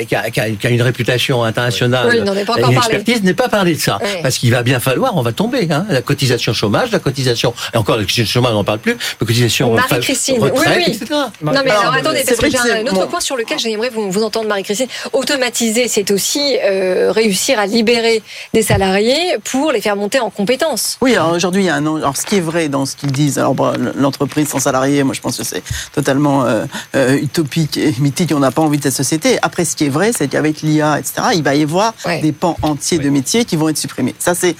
qui, 0.08 0.14
a, 0.14 0.30
qui, 0.30 0.66
a, 0.66 0.70
une 0.70 0.82
réputation 0.82 1.44
internationale 1.44 2.14
et 2.14 2.18
une 2.18 2.76
expertise 2.76 3.22
n'est 3.22 3.34
pas 3.34 3.48
parlé 3.48 3.74
de 3.74 3.80
ça, 3.80 3.98
parce 4.22 4.38
qu'il 4.38 4.50
va 4.50 4.62
bien 4.62 4.80
falloir, 4.80 5.16
on 5.16 5.22
va 5.22 5.32
tomber. 5.32 5.68
Hein, 5.70 5.86
la 5.90 6.02
cotisation 6.02 6.52
chômage, 6.52 6.90
la 6.92 6.98
cotisation 6.98 7.52
et 7.74 7.76
encore 7.76 7.96
la 7.96 8.02
cotisation 8.02 8.40
chômage, 8.40 8.52
on 8.52 8.56
n'en 8.56 8.64
parle 8.64 8.78
plus, 8.78 8.92
la 8.92 9.26
cotisation 9.26 9.76
Marie-Christine, 9.98 10.38
oui, 10.40 10.50
oui. 10.54 11.00
Non, 11.42 11.52
mais 11.64 11.70
alors, 11.70 11.92
attendez, 11.92 12.22
parce 12.26 12.38
que 12.38 12.50
j'ai 12.50 12.58
un 12.58 12.86
autre 12.86 13.06
point 13.06 13.20
sur 13.20 13.36
lequel 13.36 13.58
j'aimerais 13.58 13.90
vous, 13.90 14.10
vous 14.10 14.22
entendre, 14.22 14.48
Marie-Christine. 14.48 14.88
Automatiser, 15.12 15.88
c'est 15.88 16.10
aussi 16.10 16.56
euh, 16.62 17.12
réussir 17.12 17.58
à 17.58 17.66
libérer 17.66 18.22
des 18.54 18.62
salariés 18.62 19.36
pour 19.44 19.72
les 19.72 19.80
faire 19.80 19.96
monter 19.96 20.20
en 20.20 20.30
compétences. 20.30 20.98
Oui, 21.00 21.14
alors 21.14 21.32
aujourd'hui, 21.32 21.62
il 21.62 21.66
y 21.66 21.70
a 21.70 21.76
un. 21.76 21.96
Alors, 21.96 22.16
ce 22.16 22.26
qui 22.26 22.36
est 22.36 22.40
vrai 22.40 22.68
dans 22.68 22.86
ce 22.86 22.96
qu'ils 22.96 23.12
disent, 23.12 23.38
alors 23.38 23.54
l'entreprise 23.96 24.48
sans 24.48 24.60
salariés, 24.60 25.02
moi, 25.02 25.14
je 25.14 25.20
pense 25.20 25.36
que 25.36 25.44
c'est 25.44 25.62
totalement 25.92 26.44
euh, 26.44 26.64
euh, 26.94 27.16
utopique 27.16 27.76
et 27.76 27.94
mythique. 27.98 28.32
On 28.34 28.40
n'a 28.40 28.50
pas 28.50 28.62
envie 28.62 28.78
de 28.78 28.82
cette 28.82 28.96
société. 28.96 29.38
Après, 29.42 29.64
ce 29.64 29.76
qui 29.76 29.84
est 29.84 29.90
vrai, 29.90 30.12
c'est 30.12 30.28
qu'avec 30.28 30.62
l'IA, 30.62 30.98
etc., 30.98 31.28
il 31.34 31.42
va 31.42 31.54
y 31.54 31.62
avoir 31.62 31.94
des 32.22 32.32
pans 32.32 32.56
entiers 32.62 32.98
de 32.98 33.10
métiers 33.10 33.44
qui 33.44 33.56
vont 33.56 33.68
être 33.68 33.78
supprimés. 33.78 34.14
Ça, 34.18 34.34
c'est 34.34 34.56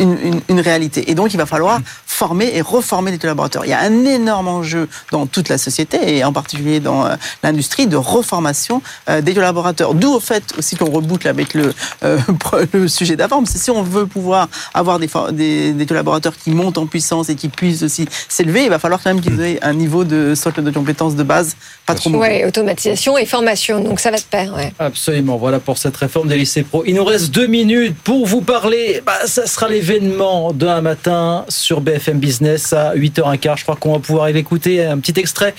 une, 0.00 0.40
une, 0.48 0.60
réalité. 0.60 1.10
Et 1.10 1.14
donc, 1.14 1.32
il 1.34 1.36
va 1.36 1.46
falloir 1.46 1.80
former 2.14 2.50
et 2.54 2.60
reformer 2.60 3.10
les 3.10 3.18
collaborateurs. 3.18 3.64
Il 3.64 3.70
y 3.70 3.72
a 3.72 3.80
un 3.80 4.04
énorme 4.04 4.48
enjeu 4.48 4.88
dans 5.12 5.26
toute 5.26 5.48
la 5.48 5.58
société 5.58 6.16
et 6.16 6.24
en 6.24 6.32
particulier 6.32 6.80
dans 6.80 7.06
euh, 7.06 7.14
l'industrie 7.42 7.86
de 7.86 7.96
reformation 7.96 8.82
euh, 9.08 9.20
des 9.20 9.34
collaborateurs. 9.34 9.94
D'où 9.94 10.12
au 10.14 10.20
fait 10.20 10.44
aussi 10.58 10.76
qu'on 10.76 10.90
reboucle 10.90 11.28
avec 11.28 11.54
le, 11.54 11.72
euh, 12.02 12.18
le 12.72 12.88
sujet 12.88 13.16
d'avant. 13.16 13.42
Parce 13.42 13.52
que 13.54 13.58
si 13.58 13.70
on 13.70 13.82
veut 13.82 14.06
pouvoir 14.06 14.48
avoir 14.74 14.98
des, 14.98 15.08
des, 15.32 15.72
des, 15.72 15.86
collaborateurs 15.86 16.34
qui 16.36 16.50
montent 16.50 16.78
en 16.78 16.86
puissance 16.86 17.28
et 17.28 17.34
qui 17.34 17.48
puissent 17.48 17.82
aussi 17.82 18.06
s'élever, 18.28 18.64
il 18.64 18.70
va 18.70 18.78
falloir 18.78 19.02
quand 19.02 19.12
même 19.12 19.22
qu'ils 19.22 19.40
aient 19.40 19.58
un 19.62 19.74
niveau 19.74 20.04
de 20.04 20.34
socle 20.34 20.62
de 20.62 20.70
compétences 20.70 21.16
de 21.16 21.22
base 21.22 21.56
pas 21.86 21.94
trop 21.94 22.10
mauvais. 22.10 22.40
Oui, 22.40 22.48
automatisation 22.48 23.18
et 23.18 23.26
formation. 23.26 23.80
Donc 23.80 24.00
ça 24.00 24.10
va 24.10 24.16
de 24.16 24.22
pair. 24.22 24.54
Ouais. 24.54 24.72
Absolument. 24.78 25.36
Voilà 25.36 25.58
pour 25.58 25.78
cette 25.78 25.96
réforme 25.96 26.28
des 26.28 26.36
lycées 26.36 26.62
pro. 26.62 26.84
Il 26.86 26.94
nous 26.94 27.04
reste 27.04 27.30
deux 27.30 27.46
minutes 27.46 27.96
pour 28.02 28.26
vous 28.26 28.40
parler. 28.40 29.02
Bah, 29.04 29.12
ça 29.26 29.46
sera 29.46 29.68
les 29.68 29.84
événement 29.84 30.52
d'un 30.54 30.80
matin 30.80 31.44
sur 31.48 31.82
BFM 31.82 32.03
Business 32.12 32.72
à 32.72 32.94
8h15. 32.94 33.58
Je 33.58 33.62
crois 33.62 33.76
qu'on 33.76 33.94
va 33.94 33.98
pouvoir 33.98 34.28
écouter 34.28 34.84
un 34.84 34.98
petit 34.98 35.18
extrait. 35.18 35.54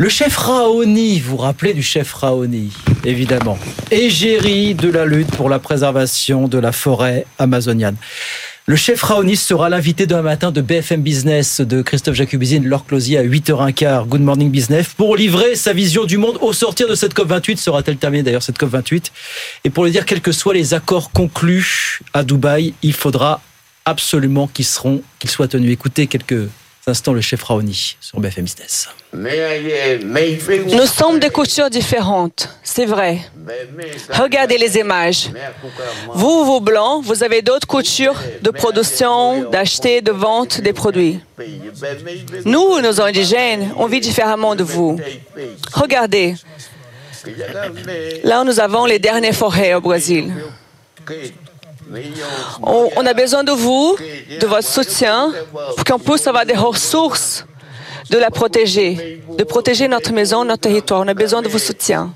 Le 0.00 0.08
chef 0.08 0.36
Raoni, 0.36 1.18
vous 1.18 1.30
vous 1.30 1.36
rappelez 1.38 1.74
du 1.74 1.82
chef 1.82 2.12
Raoni, 2.12 2.72
évidemment, 3.04 3.58
égérie 3.90 4.74
de 4.74 4.90
la 4.90 5.04
lutte 5.04 5.30
pour 5.32 5.48
la 5.48 5.58
préservation 5.58 6.46
de 6.46 6.58
la 6.58 6.70
forêt 6.70 7.26
amazonienne. 7.40 7.96
Le 8.66 8.76
chef 8.76 9.02
Raoni 9.02 9.34
sera 9.34 9.70
l'invité 9.70 10.06
d'un 10.06 10.22
matin 10.22 10.52
de 10.52 10.60
BFM 10.60 11.00
Business 11.00 11.62
de 11.62 11.82
Christophe 11.82 12.14
Jacubizine, 12.14 12.64
Laure 12.64 12.84
Closier 12.84 13.18
à 13.18 13.24
8h15, 13.24 14.06
Good 14.06 14.20
Morning 14.20 14.50
Business, 14.50 14.88
pour 14.96 15.16
livrer 15.16 15.56
sa 15.56 15.72
vision 15.72 16.04
du 16.04 16.18
monde 16.18 16.38
au 16.42 16.52
sortir 16.52 16.86
de 16.86 16.94
cette 16.94 17.16
COP28. 17.16 17.56
Sera-t-elle 17.56 17.96
terminée 17.96 18.22
d'ailleurs 18.22 18.42
cette 18.42 18.60
COP28 18.60 19.06
Et 19.64 19.70
pour 19.70 19.84
le 19.84 19.90
dire, 19.90 20.04
quels 20.04 20.20
que 20.20 20.32
soient 20.32 20.52
les 20.54 20.74
accords 20.74 21.10
conclus 21.10 22.00
à 22.12 22.22
Dubaï, 22.22 22.74
il 22.82 22.92
faudra 22.92 23.40
absolument 23.88 24.46
qu'ils 24.48 24.64
seront, 24.66 25.02
qu'ils 25.18 25.30
soient 25.30 25.48
tenus. 25.48 25.72
Écoutez 25.72 26.06
quelques 26.06 26.48
instants 26.86 27.12
le 27.12 27.20
chef 27.20 27.42
Raoni 27.42 27.96
sur 28.00 28.18
BFM 28.20 28.44
Business. 28.44 28.88
Nous 29.12 30.86
sommes 30.86 31.18
de 31.18 31.28
cultures 31.28 31.70
différentes, 31.70 32.48
c'est 32.62 32.86
vrai. 32.86 33.20
Regardez 34.10 34.58
les 34.58 34.76
images. 34.78 35.30
Vous, 36.14 36.44
vous 36.44 36.60
blancs, 36.60 37.04
vous 37.04 37.22
avez 37.22 37.42
d'autres 37.42 37.66
cultures 37.66 38.18
de 38.42 38.50
production, 38.50 39.48
d'acheter, 39.50 40.00
de 40.00 40.12
vente 40.12 40.60
des 40.60 40.72
produits. 40.72 41.20
Nous, 42.44 42.80
nos 42.80 43.00
indigènes, 43.00 43.72
on 43.76 43.86
vit 43.86 44.00
différemment 44.00 44.54
de 44.54 44.64
vous. 44.64 44.98
Regardez. 45.74 46.34
Là, 48.24 48.44
nous 48.44 48.60
avons 48.60 48.86
les 48.86 48.98
dernières 48.98 49.34
forêts 49.34 49.74
au 49.74 49.80
Brésil. 49.80 50.32
On, 52.62 53.06
a 53.06 53.14
besoin 53.14 53.44
de 53.44 53.52
vous, 53.52 53.96
de 54.40 54.46
votre 54.46 54.68
soutien, 54.68 55.32
pour 55.76 55.84
qu'on 55.84 55.98
puisse 55.98 56.26
avoir 56.26 56.44
des 56.44 56.54
ressources 56.54 57.46
de 58.10 58.18
la 58.18 58.30
protéger, 58.30 59.22
de 59.36 59.44
protéger 59.44 59.88
notre 59.88 60.12
maison, 60.12 60.44
notre 60.44 60.62
territoire. 60.62 61.00
On 61.00 61.08
a 61.08 61.14
besoin 61.14 61.42
de 61.42 61.48
vos 61.48 61.58
soutiens. 61.58 62.12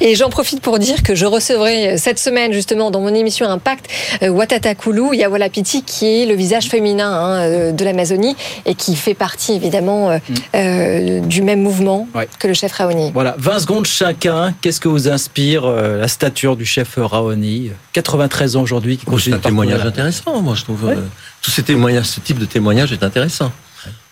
Et 0.00 0.14
j'en 0.16 0.28
profite 0.28 0.60
pour 0.60 0.78
dire 0.78 1.02
que 1.02 1.14
je 1.14 1.24
recevrai 1.24 1.98
cette 1.98 2.18
semaine 2.18 2.52
justement 2.52 2.90
dans 2.90 3.00
mon 3.00 3.14
émission 3.14 3.48
Impact 3.48 3.88
euh, 4.22 4.28
Watata 4.28 4.74
Kulu 4.74 5.14
Yawalapiti 5.16 5.82
qui 5.82 6.22
est 6.22 6.26
le 6.26 6.34
visage 6.34 6.68
féminin 6.68 7.10
hein, 7.10 7.40
euh, 7.40 7.72
de 7.72 7.84
l'Amazonie 7.84 8.36
et 8.66 8.74
qui 8.74 8.96
fait 8.96 9.14
partie 9.14 9.52
évidemment 9.52 10.18
euh, 10.54 11.20
mm. 11.20 11.26
du 11.26 11.42
même 11.42 11.62
mouvement 11.62 12.08
que 12.38 12.48
le 12.48 12.54
chef 12.54 12.72
Raoni. 12.72 13.12
Voilà, 13.12 13.36
20 13.38 13.58
secondes 13.60 13.86
chacun. 13.86 14.52
Qu'est-ce 14.60 14.80
que 14.80 14.88
vous 14.88 15.08
inspire 15.08 15.66
la 15.66 16.08
stature 16.08 16.56
du 16.56 16.64
chef 16.64 16.94
Raoni 16.96 17.70
93 17.92 18.56
ans 18.56 18.62
aujourd'hui. 18.62 18.98
C'est 19.18 19.32
un 19.32 19.38
témoignage 19.38 19.86
intéressant, 19.86 20.40
moi 20.42 20.54
je 20.54 20.64
trouve. 20.64 20.94
tous 21.40 21.50
ces 21.50 21.62
témoignages, 21.62 22.06
ce 22.06 22.20
type 22.20 22.38
de 22.38 22.46
témoignage 22.46 22.92
est 22.92 23.02
intéressant. 23.02 23.52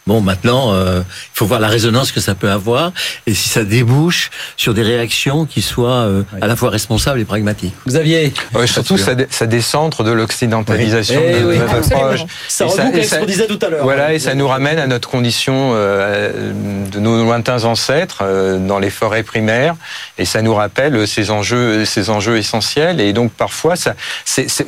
Bon, 0.06 0.20
maintenant, 0.20 0.72
euh, 0.72 1.02
il 1.06 1.38
faut 1.38 1.46
voir 1.46 1.60
la 1.60 1.68
résonance 1.68 2.10
que 2.10 2.18
ça 2.18 2.34
peut 2.34 2.50
avoir 2.50 2.92
et 3.26 3.34
si 3.34 3.48
ça 3.48 3.62
débouche 3.62 4.30
sur 4.56 4.74
des 4.74 4.82
réactions 4.82 5.46
qui 5.46 5.62
soient 5.62 5.90
euh, 5.90 6.22
à 6.40 6.48
la 6.48 6.56
fois 6.56 6.70
responsables 6.70 7.20
et 7.20 7.24
pragmatiques. 7.24 7.74
Xavier 7.86 8.32
ouais, 8.54 8.66
Surtout, 8.66 8.98
ça, 8.98 9.12
ça 9.30 9.46
descendre 9.46 10.02
de 10.02 10.10
l'occidentalisation 10.10 11.20
de 11.20 11.52
eh 11.54 11.58
notre 11.58 11.74
approche. 11.74 12.24
Ça 12.48 12.66
reboucle 12.66 13.04
ce 13.04 13.14
qu'on 13.14 13.26
disait 13.26 13.46
tout 13.46 13.58
à 13.62 13.68
l'heure. 13.68 13.84
Voilà, 13.84 14.12
et 14.12 14.18
ça 14.18 14.34
nous 14.34 14.48
ramène 14.48 14.80
à 14.80 14.88
notre 14.88 15.08
condition 15.08 15.72
euh, 15.74 16.52
de 16.90 16.98
nos 16.98 17.22
lointains 17.22 17.64
ancêtres 17.64 18.22
euh, 18.22 18.58
dans 18.58 18.80
les 18.80 18.90
forêts 18.90 19.22
primaires 19.22 19.76
et 20.18 20.24
ça 20.24 20.42
nous 20.42 20.54
rappelle 20.54 21.06
ces 21.06 21.30
enjeux, 21.30 21.84
ces 21.84 22.10
enjeux 22.10 22.38
essentiels. 22.38 23.00
Et 23.00 23.12
donc, 23.12 23.30
parfois, 23.30 23.76
ça, 23.76 23.94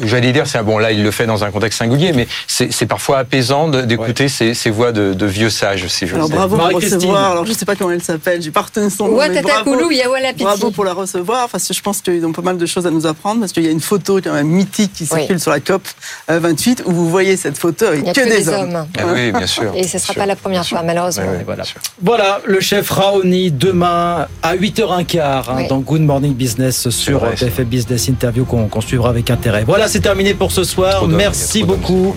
j'allais 0.00 0.32
dire, 0.32 0.46
c'est 0.46 0.62
bon, 0.62 0.78
là, 0.78 0.92
il 0.92 1.02
le 1.02 1.10
fait 1.10 1.26
dans 1.26 1.42
un 1.42 1.50
contexte 1.50 1.80
singulier, 1.80 2.12
mais 2.12 2.28
c'est 2.46 2.86
parfois 2.86 3.18
apaisant 3.18 3.68
d'écouter 3.68 4.28
ces, 4.28 4.54
ces 4.54 4.70
voix 4.70 4.92
de, 4.92 5.12
de 5.12 5.23
de 5.24 5.30
vieux 5.30 5.50
sages, 5.50 5.86
si 5.88 6.06
je 6.06 6.14
Alors, 6.14 6.28
bravo 6.28 6.56
pour 6.56 6.72
recevoir. 6.72 7.32
Alors, 7.32 7.44
je 7.44 7.52
ne 7.52 7.56
sais 7.56 7.64
pas 7.64 7.76
comment 7.76 7.90
elle 7.90 8.02
s'appelle. 8.02 8.42
J'ai 8.42 8.50
pas 8.50 8.62
retenu 8.62 8.90
son 8.90 9.08
nom. 9.08 9.16
Bravo, 9.16 10.70
pour 10.70 10.84
la 10.84 10.92
recevoir. 10.92 11.48
Parce 11.48 11.66
que 11.66 11.74
je 11.74 11.80
pense 11.80 12.00
qu'ils 12.00 12.24
ont 12.24 12.32
pas 12.32 12.42
mal 12.42 12.58
de 12.58 12.66
choses 12.66 12.86
à 12.86 12.90
nous 12.90 13.06
apprendre. 13.06 13.40
Parce 13.40 13.52
qu'il 13.52 13.64
y 13.64 13.68
a 13.68 13.70
une 13.70 13.80
photo 13.80 14.20
quand 14.22 14.32
même 14.32 14.48
mythique 14.48 14.92
qui 14.92 15.06
circule 15.06 15.40
sur 15.40 15.50
la 15.50 15.60
COP 15.60 15.82
28 16.28 16.84
où 16.86 16.92
vous 16.92 17.08
voyez 17.08 17.36
cette 17.36 17.58
photo 17.58 17.86
avec 17.86 18.04
que, 18.04 18.28
des, 18.28 18.48
hommes. 18.48 18.86
Ah 18.98 19.02
oui, 19.12 19.32
bien 19.32 19.46
sûr. 19.46 19.72
Et 19.74 19.86
ce 19.86 19.96
ne 19.96 20.02
sera 20.02 20.14
pas 20.14 20.26
la 20.26 20.36
première 20.36 20.66
fois, 20.66 20.82
malheureusement. 20.82 21.24
voilà. 21.44 21.64
voilà, 22.02 22.40
le 22.44 22.60
chef 22.60 22.90
Raoni 22.90 23.50
demain 23.50 24.26
à 24.42 24.56
8h15 24.56 25.20
hein, 25.20 25.66
dans 25.68 25.78
Good 25.78 26.02
Morning 26.02 26.34
Business 26.34 26.88
sur 26.90 27.20
BFM 27.20 27.64
Business 27.64 28.08
Interview 28.08 28.44
qu'on 28.44 28.80
suivra 28.80 29.10
avec 29.10 29.30
intérêt. 29.30 29.64
Voilà, 29.64 29.88
c'est 29.88 30.00
terminé 30.00 30.34
pour 30.34 30.52
ce 30.52 30.64
soir. 30.64 31.06
Merci 31.06 31.64
beaucoup 31.64 32.14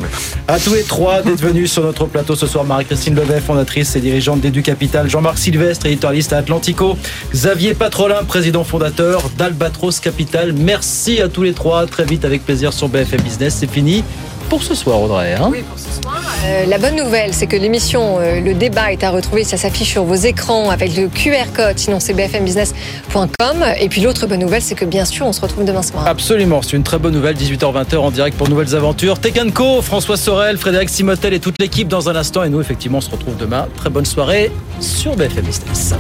à 0.48 0.60
tous 0.60 0.74
les 0.74 0.84
trois 0.84 1.22
d'être 1.22 1.42
venus 1.42 1.72
sur 1.72 1.84
notre 1.84 2.06
plateau 2.06 2.36
ce 2.36 2.48
soir, 2.48 2.64
Marie-Christine. 2.64 2.97
Christine 2.98 3.14
Levet, 3.14 3.42
fondatrice 3.42 3.96
et 3.96 4.00
dirigeante 4.00 4.42
d'Edu 4.42 4.64
Capital, 4.64 5.08
Jean-Marc 5.08 5.38
Sylvestre, 5.38 5.86
éditorialiste 5.86 6.34
à 6.34 6.38
Atlantico, 6.38 6.98
Xavier 7.32 7.76
Patrolin, 7.76 8.24
président 8.24 8.64
fondateur 8.64 9.30
d'Albatros 9.38 10.00
Capital. 10.00 10.52
Merci 10.52 11.22
à 11.22 11.30
tous 11.30 11.44
les 11.44 11.54
trois. 11.54 11.86
Très 11.86 12.06
vite, 12.06 12.26
avec 12.26 12.44
plaisir 12.44 12.74
sur 12.74 12.90
BFM 12.90 13.22
Business. 13.22 13.58
C'est 13.60 13.70
fini 13.70 14.04
pour 14.50 14.64
ce 14.64 14.76
soir, 14.76 15.02
Audrey. 15.02 15.34
Hein 15.34 15.50
oui, 15.52 15.64
pour 15.64 15.78
ce 15.78 16.02
soir. 16.02 16.22
Euh, 16.46 16.66
la 16.66 16.78
bonne 16.78 16.96
nouvelle, 16.96 17.34
c'est 17.34 17.48
que 17.48 17.56
l'émission, 17.56 18.18
euh, 18.20 18.40
le 18.40 18.54
débat 18.54 18.92
est 18.92 19.04
à 19.04 19.10
retrouver. 19.10 19.44
Ça 19.44 19.58
s'affiche 19.58 19.92
sur 19.92 20.04
vos 20.04 20.16
écrans 20.16 20.70
avec 20.70 20.96
le 20.96 21.08
QR 21.08 21.52
code. 21.56 21.78
Sinon, 21.78 22.00
c'est 22.00 22.14
bfmbusiness.com. 22.14 23.66
Et 23.80 23.90
puis 23.90 24.02
l'autre 24.02 24.28
bonne 24.28 24.40
nouvelle, 24.40 24.62
c'est 24.62 24.76
que 24.76 24.86
bien 24.86 25.06
sûr, 25.06 25.26
on 25.26 25.34
se 25.34 25.42
retrouve 25.42 25.66
demain 25.66 25.82
soir. 25.82 26.08
Absolument, 26.08 26.62
c'est 26.62 26.78
une 26.78 26.84
très 26.84 27.00
bonne 27.00 27.14
nouvelle. 27.14 27.36
18h-20h 27.36 27.98
en 27.98 28.12
direct 28.12 28.38
pour 28.38 28.50
Nouvelles 28.50 28.76
Aventures. 28.76 29.20
Tekenco, 29.20 29.82
François 29.82 30.18
Sorel, 30.18 30.58
Frédéric 30.58 30.90
Simotel 30.90 31.34
et 31.34 31.40
toute 31.40 31.56
l'équipe 31.60 31.88
dans 31.88 32.10
un 32.10 32.16
instant. 32.16 32.44
Et 32.44 32.50
nous, 32.50 32.62
effectivement, 32.62 33.00
on 33.00 33.02
se 33.02 33.10
retrouve 33.10 33.38
demain. 33.38 33.68
Très 33.76 33.90
bonne 33.90 34.06
soirée 34.06 34.52
sur 34.80 35.16
BFM 35.16 35.46
Business. 35.46 35.94